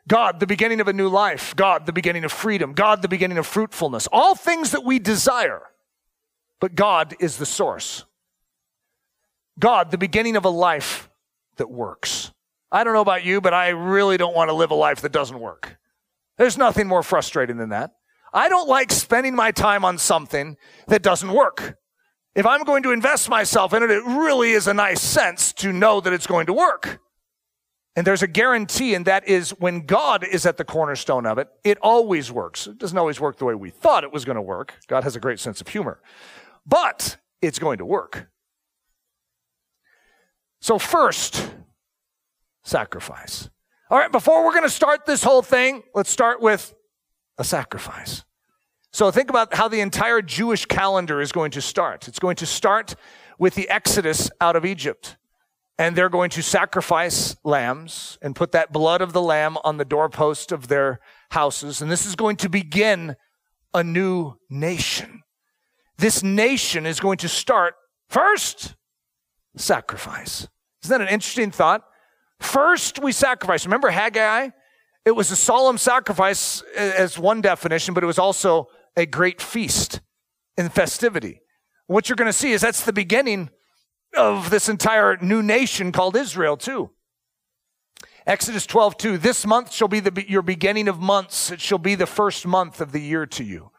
God, 0.09 0.39
the 0.39 0.47
beginning 0.47 0.81
of 0.81 0.89
a 0.89 0.93
new 0.93 1.09
life. 1.09 1.55
God, 1.57 1.87
the 1.87 1.93
beginning 1.93 2.25
of 2.25 2.33
freedom. 2.33 2.73
God, 2.73 3.03
the 3.03 3.09
beginning 3.09 3.39
of 3.39 3.47
fruitfulness. 3.47 4.07
All 4.13 4.35
things 4.35 4.71
that 4.71 4.85
we 4.85 4.99
desire. 4.99 5.63
But 6.61 6.75
God 6.75 7.15
is 7.19 7.37
the 7.37 7.47
source. 7.47 8.05
God, 9.59 9.91
the 9.91 9.99
beginning 9.99 10.37
of 10.37 10.45
a 10.45 10.51
life 10.51 11.09
that 11.57 11.71
works. 11.71 12.33
I 12.71 12.85
don't 12.85 12.95
know 12.95 13.01
about 13.01 13.25
you, 13.25 13.41
but 13.41 13.55
I 13.55 13.69
really 13.69 14.17
don't 14.17 14.35
want 14.35 14.49
to 14.49 14.55
live 14.55 14.71
a 14.71 14.75
life 14.75 15.01
that 15.01 15.13
doesn't 15.13 15.39
work. 15.39 15.77
There's 16.37 16.59
nothing 16.59 16.87
more 16.87 17.03
frustrating 17.03 17.57
than 17.57 17.71
that. 17.71 17.93
I 18.33 18.49
don't 18.49 18.69
like 18.69 18.93
spending 18.93 19.35
my 19.35 19.51
time 19.51 19.85
on 19.85 19.99
something 19.99 20.57
that 20.89 21.03
doesn't 21.03 21.33
work. 21.33 21.79
If 22.35 22.45
I'm 22.45 22.65
going 22.65 22.83
to 22.83 22.93
invest 22.93 23.31
myself 23.31 23.73
in 23.73 23.83
it, 23.83 23.91
it 23.91 24.05
really 24.05 24.51
is 24.51 24.67
a 24.67 24.75
nice 24.75 25.01
sense 25.01 25.55
to 25.55 25.73
know 25.73 26.01
that 26.03 26.13
it's 26.13 26.27
going 26.27 26.47
to 26.47 26.53
work. 26.53 27.01
And 27.97 28.07
there's 28.07 28.23
a 28.23 28.27
guarantee, 28.27 28.95
and 28.95 29.07
that 29.07 29.27
is 29.27 29.51
when 29.59 29.87
God 29.87 30.23
is 30.23 30.45
at 30.45 30.59
the 30.59 30.65
cornerstone 30.65 31.25
of 31.25 31.39
it, 31.39 31.49
it 31.65 31.79
always 31.81 32.31
works. 32.31 32.67
It 32.67 32.77
doesn't 32.77 32.97
always 32.97 33.19
work 33.19 33.39
the 33.39 33.47
way 33.47 33.55
we 33.55 33.71
thought 33.71 34.05
it 34.05 34.13
was 34.13 34.27
going 34.27 34.37
to 34.37 34.43
work. 34.43 34.75
God 34.87 35.03
has 35.03 35.17
a 35.17 35.21
great 35.21 35.41
sense 35.41 35.63
of 35.63 35.69
humor. 35.69 36.03
But 36.67 37.17
it's 37.41 37.59
going 37.59 37.79
to 37.79 37.87
work. 37.87 38.29
So, 40.61 40.79
first, 40.79 41.51
sacrifice. 42.65 43.49
All 43.91 43.99
right, 43.99 44.13
before 44.13 44.45
we're 44.45 44.53
going 44.53 44.65
to 44.65 44.69
start 44.69 45.07
this 45.07 45.23
whole 45.23 45.43
thing, 45.43 45.83
let's 45.95 46.11
start 46.11 46.43
with 46.43 46.75
a 47.39 47.45
sacrifice. 47.45 48.25
So, 48.93 49.11
think 49.11 49.31
about 49.31 49.55
how 49.55 49.69
the 49.69 49.81
entire 49.81 50.21
Jewish 50.21 50.67
calendar 50.67 51.23
is 51.23 51.33
going 51.33 51.53
to 51.53 51.63
start. 51.63 52.09
It's 52.09 52.19
going 52.19 52.37
to 52.37 52.47
start 52.47 52.95
with 53.39 53.55
the 53.55 53.71
Exodus 53.71 54.31
out 54.41 54.55
of 54.55 54.67
Egypt 54.67 55.17
and 55.79 55.95
they're 55.95 56.09
going 56.09 56.31
to 56.31 56.43
sacrifice 56.43 57.37
lambs 57.45 58.19
and 58.23 58.35
put 58.35 58.53
that 58.53 58.73
blood 58.73 59.03
of 59.03 59.13
the 59.13 59.21
lamb 59.21 59.59
on 59.63 59.77
the 59.77 59.85
doorpost 59.85 60.53
of 60.53 60.69
their 60.69 61.01
houses. 61.31 61.83
And 61.83 61.91
this 61.91 62.07
is 62.07 62.17
going 62.17 62.37
to 62.37 62.49
begin 62.49 63.17
a 63.75 63.85
new 63.85 64.35
nation. 64.49 65.23
This 65.99 66.23
nation 66.23 66.87
is 66.87 67.01
going 67.01 67.19
to 67.19 67.29
start 67.29 67.75
first 68.09 68.75
sacrifice. 69.57 70.49
Isn't 70.83 70.99
that 70.99 71.07
an 71.07 71.13
interesting 71.13 71.51
thought? 71.51 71.83
First, 72.41 72.99
we 72.99 73.13
sacrifice. 73.13 73.65
Remember 73.67 73.91
Haggai? 73.91 74.51
It 75.05 75.13
was 75.13 75.31
a 75.31 75.37
solemn 75.37 75.79
sacrifice 75.79 76.63
as 76.77 77.19
one 77.19 77.41
definition, 77.41 77.95
but 77.95 78.03
it 78.03 78.07
was 78.07 78.19
also 78.19 78.69
a 78.97 79.07
great 79.07 79.41
feast 79.41 80.01
and 80.57 80.73
festivity. 80.73 81.41
What 81.87 82.09
you're 82.09 82.17
going 82.17 82.27
to 82.27 82.33
see 82.33 82.53
is 82.53 82.61
that's 82.61 82.85
the 82.85 82.93
beginning 82.93 83.51
of 84.17 84.51
this 84.51 84.69
entire 84.69 85.17
new 85.19 85.43
nation 85.43 85.93
called 85.93 86.17
Israel, 86.17 86.57
too. 86.57 86.91
Exodus 88.27 88.67
12, 88.67 88.97
2. 88.97 89.19
This 89.19 89.47
month 89.47 89.73
shall 89.73 89.87
be 89.87 90.01
the, 90.01 90.25
your 90.29 90.43
beginning 90.43 90.89
of 90.89 90.99
months. 90.99 91.53
It 91.53 91.61
shall 91.61 91.79
be 91.79 91.95
the 91.95 92.07
first 92.07 92.45
month 92.45 92.81
of 92.81 92.91
the 92.91 93.01
year 93.01 93.25
to 93.27 93.45
you. 93.45 93.71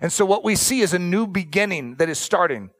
And 0.00 0.10
so 0.10 0.24
what 0.24 0.42
we 0.42 0.56
see 0.56 0.80
is 0.80 0.94
a 0.94 0.98
new 0.98 1.26
beginning 1.26 1.96
that 1.96 2.08
is 2.08 2.18
starting 2.18 2.70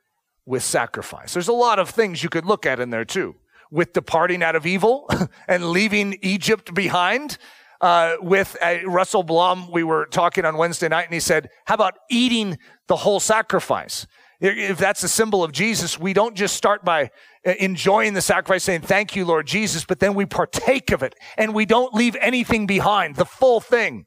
with 0.46 0.62
sacrifice. 0.62 1.34
There's 1.34 1.48
a 1.48 1.52
lot 1.52 1.78
of 1.78 1.90
things 1.90 2.22
you 2.22 2.30
could 2.30 2.46
look 2.46 2.64
at 2.64 2.80
in 2.80 2.90
there 2.90 3.04
too. 3.04 3.36
With 3.70 3.92
departing 3.92 4.42
out 4.42 4.56
of 4.56 4.66
evil 4.66 5.08
and 5.48 5.70
leaving 5.70 6.18
Egypt 6.22 6.74
behind. 6.74 7.38
Uh, 7.80 8.14
with 8.20 8.56
uh, 8.62 8.78
Russell 8.86 9.24
Blum, 9.24 9.70
we 9.70 9.82
were 9.82 10.06
talking 10.06 10.44
on 10.44 10.56
Wednesday 10.56 10.88
night, 10.88 11.06
and 11.06 11.14
he 11.14 11.18
said, 11.18 11.50
How 11.64 11.74
about 11.74 11.98
eating 12.08 12.58
the 12.86 12.94
whole 12.94 13.18
sacrifice? 13.18 14.06
If 14.44 14.76
that's 14.76 15.04
a 15.04 15.08
symbol 15.08 15.44
of 15.44 15.52
Jesus, 15.52 16.00
we 16.00 16.12
don't 16.12 16.34
just 16.34 16.56
start 16.56 16.84
by 16.84 17.10
uh, 17.46 17.54
enjoying 17.60 18.14
the 18.14 18.20
sacrifice, 18.20 18.64
saying, 18.64 18.80
Thank 18.80 19.14
you, 19.14 19.24
Lord 19.24 19.46
Jesus, 19.46 19.84
but 19.84 20.00
then 20.00 20.14
we 20.14 20.26
partake 20.26 20.90
of 20.90 21.04
it 21.04 21.14
and 21.38 21.54
we 21.54 21.64
don't 21.64 21.94
leave 21.94 22.16
anything 22.20 22.66
behind, 22.66 23.14
the 23.14 23.24
full 23.24 23.60
thing. 23.60 24.04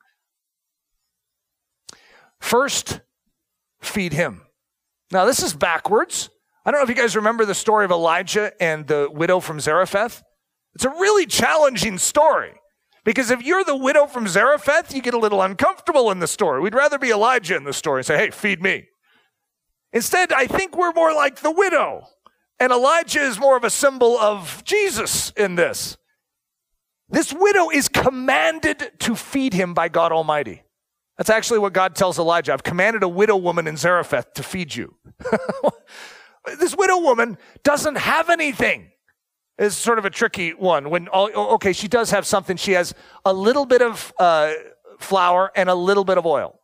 First, 2.41 2.99
feed 3.81 4.11
him. 4.11 4.41
Now, 5.09 5.23
this 5.23 5.41
is 5.41 5.53
backwards. 5.53 6.29
I 6.65 6.71
don't 6.71 6.81
know 6.81 6.83
if 6.83 6.89
you 6.89 7.01
guys 7.01 7.15
remember 7.15 7.45
the 7.45 7.55
story 7.55 7.85
of 7.85 7.91
Elijah 7.91 8.51
and 8.61 8.85
the 8.87 9.07
widow 9.09 9.39
from 9.39 9.61
Zarephath. 9.61 10.21
It's 10.73 10.83
a 10.83 10.89
really 10.89 11.25
challenging 11.25 11.97
story. 11.97 12.55
Because 13.05 13.31
if 13.31 13.41
you're 13.41 13.63
the 13.63 13.77
widow 13.77 14.05
from 14.05 14.27
Zarephath, 14.27 14.93
you 14.93 15.01
get 15.01 15.13
a 15.13 15.19
little 15.19 15.41
uncomfortable 15.41 16.11
in 16.11 16.19
the 16.19 16.27
story. 16.27 16.59
We'd 16.59 16.75
rather 16.75 16.97
be 16.97 17.11
Elijah 17.11 17.55
in 17.55 17.63
the 17.63 17.71
story 17.71 17.99
and 17.99 18.05
say, 18.05 18.17
hey, 18.17 18.31
feed 18.31 18.61
me. 18.61 18.87
Instead, 19.95 20.33
I 20.33 20.45
think 20.45 20.77
we're 20.77 20.91
more 20.91 21.13
like 21.13 21.37
the 21.37 21.49
widow. 21.49 22.05
And 22.59 22.73
Elijah 22.73 23.21
is 23.21 23.39
more 23.39 23.55
of 23.55 23.63
a 23.63 23.69
symbol 23.69 24.17
of 24.17 24.61
Jesus 24.65 25.31
in 25.31 25.55
this. 25.55 25.97
This 27.07 27.31
widow 27.33 27.69
is 27.69 27.87
commanded 27.87 28.91
to 28.99 29.15
feed 29.15 29.53
him 29.53 29.73
by 29.73 29.87
God 29.87 30.11
Almighty. 30.11 30.63
That's 31.17 31.29
actually 31.29 31.59
what 31.59 31.71
God 31.71 31.95
tells 31.95 32.19
Elijah. 32.19 32.51
I've 32.51 32.63
commanded 32.63 33.03
a 33.03 33.07
widow 33.07 33.37
woman 33.37 33.67
in 33.67 33.77
Zarephath 33.77 34.33
to 34.33 34.43
feed 34.43 34.75
you. 34.75 34.95
this 36.59 36.75
widow 36.75 36.99
woman 36.99 37.37
doesn't 37.63 37.95
have 37.95 38.29
anything. 38.29 38.91
It's 39.57 39.75
sort 39.75 39.97
of 39.97 40.03
a 40.03 40.09
tricky 40.09 40.51
one. 40.51 40.89
When 40.89 41.07
all, 41.07 41.29
okay, 41.53 41.71
she 41.71 41.87
does 41.87 42.11
have 42.11 42.25
something. 42.25 42.57
She 42.57 42.73
has 42.73 42.93
a 43.23 43.31
little 43.31 43.65
bit 43.65 43.81
of 43.81 44.13
uh, 44.19 44.51
flour 44.99 45.51
and 45.55 45.69
a 45.69 45.75
little 45.75 46.03
bit 46.03 46.17
of 46.17 46.25
oil, 46.25 46.59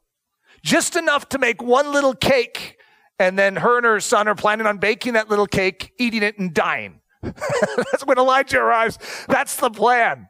just 0.63 0.97
enough 0.97 1.29
to 1.29 1.39
make 1.39 1.61
one 1.61 1.93
little 1.93 2.13
cake 2.13 2.77
and 3.21 3.37
then 3.37 3.55
her 3.57 3.77
and 3.77 3.85
her 3.85 3.99
son 3.99 4.27
are 4.27 4.33
planning 4.33 4.65
on 4.65 4.79
baking 4.79 5.13
that 5.13 5.29
little 5.29 5.45
cake, 5.45 5.93
eating 5.99 6.23
it, 6.23 6.39
and 6.39 6.53
dying. 6.53 7.01
That's 7.21 8.03
when 8.03 8.17
Elijah 8.17 8.59
arrives. 8.59 8.97
That's 9.27 9.55
the 9.57 9.69
plan. 9.69 10.27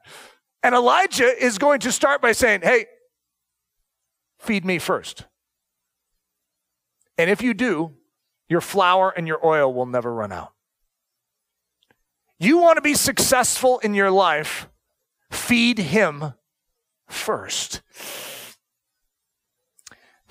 And 0.62 0.76
Elijah 0.76 1.34
is 1.44 1.58
going 1.58 1.80
to 1.82 1.92
start 1.92 2.22
by 2.22 2.34
saying, 2.34 2.62
Hey, 2.64 2.88
feed 4.40 4.66
me 4.66 4.78
first. 4.78 5.26
And 7.18 7.30
if 7.30 7.42
you 7.42 7.54
do, 7.54 7.94
your 8.50 8.62
flour 8.62 9.14
and 9.16 9.26
your 9.26 9.46
oil 9.46 9.74
will 9.74 9.86
never 9.86 10.14
run 10.14 10.34
out. 10.34 10.52
You 12.40 12.58
want 12.58 12.76
to 12.76 12.82
be 12.82 12.96
successful 12.96 13.80
in 13.80 13.94
your 13.94 14.12
life, 14.12 14.68
feed 15.32 15.78
him 15.78 16.34
first. 17.08 17.82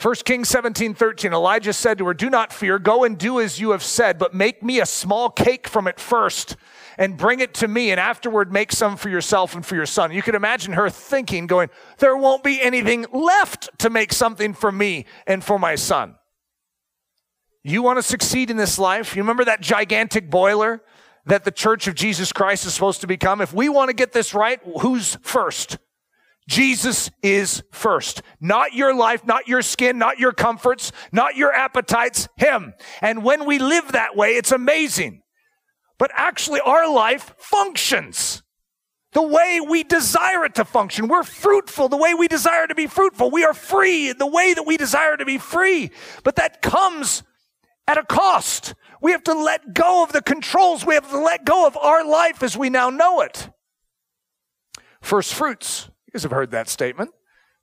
1 0.00 0.14
Kings 0.24 0.48
17, 0.48 0.94
13, 0.94 1.34
Elijah 1.34 1.74
said 1.74 1.98
to 1.98 2.06
her, 2.06 2.14
Do 2.14 2.30
not 2.30 2.54
fear, 2.54 2.78
go 2.78 3.04
and 3.04 3.18
do 3.18 3.38
as 3.38 3.60
you 3.60 3.72
have 3.72 3.82
said, 3.82 4.18
but 4.18 4.32
make 4.32 4.62
me 4.62 4.80
a 4.80 4.86
small 4.86 5.28
cake 5.28 5.68
from 5.68 5.86
it 5.86 6.00
first 6.00 6.56
and 6.96 7.18
bring 7.18 7.40
it 7.40 7.52
to 7.54 7.68
me, 7.68 7.90
and 7.90 8.00
afterward 8.00 8.50
make 8.50 8.72
some 8.72 8.96
for 8.96 9.10
yourself 9.10 9.54
and 9.54 9.64
for 9.64 9.74
your 9.74 9.84
son. 9.84 10.10
You 10.10 10.22
can 10.22 10.34
imagine 10.34 10.72
her 10.72 10.88
thinking, 10.88 11.46
going, 11.46 11.68
There 11.98 12.16
won't 12.16 12.42
be 12.42 12.62
anything 12.62 13.04
left 13.12 13.68
to 13.80 13.90
make 13.90 14.14
something 14.14 14.54
for 14.54 14.72
me 14.72 15.04
and 15.26 15.44
for 15.44 15.58
my 15.58 15.74
son. 15.74 16.14
You 17.62 17.82
want 17.82 17.98
to 17.98 18.02
succeed 18.02 18.50
in 18.50 18.56
this 18.56 18.78
life? 18.78 19.14
You 19.14 19.22
remember 19.22 19.44
that 19.44 19.60
gigantic 19.60 20.30
boiler 20.30 20.82
that 21.26 21.44
the 21.44 21.50
church 21.50 21.86
of 21.86 21.94
Jesus 21.94 22.32
Christ 22.32 22.64
is 22.64 22.72
supposed 22.72 23.02
to 23.02 23.06
become? 23.06 23.42
If 23.42 23.52
we 23.52 23.68
want 23.68 23.90
to 23.90 23.94
get 23.94 24.12
this 24.12 24.32
right, 24.32 24.60
who's 24.80 25.16
first? 25.20 25.76
Jesus 26.50 27.12
is 27.22 27.62
first. 27.70 28.22
Not 28.40 28.74
your 28.74 28.92
life, 28.92 29.24
not 29.24 29.46
your 29.46 29.62
skin, 29.62 29.98
not 29.98 30.18
your 30.18 30.32
comforts, 30.32 30.90
not 31.12 31.36
your 31.36 31.52
appetites, 31.52 32.28
Him. 32.36 32.74
And 33.00 33.22
when 33.22 33.46
we 33.46 33.60
live 33.60 33.92
that 33.92 34.16
way, 34.16 34.30
it's 34.30 34.50
amazing. 34.50 35.22
But 35.96 36.10
actually, 36.12 36.58
our 36.58 36.92
life 36.92 37.32
functions 37.38 38.42
the 39.12 39.22
way 39.22 39.60
we 39.60 39.84
desire 39.84 40.44
it 40.44 40.56
to 40.56 40.64
function. 40.64 41.06
We're 41.06 41.22
fruitful 41.22 41.88
the 41.88 41.96
way 41.96 42.14
we 42.14 42.26
desire 42.26 42.66
to 42.66 42.74
be 42.74 42.88
fruitful. 42.88 43.30
We 43.30 43.44
are 43.44 43.54
free 43.54 44.12
the 44.12 44.26
way 44.26 44.52
that 44.52 44.66
we 44.66 44.76
desire 44.76 45.16
to 45.16 45.24
be 45.24 45.38
free. 45.38 45.92
But 46.24 46.34
that 46.36 46.62
comes 46.62 47.22
at 47.86 47.96
a 47.96 48.02
cost. 48.02 48.74
We 49.00 49.12
have 49.12 49.22
to 49.24 49.34
let 49.34 49.72
go 49.72 50.02
of 50.02 50.10
the 50.10 50.22
controls. 50.22 50.84
We 50.84 50.94
have 50.94 51.08
to 51.10 51.20
let 51.20 51.44
go 51.44 51.68
of 51.68 51.76
our 51.76 52.04
life 52.04 52.42
as 52.42 52.56
we 52.56 52.70
now 52.70 52.90
know 52.90 53.20
it. 53.20 53.50
First 55.00 55.32
fruits. 55.34 55.88
You 56.10 56.18
guys 56.18 56.24
have 56.24 56.32
heard 56.32 56.50
that 56.50 56.68
statement. 56.68 57.12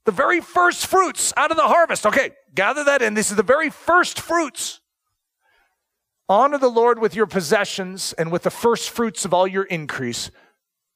The 0.05 0.13
very 0.13 0.39
first 0.39 0.87
fruits 0.87 1.33
out 1.35 1.51
of 1.51 1.57
the 1.57 1.63
harvest. 1.63 2.05
Okay, 2.05 2.31
gather 2.55 2.85
that 2.85 3.01
in. 3.01 3.13
This 3.13 3.29
is 3.29 3.35
the 3.35 3.43
very 3.43 3.69
first 3.69 4.21
fruits. 4.21 4.79
Honor 6.29 6.57
the 6.57 6.69
Lord 6.69 6.99
with 6.99 7.13
your 7.13 7.25
possessions 7.25 8.13
and 8.13 8.31
with 8.31 8.43
the 8.43 8.49
first 8.49 8.89
fruits 8.89 9.25
of 9.25 9.33
all 9.33 9.45
your 9.45 9.65
increase. 9.65 10.31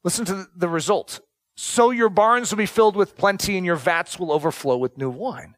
Listen 0.06 0.24
to 0.24 0.48
the 0.56 0.70
result. 0.70 1.20
So 1.58 1.92
your 1.92 2.08
barns 2.08 2.52
will 2.52 2.58
be 2.58 2.66
filled 2.66 2.96
with 2.96 3.18
plenty 3.18 3.58
and 3.58 3.66
your 3.66 3.76
vats 3.76 4.18
will 4.18 4.32
overflow 4.32 4.78
with 4.78 4.98
new 4.98 5.10
wine. 5.10 5.58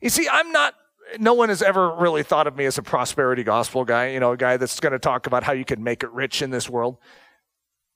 You 0.00 0.08
see, 0.08 0.26
I'm 0.26 0.50
not, 0.50 0.74
no 1.18 1.34
one 1.34 1.50
has 1.50 1.60
ever 1.60 1.94
really 1.94 2.22
thought 2.22 2.46
of 2.46 2.56
me 2.56 2.64
as 2.64 2.78
a 2.78 2.82
prosperity 2.82 3.44
gospel 3.44 3.84
guy, 3.84 4.12
you 4.12 4.20
know, 4.20 4.32
a 4.32 4.36
guy 4.38 4.56
that's 4.56 4.80
going 4.80 4.94
to 4.94 4.98
talk 4.98 5.26
about 5.26 5.42
how 5.42 5.52
you 5.52 5.66
can 5.66 5.84
make 5.84 6.02
it 6.02 6.10
rich 6.10 6.40
in 6.40 6.48
this 6.48 6.70
world. 6.70 6.96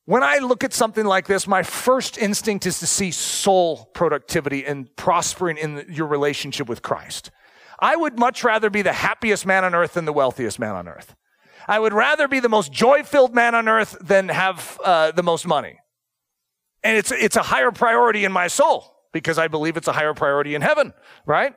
When 0.04 0.22
I 0.22 0.38
look 0.38 0.64
at 0.64 0.72
something 0.72 1.04
like 1.04 1.26
this, 1.26 1.46
my 1.46 1.62
first 1.62 2.18
instinct 2.18 2.66
is 2.66 2.80
to 2.80 2.86
see 2.86 3.12
soul 3.12 3.90
productivity 3.94 4.64
and 4.64 4.94
prospering 4.96 5.56
in 5.56 5.86
your 5.88 6.08
relationship 6.08 6.68
with 6.68 6.82
Christ. 6.82 7.30
I 7.78 7.94
would 7.94 8.18
much 8.18 8.42
rather 8.42 8.68
be 8.68 8.82
the 8.82 8.92
happiest 8.92 9.46
man 9.46 9.64
on 9.64 9.74
earth 9.74 9.94
than 9.94 10.04
the 10.04 10.12
wealthiest 10.12 10.58
man 10.58 10.74
on 10.74 10.88
earth. 10.88 11.14
I 11.68 11.78
would 11.78 11.92
rather 11.92 12.26
be 12.26 12.40
the 12.40 12.48
most 12.48 12.72
joy 12.72 13.04
filled 13.04 13.34
man 13.34 13.54
on 13.54 13.68
earth 13.68 13.96
than 14.00 14.28
have 14.28 14.80
uh, 14.84 15.12
the 15.12 15.22
most 15.22 15.46
money. 15.46 15.78
And 16.82 16.96
it's, 16.96 17.12
it's 17.12 17.36
a 17.36 17.42
higher 17.42 17.70
priority 17.70 18.24
in 18.24 18.32
my 18.32 18.48
soul 18.48 18.92
because 19.12 19.38
I 19.38 19.46
believe 19.46 19.76
it's 19.76 19.88
a 19.88 19.92
higher 19.92 20.14
priority 20.14 20.56
in 20.56 20.62
heaven, 20.62 20.92
right? 21.26 21.54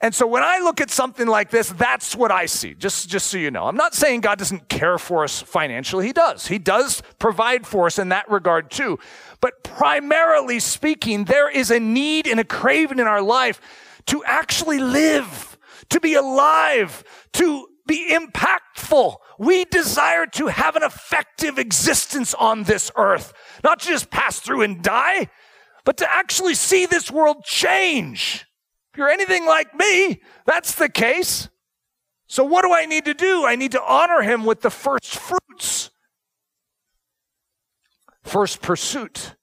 And 0.00 0.14
so 0.14 0.28
when 0.28 0.44
I 0.44 0.58
look 0.58 0.80
at 0.80 0.90
something 0.90 1.26
like 1.26 1.50
this, 1.50 1.70
that's 1.70 2.14
what 2.14 2.30
I 2.30 2.46
see, 2.46 2.74
just, 2.74 3.08
just 3.08 3.26
so 3.26 3.36
you 3.36 3.50
know. 3.50 3.64
I'm 3.64 3.76
not 3.76 3.96
saying 3.96 4.20
God 4.20 4.38
doesn't 4.38 4.68
care 4.68 4.96
for 4.96 5.24
us 5.24 5.42
financially. 5.42 6.06
He 6.06 6.12
does. 6.12 6.46
He 6.46 6.58
does 6.58 7.02
provide 7.18 7.66
for 7.66 7.86
us 7.86 7.98
in 7.98 8.10
that 8.10 8.30
regard 8.30 8.70
too. 8.70 9.00
But 9.40 9.64
primarily 9.64 10.60
speaking, 10.60 11.24
there 11.24 11.50
is 11.50 11.72
a 11.72 11.80
need 11.80 12.28
and 12.28 12.38
a 12.38 12.44
craving 12.44 13.00
in 13.00 13.08
our 13.08 13.22
life 13.22 13.60
to 14.06 14.22
actually 14.24 14.78
live, 14.78 15.58
to 15.90 15.98
be 15.98 16.14
alive, 16.14 17.02
to 17.32 17.66
be 17.88 18.08
impactful. 18.12 19.16
We 19.36 19.64
desire 19.64 20.26
to 20.26 20.46
have 20.46 20.76
an 20.76 20.84
effective 20.84 21.58
existence 21.58 22.34
on 22.34 22.64
this 22.64 22.92
earth, 22.96 23.32
not 23.64 23.80
just 23.80 24.10
pass 24.10 24.38
through 24.38 24.62
and 24.62 24.80
die, 24.80 25.28
but 25.84 25.96
to 25.96 26.12
actually 26.12 26.54
see 26.54 26.86
this 26.86 27.10
world 27.10 27.42
change. 27.44 28.47
You're 28.98 29.08
anything 29.08 29.46
like 29.46 29.76
me, 29.76 30.20
that's 30.44 30.74
the 30.74 30.88
case. 30.88 31.48
So 32.26 32.42
what 32.42 32.62
do 32.62 32.72
I 32.74 32.84
need 32.84 33.04
to 33.04 33.14
do? 33.14 33.46
I 33.46 33.54
need 33.54 33.70
to 33.72 33.82
honor 33.82 34.22
him 34.22 34.44
with 34.44 34.60
the 34.60 34.70
first 34.70 35.16
fruits. 35.16 35.90
First 38.24 38.60
pursuit. 38.60 39.36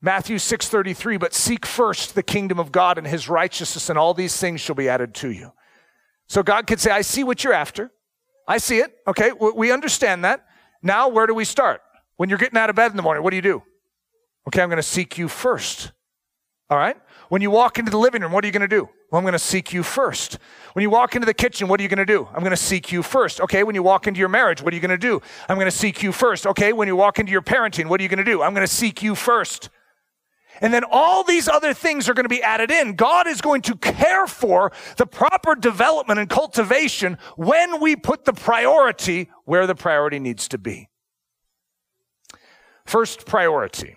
Matthew 0.00 0.36
6:33 0.36 1.18
but 1.18 1.34
seek 1.34 1.66
first 1.66 2.14
the 2.14 2.22
kingdom 2.22 2.60
of 2.60 2.70
God 2.70 2.96
and 2.96 3.08
his 3.08 3.28
righteousness 3.28 3.90
and 3.90 3.98
all 3.98 4.14
these 4.14 4.36
things 4.36 4.60
shall 4.60 4.76
be 4.76 4.88
added 4.88 5.12
to 5.16 5.32
you. 5.32 5.52
So 6.28 6.44
God 6.44 6.68
could 6.68 6.78
say 6.78 6.92
I 6.92 7.00
see 7.00 7.24
what 7.24 7.42
you're 7.42 7.52
after. 7.52 7.90
I 8.46 8.58
see 8.58 8.78
it. 8.78 8.94
Okay, 9.08 9.32
we 9.32 9.72
understand 9.72 10.24
that. 10.24 10.46
Now 10.80 11.08
where 11.08 11.26
do 11.26 11.34
we 11.34 11.44
start? 11.44 11.80
When 12.16 12.28
you're 12.28 12.38
getting 12.38 12.58
out 12.58 12.70
of 12.70 12.76
bed 12.76 12.92
in 12.92 12.96
the 12.96 13.02
morning, 13.02 13.24
what 13.24 13.30
do 13.30 13.36
you 13.36 13.42
do? 13.42 13.64
Okay, 14.46 14.62
I'm 14.62 14.68
going 14.68 14.76
to 14.76 14.82
seek 14.82 15.18
you 15.18 15.26
first. 15.26 15.90
All 16.70 16.78
right? 16.78 16.96
When 17.34 17.42
you 17.42 17.50
walk 17.50 17.80
into 17.80 17.90
the 17.90 17.98
living 17.98 18.22
room, 18.22 18.30
what 18.30 18.44
are 18.44 18.46
you 18.46 18.52
going 18.52 18.60
to 18.60 18.68
do? 18.68 18.88
Well, 19.10 19.18
I'm 19.18 19.24
going 19.24 19.32
to 19.32 19.40
seek 19.40 19.72
you 19.72 19.82
first. 19.82 20.38
When 20.74 20.84
you 20.84 20.90
walk 20.90 21.16
into 21.16 21.26
the 21.26 21.34
kitchen, 21.34 21.66
what 21.66 21.80
are 21.80 21.82
you 21.82 21.88
going 21.88 21.98
to 21.98 22.04
do? 22.04 22.28
I'm 22.32 22.42
going 22.42 22.52
to 22.52 22.56
seek 22.56 22.92
you 22.92 23.02
first. 23.02 23.40
Okay, 23.40 23.64
when 23.64 23.74
you 23.74 23.82
walk 23.82 24.06
into 24.06 24.20
your 24.20 24.28
marriage, 24.28 24.62
what 24.62 24.72
are 24.72 24.76
you 24.76 24.80
going 24.80 24.92
to 24.92 24.96
do? 24.96 25.20
I'm 25.48 25.56
going 25.56 25.66
to 25.66 25.76
seek 25.76 26.00
you 26.00 26.12
first. 26.12 26.46
Okay, 26.46 26.72
when 26.72 26.86
you 26.86 26.94
walk 26.94 27.18
into 27.18 27.32
your 27.32 27.42
parenting, 27.42 27.88
what 27.88 27.98
are 27.98 28.04
you 28.04 28.08
going 28.08 28.24
to 28.24 28.24
do? 28.24 28.40
I'm 28.40 28.54
going 28.54 28.64
to 28.64 28.72
seek 28.72 29.02
you 29.02 29.16
first. 29.16 29.68
And 30.60 30.72
then 30.72 30.84
all 30.88 31.24
these 31.24 31.48
other 31.48 31.74
things 31.74 32.08
are 32.08 32.14
going 32.14 32.24
to 32.24 32.28
be 32.28 32.40
added 32.40 32.70
in. 32.70 32.94
God 32.94 33.26
is 33.26 33.40
going 33.40 33.62
to 33.62 33.74
care 33.78 34.28
for 34.28 34.70
the 34.96 35.04
proper 35.04 35.56
development 35.56 36.20
and 36.20 36.30
cultivation 36.30 37.18
when 37.36 37.80
we 37.80 37.96
put 37.96 38.26
the 38.26 38.32
priority 38.32 39.28
where 39.44 39.66
the 39.66 39.74
priority 39.74 40.20
needs 40.20 40.46
to 40.46 40.58
be. 40.58 40.88
First 42.86 43.26
priority. 43.26 43.96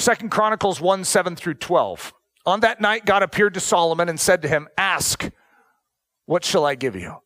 Second 0.00 0.30
Chronicles 0.30 0.80
1 0.80 1.04
7 1.04 1.36
through 1.36 1.54
12. 1.54 2.14
On 2.46 2.60
that 2.60 2.80
night, 2.80 3.04
God 3.04 3.22
appeared 3.22 3.54
to 3.54 3.60
Solomon 3.60 4.08
and 4.08 4.18
said 4.18 4.42
to 4.42 4.48
him, 4.48 4.66
Ask, 4.78 5.30
what 6.24 6.44
shall 6.44 6.64
I 6.64 6.74
give 6.74 6.96
you? 6.96 7.16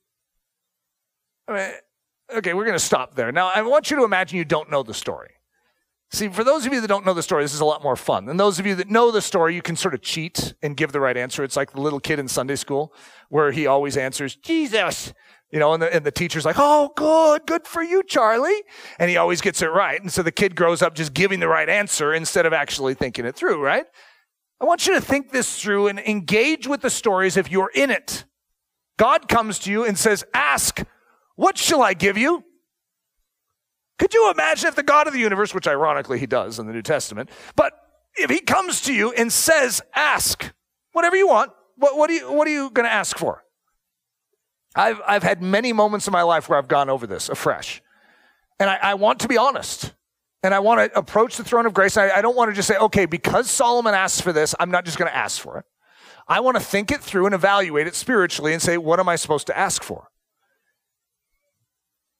Okay, 1.48 2.54
we're 2.54 2.64
going 2.64 2.72
to 2.72 2.84
stop 2.84 3.14
there. 3.14 3.30
Now, 3.30 3.50
I 3.54 3.62
want 3.62 3.90
you 3.90 3.98
to 3.98 4.04
imagine 4.04 4.38
you 4.38 4.44
don't 4.44 4.70
know 4.70 4.82
the 4.82 4.94
story. 4.94 5.30
See, 6.10 6.28
for 6.28 6.42
those 6.42 6.66
of 6.66 6.72
you 6.72 6.80
that 6.80 6.88
don't 6.88 7.06
know 7.06 7.14
the 7.14 7.22
story, 7.22 7.44
this 7.44 7.54
is 7.54 7.60
a 7.60 7.64
lot 7.64 7.82
more 7.82 7.96
fun. 7.96 8.28
And 8.28 8.38
those 8.38 8.58
of 8.58 8.66
you 8.66 8.74
that 8.76 8.88
know 8.88 9.10
the 9.10 9.22
story, 9.22 9.54
you 9.54 9.62
can 9.62 9.76
sort 9.76 9.94
of 9.94 10.02
cheat 10.02 10.54
and 10.62 10.76
give 10.76 10.92
the 10.92 11.00
right 11.00 11.16
answer. 11.16 11.44
It's 11.44 11.56
like 11.56 11.72
the 11.72 11.80
little 11.80 12.00
kid 12.00 12.18
in 12.18 12.28
Sunday 12.28 12.56
school 12.56 12.92
where 13.28 13.52
he 13.52 13.66
always 13.66 13.96
answers, 13.96 14.36
Jesus. 14.36 15.12
You 15.54 15.60
know, 15.60 15.72
and 15.72 15.80
the, 15.80 15.94
and 15.94 16.04
the 16.04 16.10
teacher's 16.10 16.44
like, 16.44 16.56
oh, 16.58 16.90
good, 16.96 17.46
good 17.46 17.64
for 17.64 17.80
you, 17.80 18.02
Charlie. 18.02 18.64
And 18.98 19.08
he 19.08 19.16
always 19.16 19.40
gets 19.40 19.62
it 19.62 19.68
right. 19.68 20.00
And 20.00 20.12
so 20.12 20.20
the 20.20 20.32
kid 20.32 20.56
grows 20.56 20.82
up 20.82 20.96
just 20.96 21.14
giving 21.14 21.38
the 21.38 21.46
right 21.46 21.68
answer 21.68 22.12
instead 22.12 22.44
of 22.44 22.52
actually 22.52 22.94
thinking 22.94 23.24
it 23.24 23.36
through, 23.36 23.62
right? 23.62 23.84
I 24.60 24.64
want 24.64 24.88
you 24.88 24.94
to 24.94 25.00
think 25.00 25.30
this 25.30 25.62
through 25.62 25.86
and 25.86 26.00
engage 26.00 26.66
with 26.66 26.80
the 26.80 26.90
stories 26.90 27.36
if 27.36 27.52
you're 27.52 27.70
in 27.72 27.92
it. 27.92 28.24
God 28.98 29.28
comes 29.28 29.60
to 29.60 29.70
you 29.70 29.84
and 29.84 29.96
says, 29.96 30.24
ask, 30.34 30.82
what 31.36 31.56
shall 31.56 31.82
I 31.82 31.94
give 31.94 32.18
you? 32.18 32.42
Could 34.00 34.12
you 34.12 34.32
imagine 34.32 34.66
if 34.66 34.74
the 34.74 34.82
God 34.82 35.06
of 35.06 35.12
the 35.12 35.20
universe, 35.20 35.54
which 35.54 35.68
ironically 35.68 36.18
he 36.18 36.26
does 36.26 36.58
in 36.58 36.66
the 36.66 36.72
New 36.72 36.82
Testament, 36.82 37.30
but 37.54 37.74
if 38.16 38.28
he 38.28 38.40
comes 38.40 38.80
to 38.80 38.92
you 38.92 39.12
and 39.12 39.32
says, 39.32 39.80
ask 39.94 40.52
whatever 40.90 41.14
you 41.14 41.28
want, 41.28 41.52
what, 41.76 41.96
what, 41.96 42.10
you, 42.10 42.32
what 42.32 42.48
are 42.48 42.52
you 42.52 42.70
going 42.70 42.86
to 42.86 42.92
ask 42.92 43.16
for? 43.16 43.43
I've, 44.74 45.00
I've 45.06 45.22
had 45.22 45.42
many 45.42 45.72
moments 45.72 46.06
in 46.06 46.12
my 46.12 46.22
life 46.22 46.48
where 46.48 46.58
I've 46.58 46.68
gone 46.68 46.90
over 46.90 47.06
this 47.06 47.28
afresh. 47.28 47.82
And 48.58 48.68
I, 48.68 48.78
I 48.82 48.94
want 48.94 49.20
to 49.20 49.28
be 49.28 49.36
honest. 49.36 49.92
And 50.42 50.52
I 50.52 50.58
want 50.58 50.92
to 50.92 50.98
approach 50.98 51.36
the 51.36 51.44
throne 51.44 51.64
of 51.64 51.72
grace. 51.72 51.96
I, 51.96 52.10
I 52.10 52.20
don't 52.22 52.36
want 52.36 52.50
to 52.50 52.54
just 52.54 52.68
say, 52.68 52.76
okay, 52.76 53.06
because 53.06 53.50
Solomon 53.50 53.94
asks 53.94 54.20
for 54.20 54.32
this, 54.32 54.54
I'm 54.60 54.70
not 54.70 54.84
just 54.84 54.98
going 54.98 55.10
to 55.10 55.16
ask 55.16 55.40
for 55.40 55.58
it. 55.58 55.64
I 56.28 56.40
want 56.40 56.56
to 56.56 56.62
think 56.62 56.90
it 56.90 57.00
through 57.00 57.26
and 57.26 57.34
evaluate 57.34 57.86
it 57.86 57.94
spiritually 57.94 58.52
and 58.52 58.60
say, 58.60 58.76
what 58.76 59.00
am 59.00 59.08
I 59.08 59.16
supposed 59.16 59.46
to 59.48 59.56
ask 59.56 59.82
for? 59.82 60.10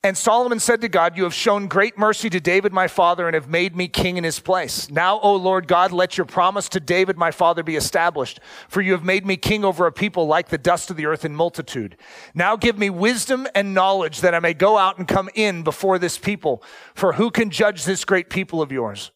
And 0.05 0.19
Solomon 0.19 0.61
said 0.61 0.83
to 0.83 0.89
God, 0.91 1.17
You 1.17 1.23
have 1.25 1.33
shown 1.33 1.67
great 1.67 1.97
mercy 1.97 2.29
to 2.29 2.39
David 2.39 2.75
my 2.75 2.89
father 2.89 3.27
and 3.27 3.35
have 3.35 3.49
made 3.49 3.75
me 3.75 3.89
king 3.89 4.19
in 4.19 4.25
his 4.25 4.39
place. 4.39 4.91
Now, 4.91 5.19
O 5.21 5.35
Lord 5.35 5.67
God, 5.67 5.93
let 5.93 6.19
your 6.19 6.27
promise 6.27 6.69
to 6.69 6.81
David 6.81 7.17
my 7.17 7.31
father 7.31 7.63
be 7.63 7.75
established. 7.75 8.39
For 8.69 8.83
you 8.83 8.93
have 8.93 9.03
made 9.03 9.25
me 9.25 9.39
king 9.39 9.65
over 9.65 9.87
a 9.87 9.93
people 9.93 10.27
like 10.27 10.51
the 10.51 10.59
dust 10.59 10.91
of 10.91 10.99
the 10.99 11.07
earth 11.07 11.25
in 11.25 11.35
multitude. 11.35 11.97
Now 12.35 12.55
give 12.55 12.77
me 12.77 12.91
wisdom 12.91 13.49
and 13.55 13.73
knowledge 13.73 14.21
that 14.21 14.35
I 14.35 14.41
may 14.41 14.53
go 14.53 14.77
out 14.77 14.99
and 14.99 15.09
come 15.09 15.31
in 15.35 15.63
before 15.63 15.99
this 15.99 16.19
people. 16.19 16.63
For 16.95 17.15
who 17.15 17.31
can 17.31 17.49
judge 17.49 17.87
this 17.87 18.05
great 18.05 18.29
people 18.29 18.61
of 18.61 18.71
yours? 18.71 19.11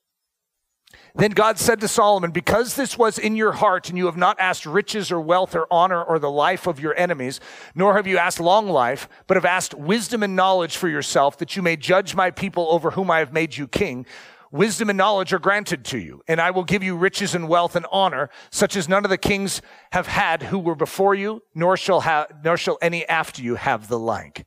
Then 1.15 1.33
God 1.33 1.59
said 1.59 1.81
to 1.81 1.89
Solomon, 1.89 2.31
Because 2.31 2.75
this 2.75 2.97
was 2.97 3.19
in 3.19 3.37
your 3.37 3.53
heart, 3.53 3.89
and 3.89 3.99
you 3.99 4.07
have 4.07 4.17
not 4.17 4.39
asked 4.39 4.67
riches 4.67 5.11
or 5.11 5.21
wealth 5.21 5.55
or 5.55 5.67
honor 5.71 6.03
or 6.03 6.19
the 6.19 6.31
life 6.31 6.67
of 6.67 6.81
your 6.81 6.97
enemies, 6.97 7.41
nor 7.75 7.97
have 7.97 8.07
you 8.07 8.19
asked 8.19 8.41
long 8.41 8.69
life, 8.69 9.09
but 9.27 9.37
have 9.37 9.45
asked 9.45 9.75
wisdom 9.75 10.23
and 10.23 10.37
knowledge 10.37 10.77
for 10.77 10.89
yourself, 10.89 11.39
that 11.39 11.57
you 11.57 11.63
may 11.63 11.77
judge 11.77 12.15
my 12.15 12.31
people 12.31 12.69
over 12.71 12.93
whom 12.93 13.11
I 13.11 13.19
have 13.19 13.33
made 13.33 13.57
you 13.57 13.67
king. 13.67 14.07
Wisdom 14.51 14.89
and 14.89 14.97
knowledge 14.97 15.33
are 15.33 15.39
granted 15.39 15.85
to 15.87 15.99
you, 15.99 16.23
and 16.27 16.41
I 16.41 16.51
will 16.51 16.65
give 16.65 16.83
you 16.83 16.97
riches 16.97 17.35
and 17.35 17.49
wealth 17.49 17.77
and 17.77 17.87
honor, 17.93 18.31
such 18.51 18.77
as 18.77 18.89
none 18.89 19.05
of 19.05 19.11
the 19.11 19.19
kings 19.19 19.61
have 19.93 20.07
had 20.07 20.45
who 20.45 20.59
were 20.59 20.75
before 20.75 21.15
you, 21.15 21.43
nor 21.55 21.77
shall 21.77 22.01
have, 22.01 22.29
nor 22.43 22.57
shall 22.57 22.79
any 22.81 23.07
after 23.09 23.43
you 23.43 23.57
have 23.57 23.89
the 23.89 23.99
like. 23.99 24.47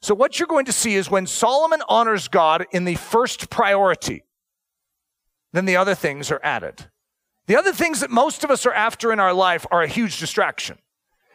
So 0.00 0.14
what 0.14 0.38
you're 0.38 0.46
going 0.46 0.66
to 0.66 0.72
see 0.72 0.94
is 0.94 1.10
when 1.10 1.26
Solomon 1.26 1.82
honors 1.88 2.28
God 2.28 2.66
in 2.70 2.84
the 2.84 2.94
first 2.94 3.50
priority, 3.50 4.22
then 5.52 5.64
the 5.64 5.76
other 5.76 5.94
things 5.94 6.30
are 6.30 6.40
added. 6.42 6.86
The 7.46 7.56
other 7.56 7.72
things 7.72 8.00
that 8.00 8.10
most 8.10 8.44
of 8.44 8.50
us 8.50 8.66
are 8.66 8.72
after 8.72 9.12
in 9.12 9.20
our 9.20 9.32
life 9.32 9.66
are 9.70 9.82
a 9.82 9.88
huge 9.88 10.18
distraction 10.18 10.78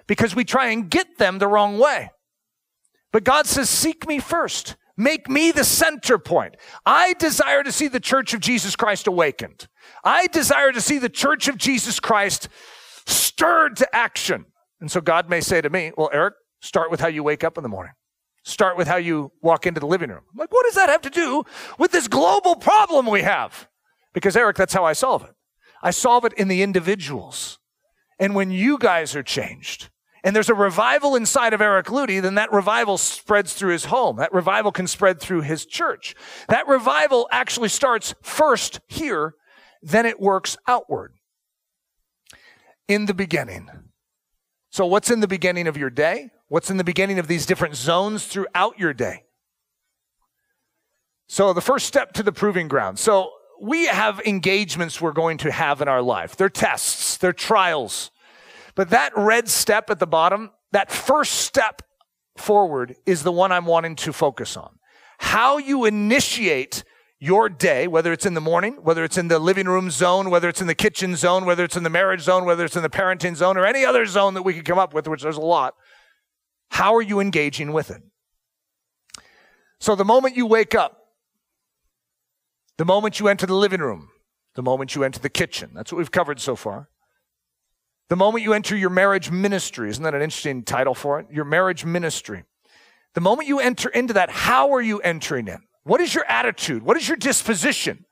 because 0.07 0.35
we 0.35 0.43
try 0.43 0.67
and 0.67 0.89
get 0.89 1.17
them 1.17 1.39
the 1.39 1.47
wrong 1.47 1.79
way. 1.79 2.11
But 3.11 3.23
God 3.23 3.45
says, 3.45 3.69
Seek 3.69 4.07
me 4.07 4.19
first. 4.19 4.75
Make 4.97 5.29
me 5.29 5.51
the 5.51 5.63
center 5.63 6.19
point. 6.19 6.57
I 6.85 7.13
desire 7.13 7.63
to 7.63 7.71
see 7.71 7.87
the 7.87 7.99
church 7.99 8.33
of 8.33 8.41
Jesus 8.41 8.75
Christ 8.75 9.07
awakened. 9.07 9.67
I 10.03 10.27
desire 10.27 10.71
to 10.71 10.81
see 10.81 10.99
the 10.99 11.09
church 11.09 11.47
of 11.47 11.57
Jesus 11.57 11.99
Christ 11.99 12.49
stirred 13.07 13.77
to 13.77 13.95
action. 13.95 14.45
And 14.79 14.91
so 14.91 15.01
God 15.01 15.29
may 15.29 15.41
say 15.41 15.61
to 15.61 15.69
me, 15.69 15.91
Well, 15.97 16.09
Eric, 16.11 16.35
start 16.59 16.91
with 16.91 16.99
how 16.99 17.07
you 17.07 17.23
wake 17.23 17.43
up 17.43 17.57
in 17.57 17.63
the 17.63 17.69
morning. 17.69 17.93
Start 18.43 18.75
with 18.75 18.87
how 18.87 18.97
you 18.97 19.31
walk 19.41 19.67
into 19.67 19.79
the 19.79 19.85
living 19.85 20.09
room. 20.09 20.23
I'm 20.31 20.37
like, 20.37 20.51
what 20.51 20.65
does 20.65 20.75
that 20.75 20.89
have 20.89 21.01
to 21.01 21.09
do 21.11 21.43
with 21.77 21.91
this 21.91 22.07
global 22.07 22.55
problem 22.55 23.05
we 23.05 23.21
have? 23.21 23.67
Because, 24.13 24.35
Eric, 24.35 24.57
that's 24.57 24.73
how 24.73 24.85
I 24.85 24.93
solve 24.93 25.23
it. 25.23 25.33
I 25.81 25.91
solve 25.91 26.25
it 26.25 26.33
in 26.33 26.47
the 26.47 26.61
individuals. 26.61 27.59
And 28.19 28.35
when 28.35 28.51
you 28.51 28.77
guys 28.77 29.15
are 29.15 29.23
changed, 29.23 29.89
and 30.23 30.35
there's 30.35 30.49
a 30.49 30.55
revival 30.55 31.15
inside 31.15 31.53
of 31.53 31.61
Eric 31.61 31.87
Ludy, 31.87 32.21
then 32.21 32.35
that 32.35 32.51
revival 32.51 32.97
spreads 32.97 33.53
through 33.53 33.71
his 33.71 33.85
home. 33.85 34.17
That 34.17 34.33
revival 34.33 34.71
can 34.71 34.85
spread 34.85 35.19
through 35.19 35.41
his 35.41 35.65
church. 35.65 36.13
That 36.47 36.67
revival 36.67 37.27
actually 37.31 37.69
starts 37.69 38.13
first 38.21 38.79
here, 38.87 39.33
then 39.81 40.05
it 40.05 40.19
works 40.19 40.57
outward. 40.67 41.13
In 42.87 43.07
the 43.07 43.13
beginning. 43.13 43.69
So, 44.69 44.85
what's 44.85 45.09
in 45.09 45.21
the 45.21 45.27
beginning 45.27 45.67
of 45.67 45.75
your 45.75 45.89
day? 45.89 46.29
What's 46.47 46.69
in 46.69 46.77
the 46.77 46.83
beginning 46.83 47.17
of 47.17 47.27
these 47.27 47.45
different 47.45 47.75
zones 47.75 48.25
throughout 48.25 48.77
your 48.77 48.93
day? 48.93 49.23
So, 51.27 51.53
the 51.53 51.61
first 51.61 51.87
step 51.87 52.13
to 52.13 52.23
the 52.23 52.31
proving 52.31 52.67
ground. 52.67 52.99
So, 52.99 53.31
we 53.61 53.85
have 53.85 54.19
engagements 54.21 54.99
we're 54.99 55.11
going 55.11 55.37
to 55.37 55.51
have 55.51 55.81
in 55.81 55.87
our 55.87 56.01
life. 56.01 56.35
They're 56.35 56.49
tests, 56.49 57.17
they're 57.17 57.31
trials. 57.31 58.09
But 58.73 58.89
that 58.89 59.13
red 59.15 59.47
step 59.49 59.91
at 59.91 59.99
the 59.99 60.07
bottom, 60.07 60.49
that 60.71 60.91
first 60.91 61.33
step 61.33 61.83
forward 62.35 62.95
is 63.05 63.21
the 63.21 63.31
one 63.31 63.51
I'm 63.51 63.67
wanting 63.67 63.95
to 63.97 64.13
focus 64.13 64.57
on. 64.57 64.79
How 65.19 65.59
you 65.59 65.85
initiate 65.85 66.83
your 67.19 67.49
day, 67.49 67.87
whether 67.87 68.11
it's 68.11 68.25
in 68.25 68.33
the 68.33 68.41
morning, 68.41 68.79
whether 68.81 69.03
it's 69.03 69.19
in 69.19 69.27
the 69.27 69.37
living 69.37 69.67
room 69.67 69.91
zone, 69.91 70.31
whether 70.31 70.49
it's 70.49 70.61
in 70.61 70.65
the 70.65 70.73
kitchen 70.73 71.15
zone, 71.15 71.45
whether 71.45 71.63
it's 71.63 71.77
in 71.77 71.83
the 71.83 71.89
marriage 71.89 72.21
zone, 72.21 72.45
whether 72.45 72.65
it's 72.65 72.75
in 72.75 72.81
the 72.81 72.89
parenting 72.89 73.35
zone, 73.35 73.57
or 73.57 73.65
any 73.65 73.85
other 73.85 74.07
zone 74.07 74.33
that 74.33 74.41
we 74.41 74.55
could 74.55 74.65
come 74.65 74.79
up 74.79 74.95
with, 74.95 75.07
which 75.07 75.21
there's 75.21 75.37
a 75.37 75.41
lot. 75.41 75.75
How 76.71 76.95
are 76.95 77.01
you 77.01 77.19
engaging 77.19 77.73
with 77.73 77.91
it? 77.91 78.01
So 79.79 79.95
the 79.95 80.05
moment 80.05 80.35
you 80.35 80.47
wake 80.47 80.73
up, 80.73 81.00
the 82.81 82.85
moment 82.85 83.19
you 83.19 83.27
enter 83.27 83.45
the 83.45 83.53
living 83.53 83.79
room, 83.79 84.09
the 84.55 84.63
moment 84.63 84.95
you 84.95 85.03
enter 85.03 85.19
the 85.19 85.29
kitchen. 85.29 85.69
That's 85.75 85.91
what 85.91 85.99
we've 85.99 86.09
covered 86.09 86.39
so 86.39 86.55
far. 86.55 86.89
The 88.09 88.15
moment 88.15 88.43
you 88.43 88.53
enter 88.53 88.75
your 88.75 88.89
marriage 88.89 89.29
ministry, 89.29 89.87
isn't 89.91 90.03
that 90.03 90.15
an 90.15 90.23
interesting 90.23 90.63
title 90.63 90.95
for 90.95 91.19
it? 91.19 91.27
Your 91.31 91.45
marriage 91.45 91.85
ministry. 91.85 92.43
The 93.13 93.21
moment 93.21 93.47
you 93.47 93.59
enter 93.59 93.87
into 93.89 94.13
that, 94.15 94.31
how 94.31 94.73
are 94.73 94.81
you 94.81 94.97
entering 95.01 95.47
in? 95.47 95.59
What 95.83 96.01
is 96.01 96.15
your 96.15 96.25
attitude? 96.25 96.81
What 96.81 96.97
is 96.97 97.07
your 97.07 97.17
disposition? 97.17 98.03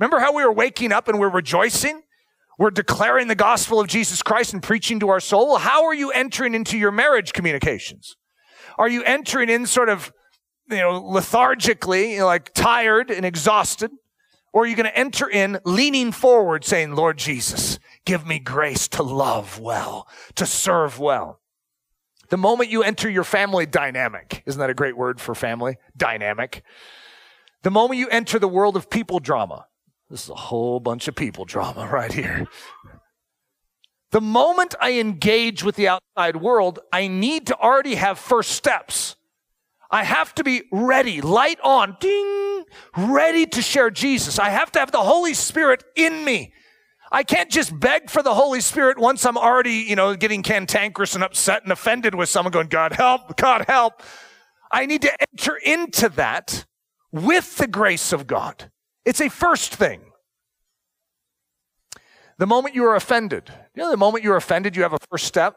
Remember 0.00 0.18
how 0.18 0.34
we 0.34 0.44
were 0.44 0.52
waking 0.52 0.90
up 0.90 1.06
and 1.06 1.20
we're 1.20 1.28
rejoicing? 1.28 2.02
We're 2.58 2.72
declaring 2.72 3.28
the 3.28 3.36
gospel 3.36 3.78
of 3.78 3.86
Jesus 3.86 4.20
Christ 4.24 4.52
and 4.52 4.60
preaching 4.60 4.98
to 4.98 5.10
our 5.10 5.20
soul. 5.20 5.58
How 5.58 5.84
are 5.84 5.94
you 5.94 6.10
entering 6.10 6.56
into 6.56 6.76
your 6.76 6.90
marriage 6.90 7.32
communications? 7.32 8.16
Are 8.78 8.88
you 8.88 9.04
entering 9.04 9.48
in 9.48 9.64
sort 9.64 9.88
of, 9.88 10.12
you 10.68 10.78
know, 10.78 11.00
lethargically, 11.00 12.14
you 12.14 12.18
know, 12.18 12.26
like 12.26 12.52
tired 12.52 13.12
and 13.12 13.24
exhausted? 13.24 13.92
Or 14.58 14.64
are 14.64 14.66
you 14.66 14.74
going 14.74 14.90
to 14.90 14.98
enter 14.98 15.30
in 15.30 15.60
leaning 15.64 16.10
forward 16.10 16.64
saying, 16.64 16.96
Lord 16.96 17.16
Jesus, 17.16 17.78
give 18.04 18.26
me 18.26 18.40
grace 18.40 18.88
to 18.88 19.04
love 19.04 19.60
well, 19.60 20.08
to 20.34 20.46
serve 20.46 20.98
well? 20.98 21.38
The 22.30 22.38
moment 22.38 22.68
you 22.68 22.82
enter 22.82 23.08
your 23.08 23.22
family 23.22 23.66
dynamic, 23.66 24.42
isn't 24.46 24.58
that 24.58 24.68
a 24.68 24.74
great 24.74 24.96
word 24.96 25.20
for 25.20 25.36
family? 25.36 25.76
Dynamic. 25.96 26.64
The 27.62 27.70
moment 27.70 28.00
you 28.00 28.08
enter 28.08 28.40
the 28.40 28.48
world 28.48 28.76
of 28.76 28.90
people 28.90 29.20
drama, 29.20 29.66
this 30.10 30.24
is 30.24 30.30
a 30.30 30.34
whole 30.34 30.80
bunch 30.80 31.06
of 31.06 31.14
people 31.14 31.44
drama 31.44 31.86
right 31.92 32.12
here. 32.12 32.48
The 34.10 34.20
moment 34.20 34.74
I 34.80 34.94
engage 34.94 35.62
with 35.62 35.76
the 35.76 35.86
outside 35.86 36.34
world, 36.34 36.80
I 36.92 37.06
need 37.06 37.46
to 37.46 37.56
already 37.56 37.94
have 37.94 38.18
first 38.18 38.50
steps. 38.50 39.14
I 39.90 40.04
have 40.04 40.34
to 40.34 40.44
be 40.44 40.64
ready, 40.70 41.20
light 41.20 41.58
on, 41.64 41.96
ding, 41.98 42.64
ready 42.96 43.46
to 43.46 43.62
share 43.62 43.90
Jesus. 43.90 44.38
I 44.38 44.50
have 44.50 44.70
to 44.72 44.78
have 44.78 44.92
the 44.92 45.02
Holy 45.02 45.34
Spirit 45.34 45.82
in 45.96 46.24
me. 46.24 46.52
I 47.10 47.22
can't 47.22 47.50
just 47.50 47.78
beg 47.78 48.10
for 48.10 48.22
the 48.22 48.34
Holy 48.34 48.60
Spirit 48.60 48.98
once 48.98 49.24
I'm 49.24 49.38
already, 49.38 49.86
you 49.88 49.96
know, 49.96 50.14
getting 50.14 50.42
cantankerous 50.42 51.14
and 51.14 51.24
upset 51.24 51.62
and 51.62 51.72
offended 51.72 52.14
with 52.14 52.28
someone 52.28 52.52
going, 52.52 52.68
God 52.68 52.92
help, 52.92 53.36
God 53.38 53.64
help. 53.66 54.02
I 54.70 54.84
need 54.84 55.02
to 55.02 55.16
enter 55.32 55.56
into 55.56 56.10
that 56.10 56.66
with 57.10 57.56
the 57.56 57.66
grace 57.66 58.12
of 58.12 58.26
God. 58.26 58.70
It's 59.06 59.22
a 59.22 59.30
first 59.30 59.74
thing. 59.74 60.02
The 62.36 62.46
moment 62.46 62.74
you 62.74 62.84
are 62.84 62.94
offended, 62.94 63.50
you 63.74 63.82
know, 63.82 63.90
the 63.90 63.96
moment 63.96 64.22
you're 64.22 64.36
offended, 64.36 64.76
you 64.76 64.82
have 64.82 64.92
a 64.92 64.98
first 65.10 65.24
step. 65.24 65.56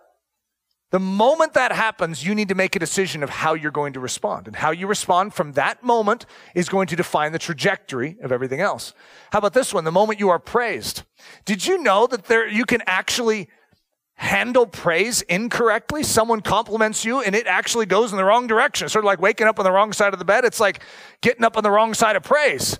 The 0.91 0.99
moment 0.99 1.53
that 1.53 1.71
happens, 1.71 2.25
you 2.25 2.35
need 2.35 2.49
to 2.49 2.55
make 2.55 2.75
a 2.75 2.79
decision 2.79 3.23
of 3.23 3.29
how 3.29 3.53
you're 3.53 3.71
going 3.71 3.93
to 3.93 4.01
respond. 4.01 4.47
And 4.47 4.57
how 4.57 4.71
you 4.71 4.87
respond 4.87 5.33
from 5.33 5.53
that 5.53 5.83
moment 5.83 6.25
is 6.53 6.67
going 6.67 6.87
to 6.87 6.97
define 6.97 7.31
the 7.31 7.39
trajectory 7.39 8.17
of 8.21 8.33
everything 8.33 8.59
else. 8.59 8.93
How 9.31 9.39
about 9.39 9.53
this 9.53 9.73
one? 9.73 9.85
The 9.85 9.91
moment 9.91 10.19
you 10.19 10.29
are 10.29 10.39
praised. 10.39 11.03
Did 11.45 11.65
you 11.65 11.81
know 11.81 12.07
that 12.07 12.25
there, 12.25 12.45
you 12.45 12.65
can 12.65 12.81
actually 12.85 13.47
handle 14.15 14.67
praise 14.67 15.21
incorrectly? 15.23 16.03
Someone 16.03 16.41
compliments 16.41 17.05
you 17.05 17.21
and 17.21 17.35
it 17.35 17.47
actually 17.47 17.85
goes 17.85 18.11
in 18.11 18.17
the 18.17 18.25
wrong 18.25 18.45
direction. 18.45 18.85
It's 18.85 18.93
sort 18.93 19.05
of 19.05 19.07
like 19.07 19.21
waking 19.21 19.47
up 19.47 19.59
on 19.59 19.63
the 19.63 19.71
wrong 19.71 19.93
side 19.93 20.11
of 20.11 20.19
the 20.19 20.25
bed. 20.25 20.43
It's 20.43 20.59
like 20.59 20.83
getting 21.21 21.45
up 21.45 21.55
on 21.55 21.63
the 21.63 21.71
wrong 21.71 21.93
side 21.93 22.17
of 22.17 22.23
praise. 22.23 22.77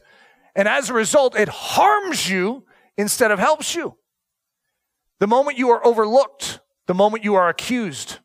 And 0.54 0.68
as 0.68 0.90
a 0.90 0.94
result, 0.94 1.38
it 1.38 1.48
harms 1.48 2.30
you 2.30 2.66
instead 2.98 3.32
of 3.32 3.40
helps 3.40 3.74
you. 3.74 3.96
The 5.20 5.28
moment 5.28 5.58
you 5.58 5.70
are 5.70 5.86
overlooked, 5.86 6.60
the 6.92 6.96
moment 6.96 7.24
you 7.24 7.36
are 7.36 7.48
accused, 7.48 8.18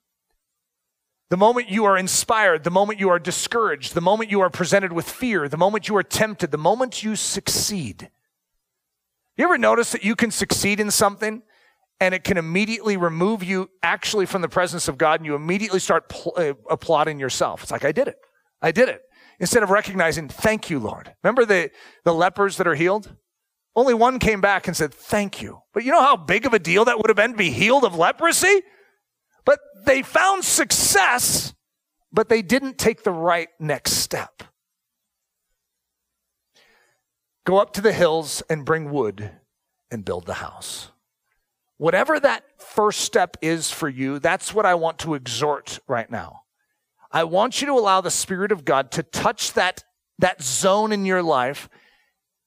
the 1.30 1.36
moment 1.36 1.70
you 1.70 1.84
are 1.84 1.96
inspired, 1.96 2.64
the 2.64 2.70
moment 2.72 2.98
you 2.98 3.08
are 3.08 3.20
discouraged, 3.20 3.94
the 3.94 4.00
moment 4.00 4.28
you 4.28 4.40
are 4.40 4.50
presented 4.50 4.92
with 4.92 5.08
fear, 5.08 5.48
the 5.48 5.56
moment 5.56 5.88
you 5.88 5.94
are 5.96 6.02
tempted, 6.02 6.50
the 6.50 6.58
moment 6.58 7.04
you 7.04 7.14
succeed. 7.14 8.10
You 9.36 9.44
ever 9.44 9.56
notice 9.56 9.92
that 9.92 10.02
you 10.02 10.16
can 10.16 10.32
succeed 10.32 10.80
in 10.80 10.90
something 10.90 11.44
and 12.00 12.12
it 12.12 12.24
can 12.24 12.36
immediately 12.36 12.96
remove 12.96 13.44
you 13.44 13.70
actually 13.84 14.26
from 14.26 14.42
the 14.42 14.48
presence 14.48 14.88
of 14.88 14.98
God 14.98 15.20
and 15.20 15.26
you 15.26 15.36
immediately 15.36 15.78
start 15.78 16.08
pl- 16.08 16.34
uh, 16.36 16.54
applauding 16.68 17.20
yourself? 17.20 17.62
It's 17.62 17.70
like, 17.70 17.84
I 17.84 17.92
did 17.92 18.08
it. 18.08 18.16
I 18.60 18.72
did 18.72 18.88
it. 18.88 19.02
Instead 19.38 19.62
of 19.62 19.70
recognizing, 19.70 20.28
thank 20.28 20.70
you, 20.70 20.80
Lord. 20.80 21.14
Remember 21.22 21.44
the, 21.44 21.70
the 22.02 22.12
lepers 22.12 22.56
that 22.56 22.66
are 22.66 22.74
healed? 22.74 23.14
Only 23.76 23.92
one 23.92 24.18
came 24.18 24.40
back 24.40 24.66
and 24.66 24.76
said, 24.76 24.92
Thank 24.94 25.42
you. 25.42 25.60
But 25.74 25.84
you 25.84 25.92
know 25.92 26.00
how 26.00 26.16
big 26.16 26.46
of 26.46 26.54
a 26.54 26.58
deal 26.58 26.86
that 26.86 26.96
would 26.96 27.10
have 27.10 27.16
been 27.16 27.32
to 27.32 27.36
be 27.36 27.50
healed 27.50 27.84
of 27.84 27.94
leprosy? 27.94 28.62
But 29.44 29.60
they 29.84 30.02
found 30.02 30.44
success, 30.44 31.54
but 32.10 32.30
they 32.30 32.40
didn't 32.40 32.78
take 32.78 33.04
the 33.04 33.12
right 33.12 33.50
next 33.60 33.92
step. 33.92 34.42
Go 37.44 37.58
up 37.58 37.74
to 37.74 37.80
the 37.82 37.92
hills 37.92 38.42
and 38.48 38.64
bring 38.64 38.90
wood 38.90 39.30
and 39.90 40.04
build 40.04 40.24
the 40.24 40.34
house. 40.34 40.90
Whatever 41.76 42.18
that 42.18 42.44
first 42.58 43.02
step 43.02 43.36
is 43.42 43.70
for 43.70 43.88
you, 43.88 44.18
that's 44.18 44.54
what 44.54 44.64
I 44.64 44.74
want 44.74 44.98
to 45.00 45.14
exhort 45.14 45.78
right 45.86 46.10
now. 46.10 46.42
I 47.12 47.24
want 47.24 47.60
you 47.60 47.66
to 47.68 47.74
allow 47.74 48.00
the 48.00 48.10
Spirit 48.10 48.50
of 48.50 48.64
God 48.64 48.90
to 48.92 49.02
touch 49.02 49.52
that, 49.52 49.84
that 50.18 50.42
zone 50.42 50.90
in 50.90 51.04
your 51.04 51.22
life 51.22 51.68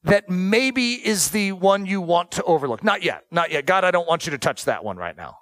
that 0.04 0.30
maybe 0.30 0.94
is 0.94 1.32
the 1.32 1.52
one 1.52 1.86
you 1.86 2.02
want 2.02 2.32
to 2.32 2.44
overlook. 2.44 2.84
Not 2.84 3.04
yet, 3.04 3.26
not 3.32 3.52
yet. 3.52 3.66
God, 3.66 3.84
I 3.84 3.92
don't 3.92 4.08
want 4.08 4.26
you 4.26 4.32
to 4.32 4.38
touch 4.38 4.66
that 4.66 4.84
one 4.84 4.98
right 4.98 5.16
now. 5.16 5.38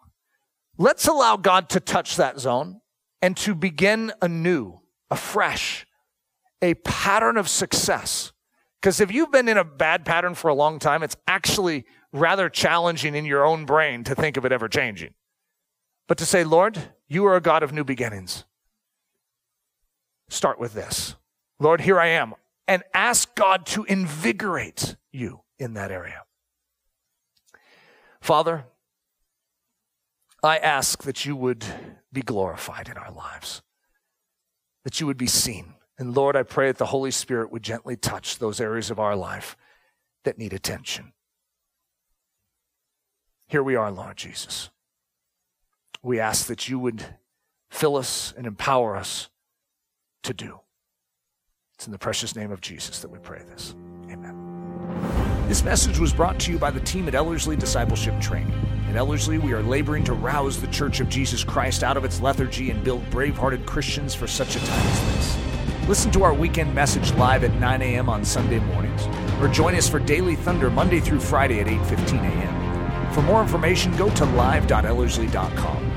Let's 0.78 1.08
allow 1.08 1.38
God 1.38 1.70
to 1.70 1.80
touch 1.80 2.16
that 2.18 2.40
zone 2.40 2.82
and 3.22 3.36
to 3.38 3.56
begin 3.56 4.12
anew, 4.22 4.80
afresh, 5.10 5.86
a 6.62 6.76
pattern 6.76 7.38
of 7.38 7.50
success. 7.50 8.32
Because 8.82 9.00
if 9.00 9.12
you've 9.12 9.32
been 9.32 9.48
in 9.48 9.58
a 9.58 9.64
bad 9.64 10.06
pattern 10.06 10.36
for 10.36 10.50
a 10.50 10.54
long 10.54 10.80
time, 10.80 11.04
it's 11.04 11.18
actually 11.28 11.86
rather 12.14 12.50
challenging 12.50 13.16
in 13.16 13.26
your 13.26 13.46
own 13.46 13.66
brain 13.66 14.04
to 14.04 14.16
think 14.16 14.38
of 14.38 14.46
it 14.46 14.52
ever 14.52 14.68
changing. 14.68 15.14
But 16.08 16.18
to 16.20 16.26
say, 16.26 16.44
Lord, 16.44 16.78
you 17.08 17.26
are 17.26 17.36
a 17.36 17.42
God 17.42 17.64
of 17.64 17.74
new 17.74 17.84
beginnings. 17.84 18.46
Start 20.30 20.60
with 20.60 20.74
this. 20.74 21.16
Lord, 21.60 21.82
here 21.82 22.00
I 22.00 22.08
am 22.08 22.34
and 22.68 22.84
ask 22.94 23.34
God 23.36 23.66
to 23.68 23.84
invigorate 23.86 24.96
you 25.12 25.42
in 25.58 25.74
that 25.74 25.92
area. 25.92 26.24
Father, 28.22 28.66
I 30.44 30.58
ask 30.58 31.04
that 31.04 31.26
you 31.26 31.36
would 31.36 31.66
be 32.12 32.22
glorified 32.22 32.90
in 32.90 32.98
our 32.98 33.12
lives, 33.12 33.62
that 34.84 35.00
you 35.00 35.08
would 35.08 35.18
be 35.18 35.28
seen. 35.28 35.74
And 35.98 36.16
Lord, 36.16 36.36
I 36.36 36.44
pray 36.44 36.68
that 36.68 36.78
the 36.78 36.88
Holy 36.88 37.12
Spirit 37.12 37.52
would 37.52 37.64
gently 37.64 37.96
touch 37.96 38.38
those 38.38 38.62
areas 38.62 38.92
of 38.92 39.00
our 39.00 39.16
life 39.16 39.56
that 40.26 40.38
need 40.38 40.54
attention. 40.54 41.14
Here 43.48 43.64
we 43.64 43.76
are, 43.76 43.92
Lord 43.92 44.18
Jesus. 44.18 44.70
We 46.04 46.20
ask 46.20 46.48
that 46.48 46.70
you 46.70 46.78
would 46.80 47.04
fill 47.72 47.96
us 47.96 48.34
and 48.38 48.46
empower 48.46 48.96
us 48.96 49.30
to 50.24 50.34
do. 50.34 50.60
It's 51.78 51.86
in 51.86 51.92
the 51.92 52.00
precious 52.00 52.36
name 52.36 52.52
of 52.52 52.60
Jesus 52.60 53.02
that 53.02 53.12
we 53.12 53.20
pray 53.20 53.44
this. 53.52 53.76
Amen. 54.10 55.46
This 55.48 55.64
message 55.64 56.00
was 56.00 56.12
brought 56.12 56.40
to 56.40 56.52
you 56.52 56.58
by 56.58 56.72
the 56.72 56.80
team 56.80 57.08
at 57.08 57.14
Ellerslie 57.14 57.56
Discipleship 57.56 58.20
Training. 58.20 58.60
At 58.90 58.96
Ellerslie, 58.96 59.38
we 59.38 59.54
are 59.54 59.62
laboring 59.62 60.04
to 60.06 60.14
rouse 60.14 60.60
the 60.60 60.66
Church 60.70 61.02
of 61.02 61.08
Jesus 61.08 61.44
Christ 61.44 61.84
out 61.84 61.96
of 61.96 62.04
its 62.04 62.20
lethargy 62.20 62.72
and 62.72 62.84
build 62.84 63.08
brave 63.12 63.38
hearted 63.38 63.68
Christians 63.68 64.16
for 64.16 64.26
such 64.26 64.56
a 64.56 64.60
time 64.60 64.88
as 64.88 65.16
this. 65.16 65.88
Listen 65.88 66.10
to 66.14 66.24
our 66.24 66.34
weekend 66.34 66.74
message 66.74 67.14
live 67.14 67.44
at 67.44 67.54
9 67.60 67.82
a.m. 67.84 68.10
on 68.10 68.26
Sunday 68.26 68.58
mornings, 68.58 69.06
or 69.40 69.48
join 69.48 69.76
us 69.76 69.88
for 69.88 70.00
Daily 70.00 70.36
Thunder 70.36 70.72
Monday 70.72 71.00
through 71.00 71.20
Friday 71.20 71.60
at 71.60 71.68
8:15 71.68 72.24
a.m. 72.24 73.14
For 73.14 73.22
more 73.22 73.44
information, 73.44 73.96
go 73.98 74.10
to 74.16 74.26
live.ellerslie.com. 74.26 75.97